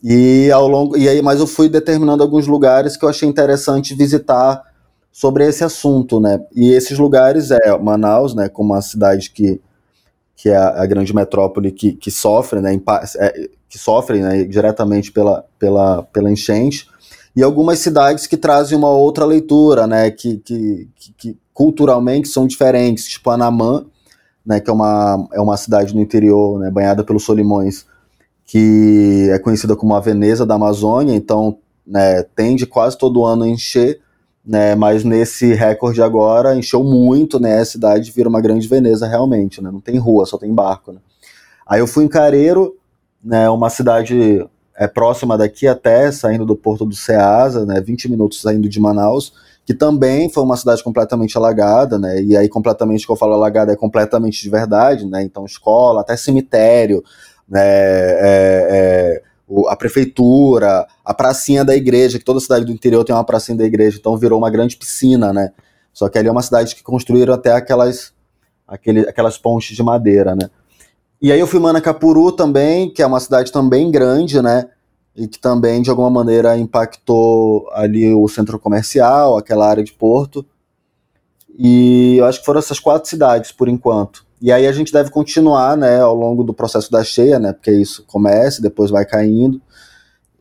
E 0.02 0.48
ao 0.52 0.68
longo 0.68 0.96
e 0.96 1.08
aí, 1.08 1.20
mas 1.20 1.40
eu 1.40 1.46
fui 1.46 1.68
determinando 1.68 2.22
alguns 2.22 2.46
lugares 2.46 2.96
que 2.96 3.04
eu 3.04 3.08
achei 3.08 3.28
interessante 3.28 3.92
visitar 3.92 4.62
sobre 5.10 5.44
esse 5.44 5.64
assunto, 5.64 6.20
né? 6.20 6.40
E 6.54 6.70
esses 6.70 6.96
lugares 6.98 7.50
é 7.50 7.76
Manaus, 7.76 8.32
né, 8.32 8.48
como 8.48 8.74
uma 8.74 8.82
cidade 8.82 9.30
que 9.30 9.60
que 10.36 10.50
é 10.50 10.56
a, 10.56 10.82
a 10.82 10.86
grande 10.86 11.14
metrópole 11.14 11.72
que, 11.72 11.92
que 11.92 12.10
sofre, 12.10 12.60
né, 12.60 12.78
é, 13.16 13.48
que 13.68 13.78
sofrem 13.78 14.22
né, 14.22 14.44
diretamente 14.44 15.10
pela, 15.10 15.44
pela, 15.58 16.02
pela 16.04 16.30
enchente, 16.30 16.86
e 17.34 17.42
algumas 17.42 17.78
cidades 17.78 18.26
que 18.26 18.36
trazem 18.36 18.76
uma 18.76 18.90
outra 18.90 19.24
leitura, 19.24 19.86
né, 19.86 20.10
que, 20.10 20.36
que, 20.38 20.88
que 21.16 21.38
culturalmente 21.52 22.28
são 22.28 22.46
diferentes, 22.46 23.08
tipo 23.08 23.30
Anamã, 23.30 23.86
né, 24.44 24.60
que 24.60 24.70
é 24.70 24.72
uma, 24.72 25.28
é 25.32 25.40
uma 25.40 25.56
cidade 25.56 25.94
no 25.94 26.00
interior, 26.00 26.60
né, 26.60 26.70
banhada 26.70 27.02
pelos 27.02 27.24
Solimões, 27.24 27.86
que 28.44 29.28
é 29.32 29.38
conhecida 29.38 29.74
como 29.74 29.94
a 29.94 30.00
Veneza 30.00 30.46
da 30.46 30.54
Amazônia, 30.54 31.14
então 31.14 31.58
né, 31.86 32.22
tende 32.22 32.66
quase 32.66 32.96
todo 32.96 33.24
ano 33.24 33.44
a 33.44 33.48
encher, 33.48 34.00
né, 34.46 34.76
mas 34.76 35.02
nesse 35.02 35.54
recorde 35.54 36.00
agora 36.00 36.54
encheu 36.54 36.84
muito, 36.84 37.40
né, 37.40 37.58
a 37.58 37.64
cidade 37.64 38.12
vira 38.12 38.28
uma 38.28 38.40
grande 38.40 38.68
Veneza 38.68 39.06
realmente, 39.06 39.60
né, 39.60 39.70
não 39.72 39.80
tem 39.80 39.98
rua, 39.98 40.24
só 40.24 40.38
tem 40.38 40.54
barco, 40.54 40.92
né. 40.92 41.00
Aí 41.66 41.80
eu 41.80 41.86
fui 41.86 42.04
em 42.04 42.08
Careiro, 42.08 42.76
né, 43.22 43.50
uma 43.50 43.68
cidade 43.68 44.46
é, 44.76 44.86
próxima 44.86 45.36
daqui 45.36 45.66
até, 45.66 46.12
saindo 46.12 46.46
do 46.46 46.54
porto 46.54 46.86
do 46.86 46.94
Ceasa, 46.94 47.66
né, 47.66 47.80
20 47.80 48.08
minutos 48.08 48.40
saindo 48.40 48.68
de 48.68 48.78
Manaus, 48.78 49.32
que 49.64 49.74
também 49.74 50.30
foi 50.30 50.44
uma 50.44 50.56
cidade 50.56 50.84
completamente 50.84 51.36
alagada, 51.36 51.98
né, 51.98 52.22
e 52.22 52.36
aí 52.36 52.48
completamente, 52.48 53.04
que 53.04 53.10
eu 53.10 53.16
falo 53.16 53.32
alagada, 53.32 53.72
é 53.72 53.76
completamente 53.76 54.40
de 54.40 54.48
verdade, 54.48 55.04
né, 55.06 55.24
então 55.24 55.44
escola, 55.44 56.02
até 56.02 56.16
cemitério, 56.16 57.02
né, 57.48 57.60
é, 57.60 58.68
é, 58.70 59.22
a 59.68 59.76
prefeitura, 59.76 60.86
a 61.04 61.14
pracinha 61.14 61.64
da 61.64 61.74
igreja, 61.76 62.18
que 62.18 62.24
toda 62.24 62.40
cidade 62.40 62.64
do 62.64 62.72
interior 62.72 63.04
tem 63.04 63.14
uma 63.14 63.24
pracinha 63.24 63.56
da 63.56 63.64
igreja, 63.64 63.96
então 63.98 64.16
virou 64.16 64.38
uma 64.38 64.50
grande 64.50 64.76
piscina, 64.76 65.32
né? 65.32 65.52
Só 65.92 66.08
que 66.08 66.18
ali 66.18 66.28
é 66.28 66.32
uma 66.32 66.42
cidade 66.42 66.74
que 66.74 66.82
construíram 66.82 67.32
até 67.32 67.52
aquelas, 67.52 68.12
aquele, 68.66 69.00
aquelas 69.08 69.38
pontes 69.38 69.74
de 69.74 69.82
madeira, 69.82 70.34
né? 70.34 70.50
E 71.22 71.32
aí 71.32 71.40
eu 71.40 71.46
fui 71.46 71.58
Manacapuru 71.58 72.32
também, 72.32 72.92
que 72.92 73.02
é 73.02 73.06
uma 73.06 73.20
cidade 73.20 73.50
também 73.50 73.90
grande, 73.90 74.42
né? 74.42 74.68
E 75.14 75.26
que 75.26 75.38
também, 75.38 75.80
de 75.80 75.88
alguma 75.88 76.10
maneira, 76.10 76.58
impactou 76.58 77.66
ali 77.72 78.12
o 78.12 78.28
centro 78.28 78.58
comercial, 78.58 79.38
aquela 79.38 79.66
área 79.66 79.82
de 79.82 79.92
porto. 79.92 80.44
E 81.58 82.16
eu 82.18 82.26
acho 82.26 82.40
que 82.40 82.44
foram 82.44 82.58
essas 82.58 82.78
quatro 82.78 83.08
cidades, 83.08 83.50
por 83.50 83.66
enquanto. 83.66 84.25
E 84.40 84.52
aí 84.52 84.66
a 84.66 84.72
gente 84.72 84.92
deve 84.92 85.10
continuar, 85.10 85.76
né, 85.76 86.00
ao 86.00 86.14
longo 86.14 86.44
do 86.44 86.52
processo 86.52 86.90
da 86.90 87.02
cheia, 87.02 87.38
né, 87.38 87.52
porque 87.52 87.70
isso 87.70 88.04
começa, 88.06 88.60
depois 88.60 88.90
vai 88.90 89.04
caindo, 89.04 89.60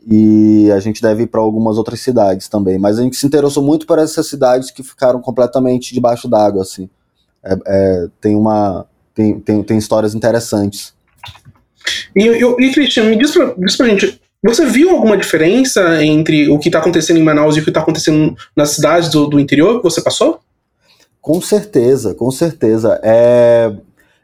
e 0.06 0.70
a 0.72 0.80
gente 0.80 1.02
deve 1.02 1.24
ir 1.24 1.28
para 1.28 1.42
algumas 1.42 1.78
outras 1.78 2.00
cidades 2.00 2.48
também. 2.48 2.78
Mas 2.78 3.00
a 3.00 3.02
gente 3.02 3.16
se 3.16 3.26
interessou 3.26 3.64
muito 3.64 3.88
por 3.88 3.98
essas 3.98 4.28
cidades 4.28 4.70
que 4.70 4.84
ficaram 4.84 5.22
completamente 5.22 5.94
debaixo 5.94 6.28
d'água, 6.28 6.62
assim. 6.62 6.90
É, 7.44 7.58
é, 7.66 8.08
tem 8.20 8.36
uma 8.36 8.86
tem, 9.16 9.40
tem, 9.40 9.64
tem 9.64 9.78
histórias 9.78 10.14
interessantes. 10.14 10.94
E, 12.16 12.26
eu, 12.26 12.60
e 12.60 12.72
Christian, 12.72 13.06
me 13.06 13.16
diz 13.16 13.32
pra, 13.32 13.54
diz 13.58 13.78
pra 13.78 13.88
gente, 13.88 14.20
você 14.44 14.66
viu 14.66 14.92
alguma 14.92 15.18
diferença 15.18 16.04
entre 16.04 16.50
o 16.50 16.60
que 16.60 16.68
está 16.68 16.80
acontecendo 16.80 17.18
em 17.18 17.24
Manaus 17.24 17.56
e 17.56 17.62
o 17.62 17.64
que 17.64 17.70
está 17.70 17.80
acontecendo 17.80 18.36
nas 18.56 18.72
cidades 18.72 19.10
do, 19.10 19.28
do, 19.28 19.40
interior 19.40 19.78
que 19.78 19.84
você 19.84 20.02
passou? 20.02 20.40
Com 21.26 21.42
certeza, 21.42 22.14
com 22.14 22.30
certeza. 22.30 23.00
É, 23.02 23.76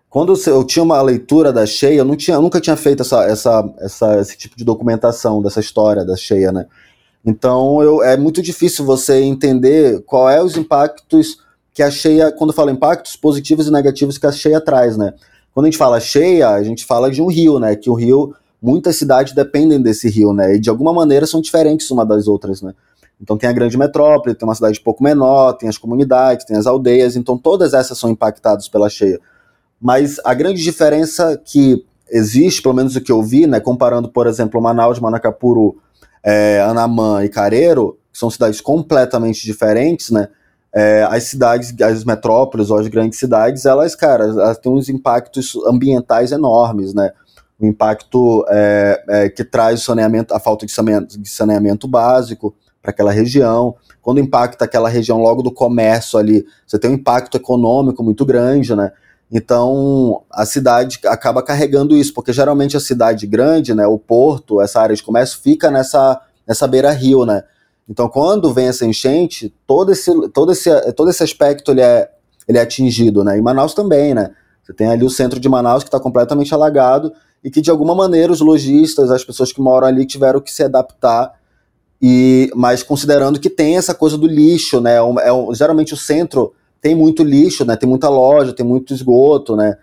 quando 0.08 0.40
eu 0.46 0.64
tinha 0.64 0.84
uma 0.84 1.02
leitura 1.02 1.52
da 1.52 1.66
Cheia, 1.66 1.98
eu, 1.98 2.06
não 2.06 2.16
tinha, 2.16 2.38
eu 2.38 2.42
nunca 2.44 2.62
tinha 2.62 2.76
feito 2.76 3.02
essa, 3.02 3.24
essa, 3.24 3.74
essa, 3.80 4.22
esse 4.22 4.38
tipo 4.38 4.56
de 4.56 4.64
documentação 4.64 5.42
dessa 5.42 5.60
história 5.60 6.06
da 6.06 6.16
Cheia, 6.16 6.52
né? 6.52 6.68
Então 7.26 7.82
eu, 7.82 8.04
é 8.04 8.16
muito 8.16 8.40
difícil 8.40 8.86
você 8.86 9.20
entender 9.20 10.04
qual 10.04 10.30
é 10.30 10.44
os 10.44 10.56
impactos 10.56 11.40
que 11.74 11.82
a 11.82 11.90
cheia, 11.90 12.32
quando 12.32 12.54
fala 12.54 12.72
impactos 12.72 13.16
positivos 13.16 13.66
e 13.66 13.72
negativos 13.72 14.20
que 14.20 14.28
a 14.28 14.32
cheia 14.32 14.62
traz, 14.62 14.96
né? 14.96 15.16
Quando 15.56 15.66
a 15.66 15.70
gente 15.72 15.80
fala 15.80 16.00
cheia, 16.00 16.50
a 16.50 16.62
gente 16.62 16.86
fala 16.86 17.10
de 17.10 17.20
um 17.20 17.32
rio, 17.32 17.58
né? 17.58 17.76
Que 17.76 17.90
o 17.90 17.96
rio, 17.96 18.36
muitas 18.62 18.96
cidades 18.96 19.34
dependem 19.34 19.82
desse 19.82 20.08
rio, 20.08 20.34
né? 20.34 20.54
E 20.54 20.60
de 20.60 20.70
alguma 20.70 20.94
maneira 20.94 21.26
são 21.26 21.42
diferentes 21.42 21.90
uma 21.90 22.06
das 22.06 22.28
outras, 22.28 22.62
né? 22.62 22.76
Então 23.22 23.38
tem 23.38 23.50
a 23.50 23.54
grande 23.54 23.78
metrópole, 23.78 24.34
tem 24.34 24.48
uma 24.48 24.56
cidade 24.56 24.80
um 24.80 24.84
pouco 24.84 25.04
menor, 25.04 25.54
tem 25.54 25.70
as 25.70 25.78
comunidades, 25.78 26.46
tem 26.46 26.58
as 26.58 26.66
aldeias, 26.66 27.16
então 27.16 27.38
todas 27.38 27.74
essas 27.74 27.98
são 27.98 28.10
impactadas 28.10 28.68
pela 28.68 28.90
cheia. 28.90 29.20
Mas 29.80 30.20
a 30.26 30.34
grande 30.34 30.64
diferença 30.64 31.40
que 31.44 31.86
existe, 32.10 32.62
pelo 32.62 32.74
menos 32.74 32.96
o 32.96 33.02
que 33.02 33.12
eu 33.12 33.22
vi, 33.22 33.46
né, 33.46 33.60
comparando, 33.60 34.10
por 34.10 34.28
exemplo, 34.28 34.62
Manaus, 34.62 35.00
Manacapuru, 35.00 35.78
é, 36.24 36.62
Anamã 36.62 37.24
e 37.24 37.30
Careiro, 37.30 37.98
que 38.12 38.18
são 38.18 38.30
cidades 38.30 38.60
completamente 38.60 39.44
diferentes, 39.44 40.10
né, 40.10 40.28
é, 40.74 41.04
as 41.04 41.24
cidades, 41.26 41.74
as 41.82 42.04
metrópoles 42.04 42.70
ou 42.70 42.80
as 42.80 42.88
grandes 42.88 43.20
cidades, 43.20 43.66
elas, 43.66 43.96
cara, 43.96 44.26
elas 44.26 44.58
têm 44.58 44.72
uns 44.72 44.90
impactos 44.90 45.54
ambientais 45.68 46.32
enormes, 46.32 46.94
né? 46.94 47.12
O 47.60 47.66
impacto 47.66 48.46
é, 48.50 49.04
é, 49.08 49.30
que 49.30 49.44
traz 49.44 49.82
o 49.82 49.84
saneamento, 49.84 50.34
a 50.34 50.40
falta 50.40 50.66
de 50.66 50.72
saneamento, 50.72 51.20
de 51.20 51.30
saneamento 51.30 51.88
básico 51.88 52.56
para 52.82 52.92
aquela 52.92 53.12
região. 53.12 53.76
Quando 54.02 54.20
impacta 54.20 54.66
aquela 54.66 54.90
região 54.90 55.20
logo 55.20 55.42
do 55.42 55.52
comércio 55.52 56.18
ali, 56.18 56.46
você 56.66 56.80
tem 56.80 56.90
um 56.90 56.96
impacto 56.96 57.38
econômico 57.38 58.04
muito 58.04 58.26
grande, 58.26 58.76
né? 58.76 58.92
Então 59.32 60.24
a 60.30 60.46
cidade 60.46 61.00
acaba 61.06 61.42
carregando 61.42 61.96
isso, 61.96 62.14
porque 62.14 62.34
geralmente 62.34 62.76
a 62.76 62.80
cidade 62.82 63.26
grande, 63.26 63.74
né, 63.74 63.88
o 63.88 63.98
porto, 63.98 64.60
essa 64.60 64.82
área 64.82 64.96
de 64.96 65.04
comércio, 65.04 65.40
fica 65.42 65.72
nessa, 65.72 66.20
nessa 66.48 66.68
beira-rio, 66.68 67.26
né? 67.26 67.44
Então, 67.92 68.08
quando 68.08 68.54
vem 68.54 68.68
essa 68.68 68.86
enchente, 68.86 69.54
todo 69.68 69.92
esse, 69.92 70.30
todo 70.30 70.52
esse, 70.52 70.94
todo 70.94 71.10
esse 71.10 71.24
aspecto 71.24 71.72
ele 71.72 71.82
é, 71.82 72.10
ele 72.48 72.58
é 72.58 72.62
atingido, 72.62 73.24
né? 73.24 73.38
E 73.38 73.42
Manaus 73.42 73.74
também, 73.74 74.14
né? 74.14 74.32
Você 74.64 74.74
tem 74.74 74.88
ali 74.88 75.04
o 75.04 75.10
centro 75.10 75.40
de 75.40 75.50
Manaus 75.50 75.84
que 75.84 75.90
está 75.90 76.00
completamente 76.00 76.54
alagado 76.54 77.12
e 77.44 77.52
que, 77.52 77.60
de 77.60 77.70
alguma 77.70 77.94
maneira, 77.94 78.32
os 78.32 78.40
lojistas, 78.40 79.12
as 79.12 79.26
pessoas 79.26 79.52
que 79.52 79.60
moram 79.60 79.88
ali 79.88 80.06
tiveram 80.06 80.40
que 80.40 80.54
se 80.54 80.64
adaptar, 80.64 81.34
e 82.02 82.50
mas 82.56 82.82
considerando 82.82 83.40
que 83.40 83.50
tem 83.50 83.78
essa 83.78 83.94
coisa 83.94 84.18
do 84.18 84.28
lixo, 84.28 84.82
né? 84.82 84.96
É, 84.96 85.30
é 85.30 85.54
geralmente 85.54 85.94
o 85.94 85.98
centro 85.98 86.54
tem 86.82 86.96
muito 86.96 87.24
lixo, 87.24 87.64
né? 87.64 87.76
Tem 87.76 87.88
muita 87.88 88.10
loja, 88.10 88.54
tem 88.54 88.66
muito 88.66 88.94
esgoto, 88.94 89.56
né? 89.56 89.78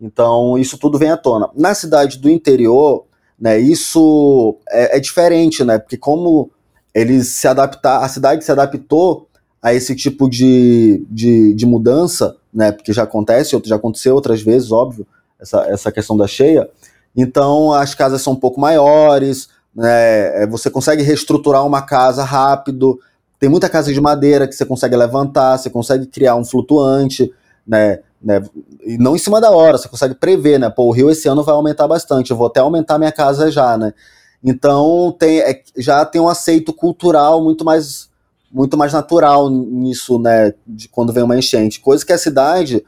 Então, 0.00 0.56
isso 0.56 0.78
tudo 0.78 0.98
vem 0.98 1.10
à 1.10 1.16
tona. 1.16 1.50
Na 1.54 1.74
cidade 1.74 2.18
do 2.18 2.30
interior, 2.30 3.04
né, 3.38 3.58
isso 3.58 4.56
é, 4.70 4.96
é 4.96 5.00
diferente, 5.00 5.62
né? 5.64 5.78
Porque 5.78 5.96
como 5.96 6.50
eles 6.94 7.28
se 7.28 7.46
adaptar, 7.46 8.02
a 8.02 8.08
cidade 8.08 8.44
se 8.44 8.50
adaptou 8.50 9.28
a 9.60 9.74
esse 9.74 9.94
tipo 9.94 10.28
de, 10.28 11.04
de, 11.10 11.52
de, 11.54 11.66
mudança, 11.66 12.36
né? 12.52 12.72
Porque 12.72 12.92
já 12.92 13.02
acontece, 13.02 13.60
já 13.64 13.76
aconteceu 13.76 14.14
outras 14.14 14.40
vezes, 14.40 14.72
óbvio, 14.72 15.06
essa, 15.38 15.66
essa 15.68 15.92
questão 15.92 16.16
da 16.16 16.26
cheia. 16.26 16.68
Então 17.16 17.72
as 17.72 17.94
casas 17.94 18.22
são 18.22 18.32
um 18.34 18.36
pouco 18.36 18.60
maiores, 18.60 19.48
né? 19.78 20.42
É, 20.42 20.46
você 20.46 20.68
consegue 20.68 21.04
reestruturar 21.04 21.64
uma 21.64 21.80
casa 21.82 22.24
rápido. 22.24 22.98
Tem 23.38 23.48
muita 23.48 23.68
casa 23.68 23.92
de 23.92 24.00
madeira 24.00 24.48
que 24.48 24.54
você 24.54 24.66
consegue 24.66 24.96
levantar, 24.96 25.56
você 25.56 25.70
consegue 25.70 26.06
criar 26.06 26.34
um 26.34 26.44
flutuante, 26.44 27.32
né? 27.64 28.00
né? 28.20 28.42
E 28.84 28.98
não 28.98 29.14
em 29.14 29.18
cima 29.20 29.40
da 29.40 29.52
hora, 29.52 29.78
você 29.78 29.88
consegue 29.88 30.16
prever, 30.16 30.58
né? 30.58 30.68
Pô, 30.68 30.88
o 30.88 30.90
rio 30.90 31.08
esse 31.08 31.28
ano 31.28 31.44
vai 31.44 31.54
aumentar 31.54 31.86
bastante, 31.86 32.32
eu 32.32 32.36
vou 32.36 32.48
até 32.48 32.58
aumentar 32.58 32.98
minha 32.98 33.12
casa 33.12 33.52
já, 33.52 33.78
né? 33.78 33.94
Então 34.42 35.14
tem, 35.16 35.38
é, 35.38 35.62
já 35.76 36.04
tem 36.04 36.20
um 36.20 36.28
aceito 36.28 36.72
cultural 36.72 37.42
muito 37.42 37.64
mais 37.64 38.08
muito 38.50 38.76
mais 38.78 38.92
natural 38.92 39.48
nisso, 39.48 40.18
né? 40.18 40.54
De 40.66 40.88
quando 40.88 41.12
vem 41.12 41.22
uma 41.22 41.38
enchente. 41.38 41.78
Coisa 41.78 42.04
que 42.04 42.12
a 42.12 42.18
cidade 42.18 42.84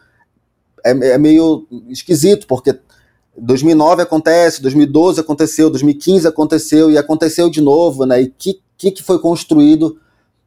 é, 0.85 0.91
é 0.91 1.19
meio 1.19 1.69
esquisito, 1.89 2.49
porque 2.49 2.77
2009 3.41 4.03
acontece, 4.03 4.63
2012 4.63 5.21
aconteceu, 5.21 5.71
2015 5.71 6.29
aconteceu 6.29 6.91
e 6.91 6.99
aconteceu 6.99 7.49
de 7.49 7.61
novo, 7.61 8.05
né? 8.05 8.23
E 8.23 8.27
o 8.27 8.33
que, 8.37 8.61
que, 8.77 8.91
que 8.91 9.03
foi 9.03 9.19
construído, 9.19 9.99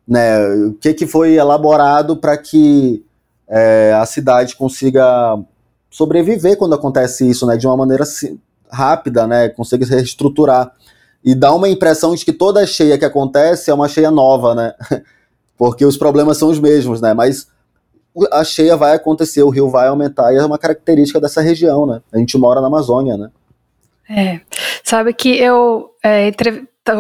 né? 0.08 0.48
O 0.68 0.74
que, 0.74 0.94
que 0.94 1.08
foi 1.08 1.34
elaborado 1.34 2.16
para 2.18 2.38
que 2.38 3.04
é, 3.48 3.94
a 4.00 4.06
cidade 4.06 4.56
consiga 4.56 5.38
sobreviver 5.90 6.58
quando 6.58 6.76
acontece 6.76 7.30
isso, 7.30 7.46
né? 7.46 7.58
De 7.58 7.68
uma 7.68 7.78
maneira 7.78 8.04
rápida, 8.70 9.28
né? 9.28 9.50
Consiga 9.50 9.86
se 9.86 9.94
reestruturar. 9.94 10.72
E 11.24 11.34
dá 11.34 11.54
uma 11.54 11.70
impressão 11.70 12.14
de 12.14 12.26
que 12.26 12.34
toda 12.34 12.66
cheia 12.66 12.98
que 12.98 13.06
acontece 13.06 13.72
é 13.72 13.74
uma 13.74 13.88
cheia 13.88 14.12
nova, 14.12 14.54
né? 14.54 14.74
Porque 15.58 15.86
os 15.86 15.98
problemas 15.98 16.38
são 16.38 16.50
os 16.50 16.60
mesmos, 16.60 17.00
né? 17.00 17.14
Mas 17.14 17.48
a 18.32 18.44
cheia 18.44 18.76
vai 18.76 18.96
acontecer, 18.96 19.44
o 19.44 19.50
rio 19.50 19.70
vai 19.70 19.88
aumentar, 19.88 20.34
e 20.34 20.38
é 20.38 20.46
uma 20.46 20.58
característica 20.58 21.20
dessa 21.20 21.42
região, 21.42 21.86
né? 21.86 22.02
A 22.12 22.18
gente 22.18 22.38
mora 22.38 22.62
na 22.62 22.68
Amazônia, 22.68 23.18
né? 23.18 23.30
É, 24.10 24.42
sabe 24.84 25.14
que 25.14 25.38
eu 25.40 25.92
é, 26.04 26.32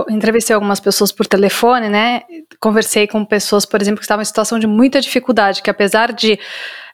entrevistei 0.10 0.54
algumas 0.54 0.80
pessoas 0.80 1.12
por 1.12 1.28
telefone, 1.28 1.90
né? 1.90 2.22
Conversei 2.60 3.08
com 3.08 3.24
pessoas, 3.26 3.66
por 3.66 3.82
exemplo, 3.82 4.00
que 4.00 4.06
estavam 4.06 4.22
em 4.22 4.26
situação 4.26 4.58
de 4.58 4.66
muita 4.66 5.02
dificuldade, 5.02 5.62
que 5.62 5.70
apesar 5.70 6.14
de, 6.14 6.40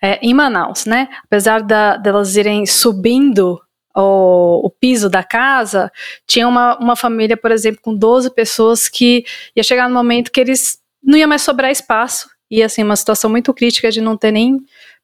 é, 0.02 0.20
em 0.22 0.34
Manaus, 0.34 0.86
né? 0.86 1.08
Apesar 1.24 1.62
da, 1.62 1.96
delas 1.96 2.36
irem 2.36 2.66
subindo 2.66 3.62
o, 3.96 4.66
o, 4.66 4.70
piso 4.70 5.10
da 5.10 5.24
casa, 5.24 5.92
tinha 6.26 6.48
uma, 6.48 6.78
uma 6.78 6.96
família, 6.96 7.38
por 7.38 7.52
exemplo, 7.52 7.82
com 7.82 7.96
12 7.96 8.34
pessoas 8.34 8.88
que 8.88 9.24
ia 9.56 9.64
chegar 9.64 9.88
no 9.88 9.96
momento 9.96 10.32
que 10.32 10.40
eles 10.40 10.80
não 11.04 11.18
ia 11.18 11.28
mais 11.28 11.42
sobrar 11.42 11.72
espaço, 11.72 12.30
e 12.50 12.64
assim, 12.64 12.84
uma 12.84 12.96
situação 12.96 13.30
muito 13.30 13.54
crítica 13.54 13.92
de 13.92 14.02
não 14.02 14.18
ter 14.18 14.32
nem 14.32 14.58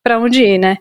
para 0.04 0.20
onde 0.20 0.44
ir, 0.44 0.60
né? 0.60 0.78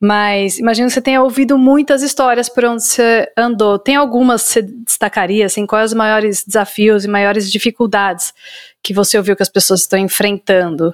Mas 0.00 0.58
imagino 0.58 0.86
que 0.86 0.94
você 0.94 1.00
tenha 1.00 1.20
ouvido 1.20 1.58
muitas 1.58 2.02
histórias 2.02 2.48
por 2.48 2.64
onde 2.64 2.84
você 2.84 3.28
andou. 3.36 3.78
Tem 3.78 3.96
algumas 3.96 4.44
que 4.44 4.52
você 4.52 4.62
destacaria, 4.62 5.46
assim, 5.46 5.66
quais 5.66 5.90
os 5.90 5.96
maiores 5.96 6.44
desafios 6.44 7.04
e 7.04 7.08
maiores 7.08 7.50
dificuldades 7.50 8.32
que 8.80 8.94
você 8.94 9.18
ouviu 9.18 9.34
que 9.34 9.42
as 9.42 9.48
pessoas 9.48 9.80
estão 9.80 9.98
enfrentando? 9.98 10.92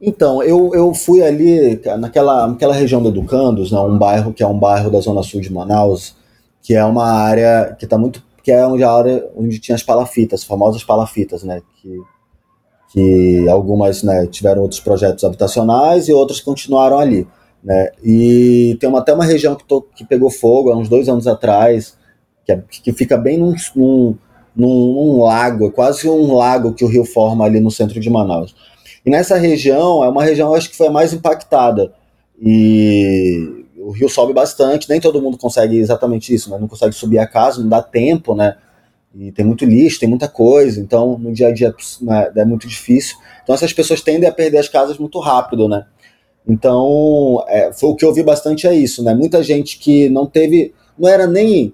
Então, 0.00 0.42
eu, 0.42 0.74
eu 0.74 0.94
fui 0.94 1.22
ali 1.22 1.78
naquela, 1.98 2.46
naquela 2.46 2.74
região 2.74 3.02
do 3.02 3.10
Educandos, 3.10 3.70
né, 3.70 3.78
um 3.78 3.98
bairro 3.98 4.32
que 4.32 4.42
é 4.42 4.46
um 4.46 4.58
bairro 4.58 4.90
da 4.90 5.00
zona 5.00 5.22
sul 5.22 5.42
de 5.42 5.52
Manaus, 5.52 6.16
que 6.62 6.74
é 6.74 6.82
uma 6.82 7.12
área 7.12 7.76
que 7.78 7.84
está 7.84 7.98
muito 7.98 8.22
que 8.42 8.50
é 8.50 8.66
onde 8.66 8.82
a 8.82 8.90
área 8.90 9.30
onde 9.36 9.58
tinha 9.58 9.74
as 9.74 9.82
palafitas, 9.82 10.40
as 10.40 10.46
famosas 10.46 10.82
palafitas, 10.82 11.42
né, 11.42 11.60
que, 11.76 12.00
que 12.92 13.48
algumas 13.48 14.02
né, 14.02 14.26
tiveram 14.26 14.62
outros 14.62 14.80
projetos 14.80 15.24
habitacionais 15.24 16.08
e 16.08 16.12
outras 16.12 16.40
continuaram 16.40 16.98
ali, 16.98 17.26
né, 17.62 17.90
e 18.02 18.76
tem 18.80 18.88
uma, 18.88 18.98
até 18.98 19.12
uma 19.12 19.24
região 19.24 19.54
que, 19.54 19.64
tô, 19.64 19.82
que 19.82 20.04
pegou 20.04 20.30
fogo 20.30 20.70
há 20.70 20.76
uns 20.76 20.88
dois 20.88 21.08
anos 21.08 21.26
atrás, 21.26 21.96
que, 22.44 22.52
é, 22.52 22.62
que 22.68 22.92
fica 22.92 23.16
bem 23.16 23.38
num, 23.38 23.54
num, 23.76 24.16
num, 24.56 25.22
lago, 25.22 25.68
é 25.68 25.70
quase 25.70 26.08
um 26.08 26.34
lago 26.34 26.74
que 26.74 26.84
o 26.84 26.88
rio 26.88 27.04
forma 27.04 27.44
ali 27.44 27.60
no 27.60 27.70
centro 27.70 28.00
de 28.00 28.10
Manaus. 28.10 28.54
E 29.04 29.10
nessa 29.10 29.36
região, 29.36 30.04
é 30.04 30.08
uma 30.08 30.22
região, 30.22 30.54
acho 30.54 30.68
que 30.68 30.76
foi 30.76 30.88
a 30.88 30.90
mais 30.90 31.12
impactada. 31.12 31.92
E 32.40 33.66
o 33.78 33.90
rio 33.90 34.08
sobe 34.08 34.32
bastante, 34.32 34.88
nem 34.88 35.00
todo 35.00 35.22
mundo 35.22 35.38
consegue 35.38 35.78
exatamente 35.78 36.34
isso, 36.34 36.50
né? 36.50 36.58
Não 36.58 36.68
consegue 36.68 36.94
subir 36.94 37.18
a 37.18 37.26
casa, 37.26 37.60
não 37.60 37.68
dá 37.68 37.82
tempo, 37.82 38.34
né? 38.34 38.56
E 39.14 39.32
tem 39.32 39.44
muito 39.44 39.64
lixo, 39.64 39.98
tem 39.98 40.08
muita 40.08 40.28
coisa, 40.28 40.80
então 40.80 41.18
no 41.18 41.32
dia 41.32 41.48
a 41.48 41.52
dia 41.52 41.74
né, 42.00 42.30
é 42.36 42.44
muito 42.44 42.68
difícil. 42.68 43.16
Então 43.42 43.54
essas 43.54 43.72
pessoas 43.72 44.00
tendem 44.00 44.28
a 44.28 44.32
perder 44.32 44.58
as 44.58 44.68
casas 44.68 44.98
muito 44.98 45.18
rápido, 45.18 45.68
né? 45.68 45.84
Então, 46.46 47.44
é, 47.48 47.72
foi 47.72 47.90
o 47.90 47.94
que 47.94 48.04
eu 48.04 48.14
vi 48.14 48.22
bastante 48.22 48.66
é 48.66 48.74
isso, 48.74 49.02
né? 49.04 49.14
Muita 49.14 49.42
gente 49.42 49.78
que 49.78 50.08
não 50.08 50.26
teve, 50.26 50.74
não 50.98 51.08
era 51.08 51.26
nem, 51.26 51.72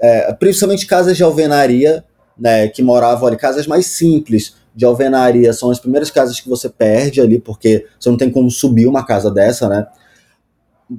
é, 0.00 0.32
principalmente 0.32 0.86
casas 0.86 1.16
de 1.16 1.22
alvenaria, 1.22 2.04
né? 2.38 2.68
Que 2.68 2.82
moravam 2.82 3.28
ali, 3.28 3.36
casas 3.36 3.66
mais 3.66 3.86
simples, 3.86 4.54
de 4.74 4.84
alvenaria 4.84 5.52
são 5.52 5.70
as 5.70 5.80
primeiras 5.80 6.10
casas 6.10 6.38
que 6.38 6.48
você 6.48 6.68
perde 6.68 7.20
ali, 7.20 7.38
porque 7.38 7.86
você 7.98 8.10
não 8.10 8.16
tem 8.16 8.30
como 8.30 8.50
subir 8.50 8.86
uma 8.86 9.04
casa 9.04 9.30
dessa, 9.30 9.68
né? 9.68 9.86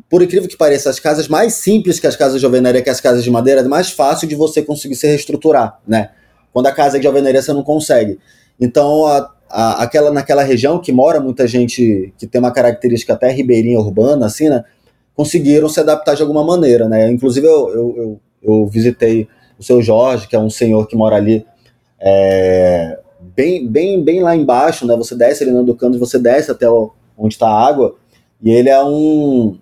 Por 0.10 0.22
incrível 0.22 0.50
que 0.50 0.58
pareça, 0.58 0.90
as 0.90 1.00
casas 1.00 1.28
mais 1.28 1.54
simples 1.54 2.00
que 2.00 2.08
as 2.08 2.16
casas 2.16 2.40
de 2.40 2.46
alvenaria, 2.46 2.82
que 2.82 2.90
as 2.90 3.00
casas 3.00 3.24
de 3.24 3.32
madeira, 3.32 3.62
é 3.62 3.64
mais 3.64 3.90
fácil 3.90 4.28
de 4.28 4.36
você 4.36 4.62
conseguir 4.62 4.96
se 4.96 5.08
reestruturar, 5.08 5.80
né? 5.88 6.10
Quando 6.52 6.68
a 6.68 6.72
casa 6.72 6.98
é 6.98 7.00
de 7.00 7.08
alvenaria, 7.08 7.42
você 7.42 7.54
não 7.54 7.64
consegue. 7.64 8.20
Então, 8.60 9.06
a, 9.06 9.32
a, 9.50 9.84
aquela, 9.84 10.12
naquela 10.12 10.44
região 10.44 10.80
que 10.80 10.92
mora 10.92 11.20
muita 11.20 11.48
gente 11.48 12.14
que 12.18 12.28
tem 12.28 12.40
uma 12.40 12.52
característica 12.52 13.14
até 13.14 13.32
ribeirinha 13.32 13.80
urbana, 13.80 14.26
assim, 14.26 14.50
né? 14.50 14.64
Conseguiram 15.16 15.70
se 15.70 15.80
adaptar 15.80 16.16
de 16.16 16.22
alguma 16.22 16.44
maneira, 16.44 16.88
né? 16.90 17.10
Inclusive, 17.10 17.48
eu, 17.48 17.70
eu, 17.70 17.96
eu, 17.98 18.22
eu 18.44 18.68
visitei 18.68 19.28
o 19.58 19.64
seu 19.64 19.82
Jorge, 19.82 20.28
que 20.28 20.36
é 20.36 20.40
um 20.40 20.50
senhor 20.50 20.88
que 20.88 20.96
mora 20.96 21.16
ali 21.16 21.46
é, 22.00 23.00
bem, 23.36 23.68
bem, 23.68 24.04
bem 24.04 24.22
lá 24.22 24.36
embaixo, 24.36 24.86
né? 24.86 24.96
Você 24.96 25.16
desce 25.16 25.44
ali 25.44 25.52
no 25.52 25.64
Ducando, 25.64 26.00
você 26.00 26.20
desce 26.20 26.52
até 26.52 26.70
o, 26.70 26.92
onde 27.18 27.36
está 27.36 27.48
a 27.48 27.68
água, 27.68 27.96
e 28.42 28.52
ele 28.52 28.70
é 28.70 28.84
um. 28.84 29.58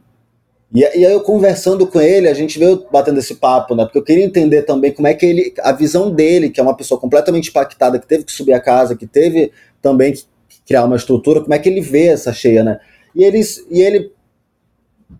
E, 0.73 0.79
e 0.79 1.05
aí 1.05 1.11
eu 1.11 1.21
conversando 1.21 1.85
com 1.87 2.01
ele, 2.01 2.27
a 2.27 2.33
gente 2.33 2.57
veio 2.57 2.85
batendo 2.91 3.19
esse 3.19 3.35
papo, 3.35 3.75
né? 3.75 3.85
Porque 3.85 3.97
eu 3.97 4.03
queria 4.03 4.25
entender 4.25 4.63
também 4.63 4.91
como 4.91 5.07
é 5.07 5.13
que 5.13 5.25
ele. 5.25 5.53
A 5.61 5.71
visão 5.71 6.11
dele, 6.11 6.49
que 6.49 6.59
é 6.59 6.63
uma 6.63 6.75
pessoa 6.75 6.99
completamente 6.99 7.49
impactada, 7.49 7.99
que 7.99 8.07
teve 8.07 8.23
que 8.23 8.31
subir 8.31 8.53
a 8.53 8.59
casa, 8.59 8.95
que 8.95 9.05
teve 9.05 9.51
também 9.81 10.13
que 10.13 10.23
criar 10.65 10.83
uma 10.85 10.95
estrutura, 10.95 11.41
como 11.41 11.53
é 11.53 11.59
que 11.59 11.69
ele 11.69 11.81
vê 11.81 12.07
essa 12.07 12.33
cheia, 12.33 12.63
né? 12.63 12.79
E, 13.15 13.23
eles, 13.23 13.65
e 13.69 13.81
ele, 13.81 14.11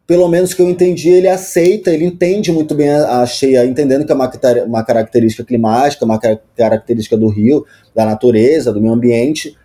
pelo 0.08 0.28
menos 0.28 0.54
que 0.54 0.62
eu 0.62 0.70
entendi, 0.70 1.10
ele 1.10 1.28
aceita, 1.28 1.92
ele 1.92 2.06
entende 2.06 2.52
muito 2.52 2.74
bem 2.74 2.90
a, 2.90 3.22
a 3.22 3.26
cheia, 3.26 3.66
entendendo 3.66 4.06
que 4.06 4.12
é 4.12 4.16
uma, 4.16 4.32
uma 4.66 4.84
característica 4.84 5.44
climática, 5.44 6.04
uma 6.04 6.20
característica 6.58 7.16
do 7.16 7.28
rio, 7.28 7.66
da 7.94 8.06
natureza, 8.06 8.74
do 8.74 8.82
meio 8.82 8.94
ambiente. 8.94 9.56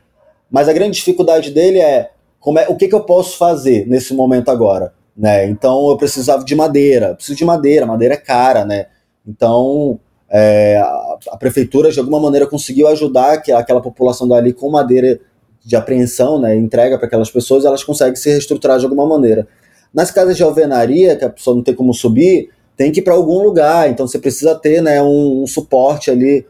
Mas 0.51 0.69
a 0.69 0.73
grande 0.73 0.97
dificuldade 0.97 1.51
dele 1.51 1.81
é, 1.81 2.11
como 2.39 2.59
é 2.59 2.69
o 2.69 2.77
que, 2.77 2.89
que 2.89 2.95
eu 2.95 3.05
posso 3.05 3.39
fazer 3.39 3.87
nesse 3.89 4.13
momento 4.13 4.51
agora? 4.51 4.93
Né? 5.21 5.51
Então 5.51 5.91
eu 5.91 5.99
precisava 5.99 6.43
de 6.43 6.55
madeira, 6.55 7.15
preciso 7.15 7.37
de 7.37 7.45
madeira, 7.45 7.85
madeira 7.85 8.15
é 8.15 8.17
cara, 8.17 8.65
né? 8.65 8.87
Então 9.29 10.01
é, 10.31 10.79
a, 10.79 11.19
a, 11.33 11.37
prefeitura 11.37 11.93
de 11.93 11.99
alguma 11.99 12.19
maneira 12.19 12.47
conseguiu 12.47 12.89
ajudar 12.89 13.43
que, 13.43 13.53
aquela 13.53 13.83
população 13.83 14.27
dali 14.27 14.55
com 14.55 14.71
madeira 14.71 15.21
de 15.63 15.77
apreensão, 15.77 16.41
né, 16.41 16.57
entrega 16.57 16.97
para 16.97 17.07
aquelas 17.07 17.31
pessoas, 17.31 17.67
elas 17.67 17.85
conseguem 17.85 18.17
se 18.17 18.31
reestruturar 18.31 18.79
de 18.79 18.87
alguma 18.87 19.07
maneira. 19.07 19.47
Nas 19.93 20.11
casas 20.11 20.39
de 20.39 20.43
alvenaria, 20.43 21.15
que 21.15 21.25
a 21.27 21.29
pessoa 21.29 21.55
não 21.55 21.63
tem 21.63 21.75
como 21.75 21.93
subir, 21.93 22.49
tem 22.75 22.91
que 22.91 23.01
ir 23.01 23.03
para 23.03 23.13
algum 23.13 23.43
lugar, 23.43 23.91
então 23.91 24.09
você 24.09 24.19
precisa 24.19 24.55
ter 24.55 24.81
né, 24.81 25.03
um, 25.03 25.43
um 25.43 25.47
suporte 25.47 26.11
ali 26.11 26.47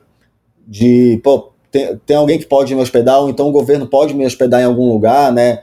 de, 0.65 1.21
pô, 1.25 1.51
tem, 1.73 2.01
tem, 2.07 2.17
alguém 2.17 2.39
que 2.39 2.47
pode 2.47 2.73
me 2.73 2.81
hospedar, 2.81 3.21
ou 3.21 3.29
então 3.29 3.49
o 3.49 3.53
governo 3.53 3.89
pode 3.89 4.15
me 4.15 4.25
hospedar 4.25 4.61
em 4.61 4.65
algum 4.65 4.89
lugar, 4.93 5.33
né? 5.33 5.61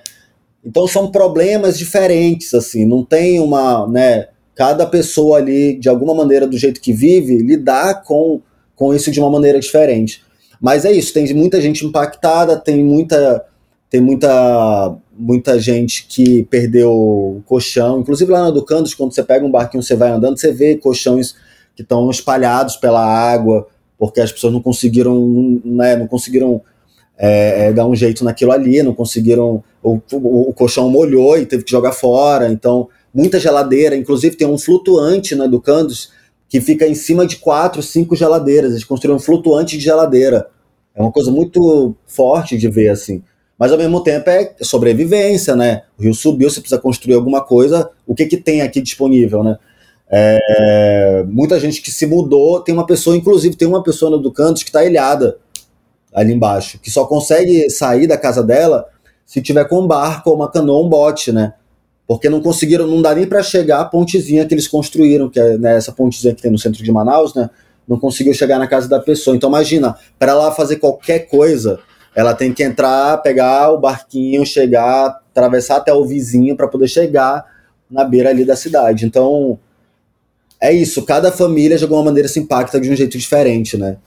Então 0.68 0.86
são 0.86 1.10
problemas 1.10 1.80
diferentes, 1.80 2.54
assim, 2.54 2.86
não 2.86 3.02
tem 3.02 3.40
uma, 3.40 3.88
né, 3.88 4.28
cada 4.54 4.86
pessoa 4.86 5.38
ali, 5.38 5.80
de 5.80 5.88
alguma 5.88 6.14
maneira, 6.14 6.46
do 6.46 6.58
jeito 6.58 6.82
que 6.82 6.92
vive, 6.92 7.38
lidar 7.38 8.04
com, 8.04 8.42
com 8.76 8.94
isso 8.94 9.10
de 9.10 9.18
uma 9.18 9.30
maneira 9.30 9.62
diferente. 9.62 10.22
Mas 10.60 10.84
é 10.84 10.92
isso, 10.92 11.14
tem 11.14 11.34
muita 11.34 11.62
gente 11.62 11.86
impactada, 11.86 12.58
tem 12.58 12.84
muita 12.84 13.46
tem 13.90 14.02
muita 14.02 14.98
muita 15.18 15.58
gente 15.58 16.06
que 16.06 16.44
perdeu 16.44 16.92
o 16.92 17.42
colchão, 17.46 18.02
inclusive 18.02 18.30
lá 18.30 18.42
na 18.42 18.52
Ducandos, 18.52 18.94
quando 18.94 19.14
você 19.14 19.24
pega 19.24 19.46
um 19.46 19.50
barquinho, 19.50 19.82
você 19.82 19.96
vai 19.96 20.10
andando, 20.10 20.38
você 20.38 20.52
vê 20.52 20.76
colchões 20.76 21.34
que 21.78 21.82
estão 21.82 22.10
espalhados 22.12 22.76
pela 22.76 23.04
água, 23.04 23.68
porque 23.98 24.20
as 24.20 24.34
pessoas 24.34 24.52
não 24.52 24.62
conseguiram, 24.62 25.62
né, 25.64 25.96
não 25.96 26.08
conseguiram 26.08 26.62
é, 27.18 27.68
é, 27.68 27.74
dar 27.74 27.88
um 27.88 27.96
jeito 27.96 28.24
naquilo 28.24 28.52
ali, 28.52 28.84
não 28.84 28.94
conseguiram, 28.94 29.64
o, 29.82 30.00
o, 30.12 30.50
o 30.50 30.54
colchão 30.54 30.90
molhou 30.90 31.38
e 31.38 31.46
teve 31.46 31.64
que 31.64 31.72
jogar 31.72 31.92
fora, 31.92 32.48
então 32.50 32.88
muita 33.14 33.40
geladeira, 33.40 33.96
inclusive 33.96 34.36
tem 34.36 34.48
um 34.48 34.58
flutuante 34.58 35.34
na 35.34 35.46
Educandos 35.46 36.12
que 36.50 36.62
fica 36.62 36.88
em 36.88 36.96
cima 36.96 37.26
de 37.26 37.38
quatro, 37.38 37.82
cinco 37.82 38.16
geladeiras. 38.16 38.72
Eles 38.72 38.84
construíram 38.84 39.18
um 39.18 39.20
flutuante 39.20 39.78
de 39.78 39.84
geladeira. 39.84 40.48
É 40.96 41.02
uma 41.02 41.12
coisa 41.12 41.30
muito 41.30 41.96
forte 42.06 42.58
de 42.58 42.70
ver 42.70 42.90
assim. 42.90 43.22
Mas 43.60 43.72
ao 43.72 43.78
mesmo 43.78 44.02
tempo 44.02 44.30
é 44.30 44.54
sobrevivência, 44.62 45.56
né? 45.56 45.84
O 45.98 46.04
rio 46.04 46.14
subiu, 46.14 46.50
você 46.50 46.62
precisa 46.62 46.80
construir 46.80 47.16
alguma 47.16 47.44
coisa. 47.44 47.90
O 48.06 48.14
que, 48.14 48.26
que 48.28 48.38
tem 48.38 48.62
aqui 48.62 48.80
disponível, 48.80 49.44
né? 49.44 49.58
É, 50.10 51.26
muita 51.28 51.60
gente 51.60 51.82
que 51.82 51.92
se 51.92 52.06
mudou, 52.06 52.62
tem 52.62 52.74
uma 52.74 52.86
pessoa, 52.86 53.18
inclusive 53.18 53.58
tem 53.58 53.68
uma 53.68 53.84
pessoa 53.84 54.10
no 54.10 54.20
Ducandos 54.20 54.64
que 54.64 54.70
está 54.70 54.86
ilhada 54.86 55.38
ali 56.18 56.34
embaixo, 56.34 56.80
que 56.80 56.90
só 56.90 57.06
consegue 57.06 57.70
sair 57.70 58.08
da 58.08 58.18
casa 58.18 58.44
dela 58.44 58.88
se 59.26 59.42
tiver 59.42 59.66
com 59.68 59.82
um 59.82 59.88
barco 59.88 60.30
ou 60.32 60.36
uma 60.36 60.50
canoa, 60.50 60.84
um 60.84 60.90
bote, 60.90 61.32
né? 61.32 61.54
porque 62.08 62.30
não 62.30 62.42
conseguiram, 62.42 62.88
não 62.88 63.02
dá 63.02 63.14
nem 63.14 63.28
para 63.28 63.44
chegar 63.44 63.82
a 63.82 63.86
pontezinha 63.86 64.46
que 64.46 64.54
eles 64.54 64.68
construíram, 64.68 65.30
que 65.30 65.40
é 65.40 65.58
né, 65.58 65.76
essa 65.76 65.92
pontezinha 65.92 66.34
que 66.34 66.42
tem 66.42 66.50
no 66.50 66.58
centro 66.58 66.82
de 66.82 66.92
Manaus, 66.92 67.36
né? 67.36 67.50
Não 67.86 68.00
conseguiu 68.00 68.34
chegar 68.34 68.58
na 68.58 68.68
casa 68.68 68.88
da 68.88 69.00
pessoa. 69.00 69.36
Então 69.36 69.50
imagina, 69.50 69.96
para 70.18 70.32
ela 70.32 70.52
fazer 70.54 70.78
qualquer 70.78 71.28
coisa, 71.28 71.80
ela 72.16 72.34
tem 72.34 72.54
que 72.54 72.64
entrar, 72.64 73.18
pegar 73.18 73.74
o 73.74 73.78
barquinho, 73.78 74.46
chegar, 74.46 75.20
atravessar 75.32 75.78
até 75.78 75.94
o 75.94 76.06
vizinho 76.06 76.56
para 76.56 76.68
poder 76.68 76.88
chegar 76.88 77.46
na 77.92 78.06
beira 78.06 78.30
ali 78.30 78.46
da 78.46 78.56
cidade. 78.56 79.06
Então 79.06 79.60
é 80.62 80.72
isso, 80.72 81.04
cada 81.04 81.30
família 81.30 81.78
de 81.78 81.84
alguma 81.84 82.04
maneira 82.04 82.30
se 82.30 82.40
impacta 82.40 82.80
de 82.80 82.90
um 82.90 82.96
jeito 82.96 83.18
diferente, 83.18 83.76
né? 83.78 83.98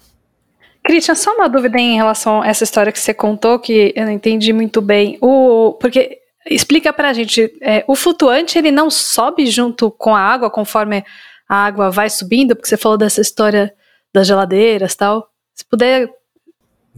Christian, 0.91 1.15
só 1.15 1.35
uma 1.35 1.49
dúvida 1.49 1.79
em 1.79 1.97
relação 1.97 2.43
a 2.43 2.49
essa 2.49 2.65
história 2.65 2.91
que 2.91 2.99
você 2.99 3.15
contou, 3.15 3.59
que 3.59 3.93
eu 3.95 4.05
não 4.05 4.13
entendi 4.13 4.53
muito 4.53 4.81
bem. 4.81 5.19
O, 5.21 5.77
porque 5.81 6.21
Explica 6.49 6.93
pra 6.93 7.13
gente, 7.13 7.53
é, 7.61 7.85
o 7.87 7.95
flutuante 7.95 8.59
ele 8.59 8.71
não 8.71 8.91
sobe 8.91 9.47
junto 9.47 9.91
com 9.91 10.17
a 10.17 10.21
água 10.21 10.51
conforme 10.51 11.05
a 11.49 11.67
água 11.67 11.91
vai 11.91 12.09
subindo, 12.09 12.57
porque 12.57 12.69
você 12.69 12.77
falou 12.77 12.97
dessa 12.97 13.21
história 13.21 13.75
das 14.13 14.27
geladeiras 14.27 14.95
tal. 14.95 15.29
Se 15.55 15.65
puder 15.65 16.11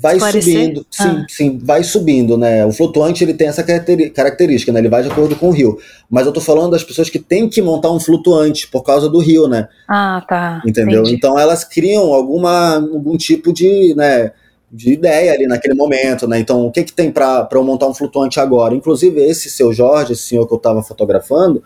vai 0.02 0.18
subindo, 0.18 0.84
sim, 0.90 1.04
ah. 1.04 1.26
sim, 1.28 1.58
vai 1.62 1.84
subindo, 1.84 2.36
né? 2.36 2.66
O 2.66 2.72
flutuante 2.72 3.22
ele 3.22 3.34
tem 3.34 3.46
essa 3.46 3.62
característica, 3.62 4.72
né? 4.72 4.80
Ele 4.80 4.88
vai 4.88 5.02
de 5.02 5.08
acordo 5.10 5.36
com 5.36 5.48
o 5.48 5.52
rio. 5.52 5.78
Mas 6.10 6.26
eu 6.26 6.32
tô 6.32 6.40
falando 6.40 6.72
das 6.72 6.82
pessoas 6.82 7.08
que 7.08 7.20
têm 7.20 7.48
que 7.48 7.62
montar 7.62 7.92
um 7.92 8.00
flutuante 8.00 8.68
por 8.68 8.82
causa 8.82 9.08
do 9.08 9.18
rio, 9.20 9.46
né? 9.46 9.68
Ah, 9.88 10.24
tá. 10.28 10.60
Entendeu? 10.66 11.02
Entendi. 11.02 11.14
Então 11.14 11.38
elas 11.38 11.62
criam 11.62 12.12
alguma 12.12 12.74
algum 12.74 13.16
tipo 13.16 13.52
de, 13.52 13.94
né, 13.94 14.32
de 14.70 14.92
ideia 14.92 15.32
ali 15.32 15.46
naquele 15.46 15.74
momento, 15.74 16.26
né? 16.26 16.40
Então, 16.40 16.66
o 16.66 16.72
que 16.72 16.82
que 16.82 16.92
tem 16.92 17.12
para 17.12 17.48
eu 17.52 17.62
montar 17.62 17.86
um 17.86 17.94
flutuante 17.94 18.40
agora? 18.40 18.74
Inclusive, 18.74 19.20
esse 19.20 19.48
seu 19.48 19.72
Jorge, 19.72 20.14
esse 20.14 20.22
senhor 20.22 20.48
que 20.48 20.52
eu 20.52 20.58
estava 20.58 20.82
fotografando, 20.82 21.62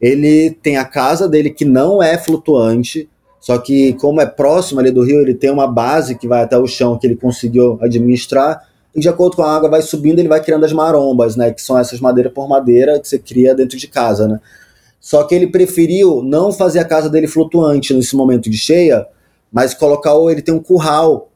ele 0.00 0.50
tem 0.62 0.76
a 0.76 0.84
casa 0.84 1.28
dele 1.28 1.50
que 1.50 1.64
não 1.64 2.02
é 2.02 2.16
flutuante, 2.16 3.08
só 3.42 3.58
que 3.58 3.92
como 3.94 4.20
é 4.20 4.26
próximo 4.26 4.78
ali 4.78 4.92
do 4.92 5.02
rio, 5.02 5.20
ele 5.20 5.34
tem 5.34 5.50
uma 5.50 5.66
base 5.66 6.14
que 6.14 6.28
vai 6.28 6.42
até 6.42 6.56
o 6.56 6.66
chão 6.66 6.96
que 6.96 7.06
ele 7.06 7.16
conseguiu 7.16 7.76
administrar, 7.82 8.66
e 8.94 9.00
de 9.00 9.08
acordo 9.08 9.34
com 9.36 9.42
a 9.42 9.54
água 9.54 9.68
vai 9.68 9.82
subindo, 9.82 10.20
ele 10.20 10.28
vai 10.28 10.40
criando 10.40 10.64
as 10.64 10.72
marombas, 10.72 11.34
né? 11.34 11.50
Que 11.50 11.60
são 11.60 11.76
essas 11.76 11.98
madeira 11.98 12.30
por 12.30 12.48
madeira 12.48 13.00
que 13.00 13.08
você 13.08 13.18
cria 13.18 13.54
dentro 13.54 13.76
de 13.76 13.88
casa, 13.88 14.28
né? 14.28 14.40
Só 15.00 15.24
que 15.24 15.34
ele 15.34 15.48
preferiu 15.48 16.22
não 16.22 16.52
fazer 16.52 16.78
a 16.78 16.84
casa 16.84 17.10
dele 17.10 17.26
flutuante 17.26 17.92
nesse 17.92 18.14
momento 18.14 18.48
de 18.48 18.56
cheia, 18.56 19.06
mas 19.50 19.74
colocar, 19.74 20.14
ele 20.30 20.40
tem 20.40 20.54
um 20.54 20.62
curral 20.62 21.32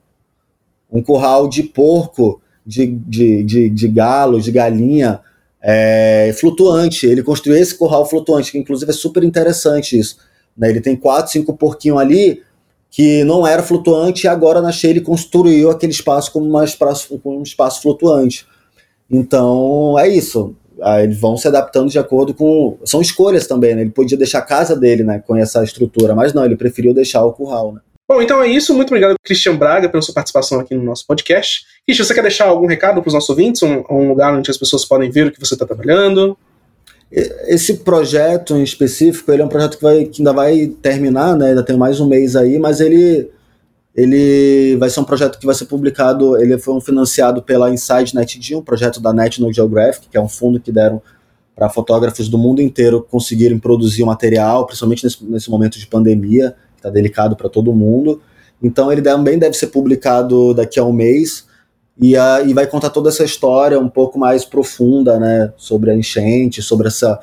um 0.91 1.03
curral 1.03 1.49
de 1.49 1.63
porco, 1.63 2.41
de, 2.65 2.87
de, 2.87 3.43
de, 3.43 3.71
de 3.71 3.89
galo, 3.89 4.41
de 4.41 4.51
galinha, 4.51 5.21
é, 5.61 6.33
flutuante. 6.39 7.07
Ele 7.07 7.23
construiu 7.23 7.59
esse 7.59 7.75
curral 7.75 8.09
flutuante, 8.09 8.53
que 8.53 8.59
inclusive 8.59 8.91
é 8.91 8.95
super 8.95 9.25
interessante 9.25 9.99
isso. 9.99 10.19
Né? 10.57 10.71
Ele 10.71 10.81
tem 10.81 10.97
quatro, 10.97 11.33
cinco 11.33 11.57
porquinhos 11.57 11.99
ali 11.99 12.43
que 12.91 13.25
não 13.25 13.47
era 13.47 13.63
flutuante 13.63 14.25
e 14.25 14.29
agora 14.29 14.63
na 14.63 14.73
cheia 14.73 14.93
ele 14.93 15.01
construiu 15.01 15.71
aquele 15.71 15.93
espaço 15.93 16.33
como 16.33 16.47
uma 16.47 16.65
espaço, 16.65 17.21
um 17.25 17.43
espaço 17.43 17.83
flutuante. 17.83 18.47
Então 19.11 19.99
é 19.99 20.09
isso. 20.09 20.55
Aí 20.83 21.05
eles 21.05 21.19
vão 21.19 21.37
se 21.37 21.49
adaptando 21.49 21.91
de 21.91 21.99
acordo 21.99 22.35
com. 22.35 22.79
São 22.85 23.01
escolhas 23.01 23.47
também, 23.47 23.75
né? 23.75 23.83
Ele 23.83 23.91
podia 23.91 24.17
deixar 24.17 24.41
a 24.41 24.43
casa 24.43 24.77
dele 24.77 25.05
né, 25.05 25.23
com 25.27 25.35
essa 25.35 25.63
estrutura, 25.65 26.15
mas 26.15 26.35
não, 26.35 26.45
ele 26.45 26.57
preferiu 26.57 26.93
deixar 26.93 27.25
o 27.25 27.33
curral. 27.33 27.73
Né? 27.73 27.81
Bom, 28.09 28.23
então 28.23 28.43
é 28.43 28.49
isso. 28.49 28.75
Muito 28.75 28.89
obrigado, 28.89 29.17
Christian 29.23 29.57
Braga, 29.57 29.89
pela 29.89 30.03
sua 30.03 30.15
participação 30.15 30.61
aqui 30.61 30.75
no 30.75 30.83
nosso 30.83 31.07
podcast. 31.07 31.65
Christian, 31.87 32.05
você 32.05 32.15
quer 32.15 32.23
deixar 32.23 32.47
algum 32.47 32.67
recado 32.67 33.01
para 33.01 33.09
os 33.09 33.15
nossos 33.15 33.31
ouvintes? 33.31 33.63
Um, 33.63 33.83
um, 33.91 34.09
lugar 34.09 34.35
onde 34.35 34.51
as 34.51 34.59
pessoas 34.59 34.85
podem 34.85 35.11
ver 35.11 35.27
o 35.27 35.33
que 35.33 35.41
você 35.41 35.55
está 35.55 35.67
trabalhando? 35.67 36.37
Esse 37.11 37.79
projeto 37.79 38.57
em 38.57 38.63
específico, 38.63 39.31
ele 39.31 39.43
é 39.43 39.45
um 39.45 39.49
projeto 39.49 39.77
que, 39.77 39.83
vai, 39.83 40.05
que 40.05 40.21
ainda 40.21 40.33
vai 40.33 40.67
terminar, 40.83 41.37
né? 41.37 41.51
Ainda 41.51 41.63
tem 41.63 41.77
mais 41.77 42.01
um 42.01 42.09
mês 42.09 42.35
aí, 42.35 42.59
mas 42.59 42.81
ele, 42.81 43.31
ele 43.95 44.77
vai 44.77 44.91
ser 44.91 45.01
um 45.01 45.05
projeto 45.05 45.39
que 45.39 45.47
vai 45.47 45.55
ser 45.55 45.67
publicado. 45.67 46.37
Ele 46.37 46.59
foi 46.59 46.81
financiado 46.81 47.43
pela 47.43 47.71
Inside 47.71 48.15
NetD, 48.15 48.57
um 48.57 48.63
projeto 48.63 49.01
da 49.01 49.13
National 49.13 49.53
Geographic, 49.53 50.09
que 50.09 50.17
é 50.17 50.21
um 50.21 50.29
fundo 50.29 50.59
que 50.59 50.73
deram 50.73 51.01
para 51.55 51.71
fotógrafos 51.71 52.29
do 52.29 52.37
mundo 52.37 52.61
inteiro 52.61 53.07
conseguirem 53.09 53.59
produzir 53.59 54.03
o 54.03 54.07
material, 54.07 54.67
principalmente 54.67 55.05
nesse, 55.05 55.25
nesse 55.25 55.51
momento 55.51 55.79
de 55.79 55.87
pandemia 55.87 56.55
está 56.77 56.91
delicado 56.91 57.37
para 57.37 57.49
todo 57.49 57.73
mundo. 57.73 58.21
Então 58.63 58.91
ele 58.91 59.03
também 59.03 59.39
deve 59.39 59.57
ser 59.57 59.69
publicado 59.69 60.55
daqui 60.55 60.79
a 60.79 60.85
um 60.85 60.93
mês 60.93 61.47
e, 61.99 62.17
a, 62.17 62.43
e 62.43 62.53
vai 62.53 62.67
contar 62.67 62.91
toda 62.91 63.09
essa 63.09 63.25
história 63.25 63.79
um 63.81 63.89
pouco 63.89 64.19
mais 64.19 64.45
profunda, 64.45 65.19
né, 65.19 65.53
sobre 65.57 65.91
a 65.91 65.95
enchente, 65.97 66.63
sobre 66.63 66.89
essa 66.89 67.19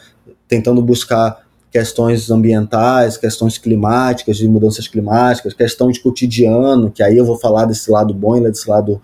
tentando 0.48 0.82
buscar 0.82 1.44
questões 1.72 2.30
ambientais, 2.30 3.18
questões 3.18 3.58
climáticas, 3.58 4.38
de 4.38 4.48
mudanças 4.48 4.88
climáticas, 4.88 5.54
questão 5.54 5.92
de 5.92 6.00
cotidiano, 6.00 6.92
que 6.92 7.02
aí 7.02 7.18
eu 7.18 7.26
vou 7.26 7.38
falar 7.38 7.66
desse 7.66 7.90
lado 7.90 8.14
bom 8.14 8.38
e 8.38 8.42
desse 8.42 8.70
lado 8.70 9.02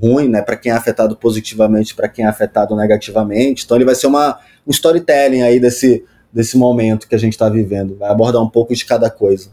ruim, 0.00 0.28
né, 0.28 0.42
para 0.42 0.56
quem 0.56 0.72
é 0.72 0.74
afetado 0.74 1.16
positivamente, 1.16 1.94
para 1.94 2.08
quem 2.08 2.24
é 2.24 2.28
afetado 2.28 2.74
negativamente. 2.76 3.64
Então 3.64 3.76
ele 3.76 3.84
vai 3.84 3.94
ser 3.94 4.06
uma, 4.06 4.38
um 4.66 4.70
storytelling 4.70 5.42
aí 5.42 5.60
desse, 5.60 6.04
desse 6.32 6.56
momento 6.56 7.06
que 7.08 7.14
a 7.14 7.18
gente 7.18 7.32
está 7.34 7.48
vivendo. 7.48 7.96
Vai 7.96 8.10
abordar 8.10 8.42
um 8.42 8.48
pouco 8.48 8.74
de 8.74 8.84
cada 8.84 9.08
coisa. 9.10 9.48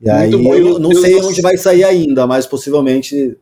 E 0.00 0.10
aí 0.10 0.30
bom, 0.30 0.54
eu, 0.54 0.78
não 0.78 0.92
eu- 0.92 1.00
sei 1.00 1.14
eu- 1.14 1.26
onde 1.26 1.40
vai 1.40 1.56
sair 1.56 1.84
ainda, 1.84 2.26
mas 2.26 2.46
possivelmente 2.46 3.36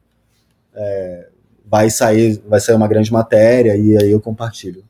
é, 0.75 1.29
vai 1.75 1.91
sair, 1.91 2.41
vai 2.47 2.61
sair 2.61 2.77
uma 2.77 2.87
grande 2.87 3.13
matéria 3.13 3.77
e 3.77 3.99
aí 3.99 4.13
eu 4.13 4.21
compartilho. 4.21 4.85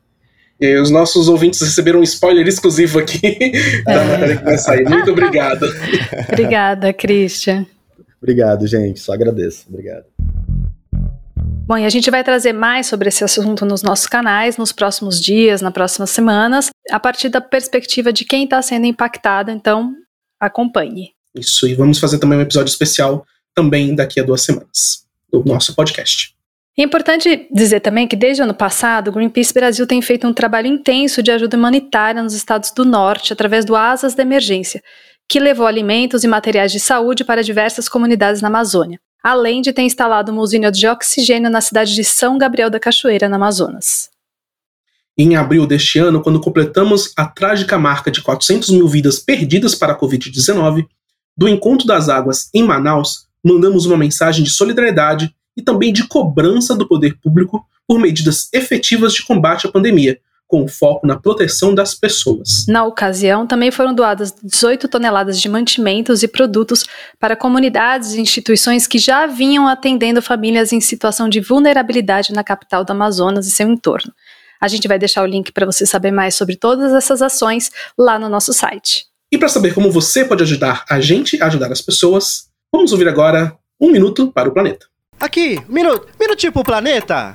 E 0.61 0.77
os 0.77 0.91
nossos 0.91 1.31
ouvintes 1.31 1.59
receberam 1.63 2.01
um 2.01 2.03
spoiler 2.03 2.47
exclusivo 2.47 2.99
aqui 2.99 3.53
da 3.87 4.05
matéria 4.05 4.37
que 4.37 4.45
vai 4.45 4.59
sair. 4.59 4.87
Muito 4.87 5.11
obrigado. 5.11 5.65
Obrigada, 6.29 6.93
Christian. 6.93 7.65
Obrigado, 8.21 8.67
gente. 8.67 9.01
Só 9.01 9.15
agradeço. 9.15 9.65
Obrigado. 9.67 10.05
Bom, 11.67 11.79
e 11.79 11.87
a 11.87 11.89
gente 11.89 12.11
vai 12.11 12.23
trazer 12.23 12.53
mais 12.53 12.87
sobre 12.87 13.09
esse 13.09 13.25
assunto 13.25 13.65
nos 13.65 13.83
nossos 13.83 14.07
canais 14.07 14.59
nos 14.59 14.71
próximos 14.71 15.19
dias, 15.19 15.63
nas 15.63 15.73
próximas 15.73 16.11
semanas, 16.11 16.69
a 16.91 17.01
partir 17.01 17.31
da 17.31 17.41
perspectiva 17.41 18.13
de 18.13 18.27
quem 18.27 18.45
está 18.45 18.61
sendo 18.61 18.85
impactado, 18.85 19.51
então 19.51 19.95
acompanhe. 20.39 21.13
Isso, 21.35 21.67
e 21.67 21.75
vamos 21.75 21.99
fazer 21.99 22.19
também 22.19 22.39
um 22.39 22.43
episódio 22.43 22.71
especial 22.71 23.27
também 23.55 23.95
daqui 23.95 24.21
a 24.21 24.23
duas 24.23 24.43
semanas 24.43 25.07
do 25.33 25.43
nosso 25.47 25.75
podcast. 25.75 26.34
É 26.77 26.83
importante 26.83 27.47
dizer 27.53 27.79
também 27.79 28.09
que 28.09 28.17
desde 28.17 28.43
o 28.43 28.45
ano 28.45 28.55
passado, 28.55 29.09
o 29.09 29.13
Greenpeace 29.13 29.55
Brasil 29.55 29.87
tem 29.87 30.03
feito 30.03 30.27
um 30.27 30.33
trabalho 30.33 30.67
intenso 30.67 31.23
de 31.23 31.31
ajuda 31.31 31.57
humanitária 31.57 32.21
nos 32.21 32.35
estados 32.35 32.73
do 32.73 32.85
norte 32.85 33.33
através 33.33 33.65
do 33.65 33.77
Asas 33.77 34.15
da 34.15 34.23
Emergência, 34.23 34.83
que 35.29 35.39
levou 35.39 35.69
alimentos 35.69 36.25
e 36.25 36.29
materiais 36.29 36.73
de 36.73 36.81
saúde 36.81 37.25
para 37.25 37.45
diversas 37.45 37.89
comunidades 37.89 38.43
na 38.43 38.49
Amazônia, 38.49 38.99
além 39.23 39.63
de 39.63 39.73
ter 39.73 39.83
instalado 39.83 40.33
uma 40.33 40.43
usina 40.43 40.73
de 40.73 40.89
oxigênio 40.89 41.49
na 41.49 41.61
cidade 41.61 41.95
de 41.95 42.03
São 42.03 42.37
Gabriel 42.37 42.69
da 42.69 42.81
Cachoeira, 42.81 43.29
no 43.29 43.37
Amazonas. 43.37 44.11
Em 45.17 45.37
abril 45.37 45.69
deste 45.69 46.01
ano, 46.01 46.21
quando 46.21 46.41
completamos 46.41 47.13
a 47.17 47.25
trágica 47.25 47.79
marca 47.79 48.11
de 48.11 48.21
400 48.21 48.71
mil 48.71 48.89
vidas 48.89 49.21
perdidas 49.21 49.77
para 49.77 49.93
a 49.93 49.99
Covid-19, 49.99 50.87
do 51.37 51.49
Encontro 51.49 51.87
das 51.87 52.09
Águas 52.09 52.51
em 52.53 52.65
Manaus, 52.65 53.29
mandamos 53.45 53.87
uma 53.87 53.97
mensagem 53.97 54.43
de 54.43 54.51
solidariedade 54.51 55.33
e 55.57 55.63
também 55.63 55.93
de 55.93 56.07
cobrança 56.07 56.75
do 56.77 56.87
poder 56.87 57.19
público 57.21 57.67
por 57.87 57.99
medidas 57.99 58.49
efetivas 58.53 59.13
de 59.13 59.25
combate 59.25 59.67
à 59.67 59.71
pandemia, 59.71 60.19
com 60.47 60.69
foco 60.69 61.07
na 61.07 61.17
proteção 61.17 61.75
das 61.75 61.95
pessoas. 61.95 62.65
Na 62.69 62.85
ocasião, 62.85 63.47
também 63.47 63.71
foram 63.71 63.95
doadas 63.95 64.35
18 64.43 64.89
toneladas 64.89 65.41
de 65.41 65.49
mantimentos 65.49 66.23
e 66.23 66.29
produtos 66.29 66.85
para 67.19 67.35
comunidades 67.35 68.13
e 68.13 68.21
instituições 68.21 68.87
que 68.87 68.99
já 68.99 69.27
vinham 69.27 69.67
atendendo 69.67 70.23
famílias 70.23 70.73
em 70.73 70.81
situação 70.81 71.29
de 71.29 71.41
vulnerabilidade 71.41 72.33
na 72.33 72.45
capital 72.45 72.85
do 72.85 72.93
Amazonas 72.93 73.47
e 73.47 73.51
seu 73.51 73.69
entorno. 73.69 74.13
A 74.61 74.69
gente 74.69 74.89
vai 74.89 74.99
deixar 74.99 75.23
o 75.23 75.27
link 75.27 75.53
para 75.53 75.67
você 75.67 75.85
saber 75.85 76.11
mais 76.11 76.35
sobre 76.35 76.57
todas 76.57 76.93
essas 76.93 77.21
ações 77.21 77.71
lá 77.99 78.19
no 78.19 78.29
nosso 78.29 78.53
site. 78.53 79.07
E 79.33 79.37
para 79.37 79.49
saber 79.49 79.75
como 79.75 79.91
você 79.91 80.25
pode 80.25 80.43
ajudar 80.43 80.85
a 80.89 81.01
gente 81.01 81.43
a 81.43 81.47
ajudar 81.47 81.73
as 81.73 81.81
pessoas, 81.81 82.49
vamos 82.73 82.93
ouvir 82.93 83.09
agora 83.09 83.57
Um 83.81 83.91
Minuto 83.91 84.31
para 84.31 84.49
o 84.49 84.53
Planeta. 84.53 84.87
Aqui, 85.25 85.59
minuto, 85.71 86.07
minutinho 86.21 86.53
pro 86.53 86.63
planeta. 86.63 87.35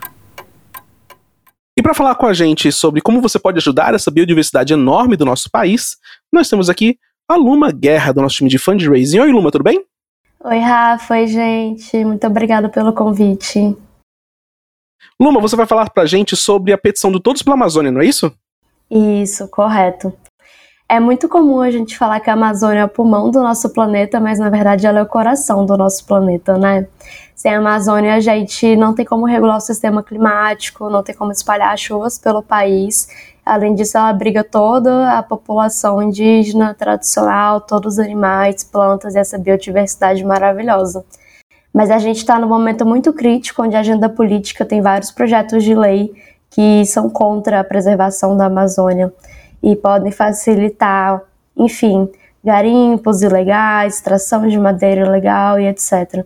E 1.76 1.82
para 1.82 1.96
falar 1.96 2.14
com 2.14 2.28
a 2.28 2.34
gente 2.34 2.72
sobre 2.72 3.02
como 3.02 3.20
você 3.20 3.40
pode 3.40 3.58
ajudar 3.58 3.96
essa 3.96 4.12
biodiversidade 4.12 4.72
enorme 4.72 5.18
do 5.18 5.26
nosso 5.26 5.50
país, 5.50 5.98
nós 6.32 6.48
temos 6.48 6.70
aqui 6.70 7.00
a 7.28 7.36
Luma 7.36 7.72
Guerra, 7.72 8.14
do 8.14 8.22
nosso 8.22 8.36
time 8.36 8.48
de 8.48 8.60
fundraising. 8.60 9.22
Oi, 9.22 9.32
Luma, 9.32 9.50
tudo 9.50 9.64
bem? 9.64 9.84
Oi, 10.44 10.60
Rafa. 10.60 11.16
Oi, 11.16 11.26
gente. 11.26 12.06
Muito 12.06 12.28
obrigada 12.28 12.70
pelo 12.70 12.94
convite. 12.94 13.76
Luma, 15.20 15.42
você 15.42 15.56
vai 15.56 15.66
falar 15.66 15.90
pra 15.90 16.06
gente 16.06 16.36
sobre 16.36 16.72
a 16.72 16.78
petição 16.78 17.12
do 17.12 17.20
Todos 17.20 17.42
pela 17.42 17.56
Amazônia, 17.56 17.92
não 17.92 18.02
é 18.02 18.06
isso? 18.06 18.32
Isso, 18.92 19.48
correto. 19.48 20.16
É 20.92 21.00
muito 21.00 21.30
comum 21.30 21.62
a 21.62 21.70
gente 21.70 21.96
falar 21.96 22.20
que 22.20 22.32
a 22.32 22.34
Amazônia 22.34 22.80
é 22.80 22.86
o 22.86 22.90
pulmão 22.90 23.30
do 23.30 23.40
nosso 23.44 23.70
planeta, 23.70 24.20
mas 24.20 24.40
na 24.40 24.50
verdade 24.50 24.88
ela 24.88 24.98
é 24.98 25.04
o 25.04 25.06
coração 25.06 25.64
do 25.64 25.78
nosso 25.78 26.04
planeta, 26.04 26.58
né? 26.58 26.88
Sem 27.36 27.54
a 27.54 27.60
Amazônia, 27.60 28.16
a 28.16 28.20
gente 28.20 28.76
não 28.76 28.96
tem 28.96 29.06
como 29.06 29.28
regular 29.28 29.58
o 29.58 29.62
sistema 29.62 30.02
climático, 30.02 30.90
não 30.90 31.04
tem 31.04 31.14
como 31.14 31.32
espalhar 31.32 31.78
chuvas 31.78 32.18
pelo 32.18 32.42
país. 32.42 33.08
Além 33.46 33.76
disso, 33.76 34.00
ela 34.00 34.10
abriga 34.10 34.44
toda 34.44 35.16
a 35.16 35.22
população 35.22 36.02
indígena, 36.02 36.74
tradicional, 36.74 37.62
todos 37.62 37.94
os 37.94 38.00
animais, 38.00 38.64
plantas 38.64 39.14
e 39.14 39.20
essa 39.20 39.38
biodiversidade 39.38 40.24
maravilhosa. 40.24 41.06
Mas 41.72 41.92
a 41.92 42.00
gente 42.00 42.18
está 42.18 42.40
num 42.40 42.48
momento 42.48 42.84
muito 42.84 43.14
crítico, 43.14 43.62
onde 43.62 43.76
a 43.76 43.82
agenda 43.82 44.10
política 44.10 44.66
tem 44.66 44.82
vários 44.82 45.12
projetos 45.12 45.64
de 45.64 45.76
lei 45.76 46.12
que 46.50 46.84
são 46.88 47.12
contra 47.12 47.60
a 47.60 47.64
preservação 47.64 48.36
da 48.36 48.46
Amazônia 48.48 49.14
e 49.62 49.76
podem 49.76 50.12
facilitar, 50.12 51.22
enfim, 51.56 52.10
garimpos 52.44 53.22
ilegais, 53.22 53.96
extração 53.96 54.48
de 54.48 54.58
madeira 54.58 55.06
ilegal 55.06 55.60
e 55.60 55.68
etc. 55.68 56.26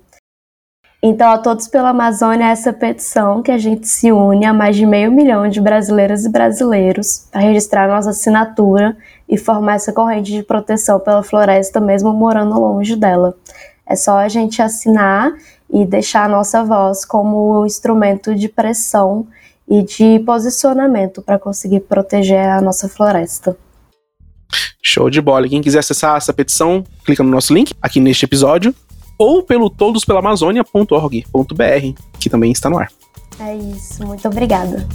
Então, 1.06 1.30
a 1.30 1.38
Todos 1.38 1.68
pela 1.68 1.90
Amazônia 1.90 2.46
é 2.46 2.52
essa 2.52 2.72
petição 2.72 3.42
que 3.42 3.52
a 3.52 3.58
gente 3.58 3.86
se 3.90 4.10
une 4.10 4.46
a 4.46 4.54
mais 4.54 4.78
de 4.78 4.86
meio 4.86 5.12
milhão 5.12 5.50
de 5.50 5.60
brasileiras 5.60 6.24
e 6.24 6.30
brasileiros 6.30 7.28
para 7.30 7.42
registrar 7.42 7.90
nossa 7.90 8.12
assinatura 8.12 8.96
e 9.28 9.38
formar 9.38 9.76
essa 9.76 9.92
corrente 9.92 10.32
de 10.32 10.44
proteção 10.44 11.02
pela 11.02 11.22
floresta, 11.22 11.82
mesmo 11.82 12.14
morando 12.14 12.58
longe 12.58 12.96
dela. 12.96 13.36
É 13.86 13.98
só 13.98 14.18
a 14.18 14.30
gente 14.30 14.62
assinar 14.62 15.34
e 15.70 15.86
deixar 15.86 16.24
a 16.24 16.30
nossa 16.30 16.64
voz 16.64 17.04
como 17.04 17.66
instrumento 17.66 18.34
de 18.34 18.48
pressão 18.48 19.28
e 19.68 19.82
de 19.82 20.20
posicionamento 20.26 21.22
para 21.22 21.40
conseguir 21.40 21.80
proteger 21.82 22.50
a 22.50 22.62
nossa 22.62 22.90
floresta. 22.90 23.58
Show 24.82 25.10
de 25.10 25.22
bola. 25.22 25.48
Quem 25.48 25.62
quiser 25.62 25.80
acessar 25.80 26.18
essa 26.18 26.34
petição, 26.34 26.84
clica 27.06 27.24
no 27.24 27.30
nosso 27.30 27.54
link 27.54 27.74
aqui 27.82 28.00
neste 28.00 28.26
episódio 28.26 28.76
ou 29.18 29.44
pelo 29.44 29.70
todospelamazônia.org.br, 29.70 32.02
que 32.20 32.30
também 32.30 32.52
está 32.52 32.70
no 32.70 32.78
ar. 32.78 32.92
É 33.40 33.56
isso, 33.56 34.06
muito 34.06 34.28
obrigada. 34.28 34.86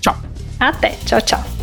Tchau. 0.00 0.16
Até. 0.58 0.96
Tchau, 1.06 1.20
tchau. 1.20 1.59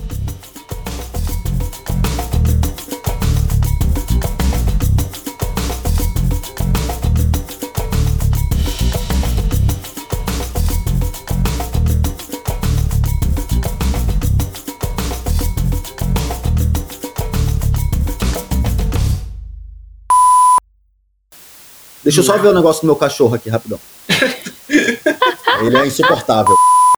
Deixa 22.08 22.22
eu 22.22 22.24
só 22.24 22.38
ver 22.38 22.48
o 22.48 22.54
negócio 22.54 22.84
do 22.84 22.86
meu 22.86 22.96
cachorro 22.96 23.36
aqui, 23.36 23.50
rapidão. 23.50 23.78
Ele 25.60 25.78
é 25.78 25.86
insuportável. 25.86 26.56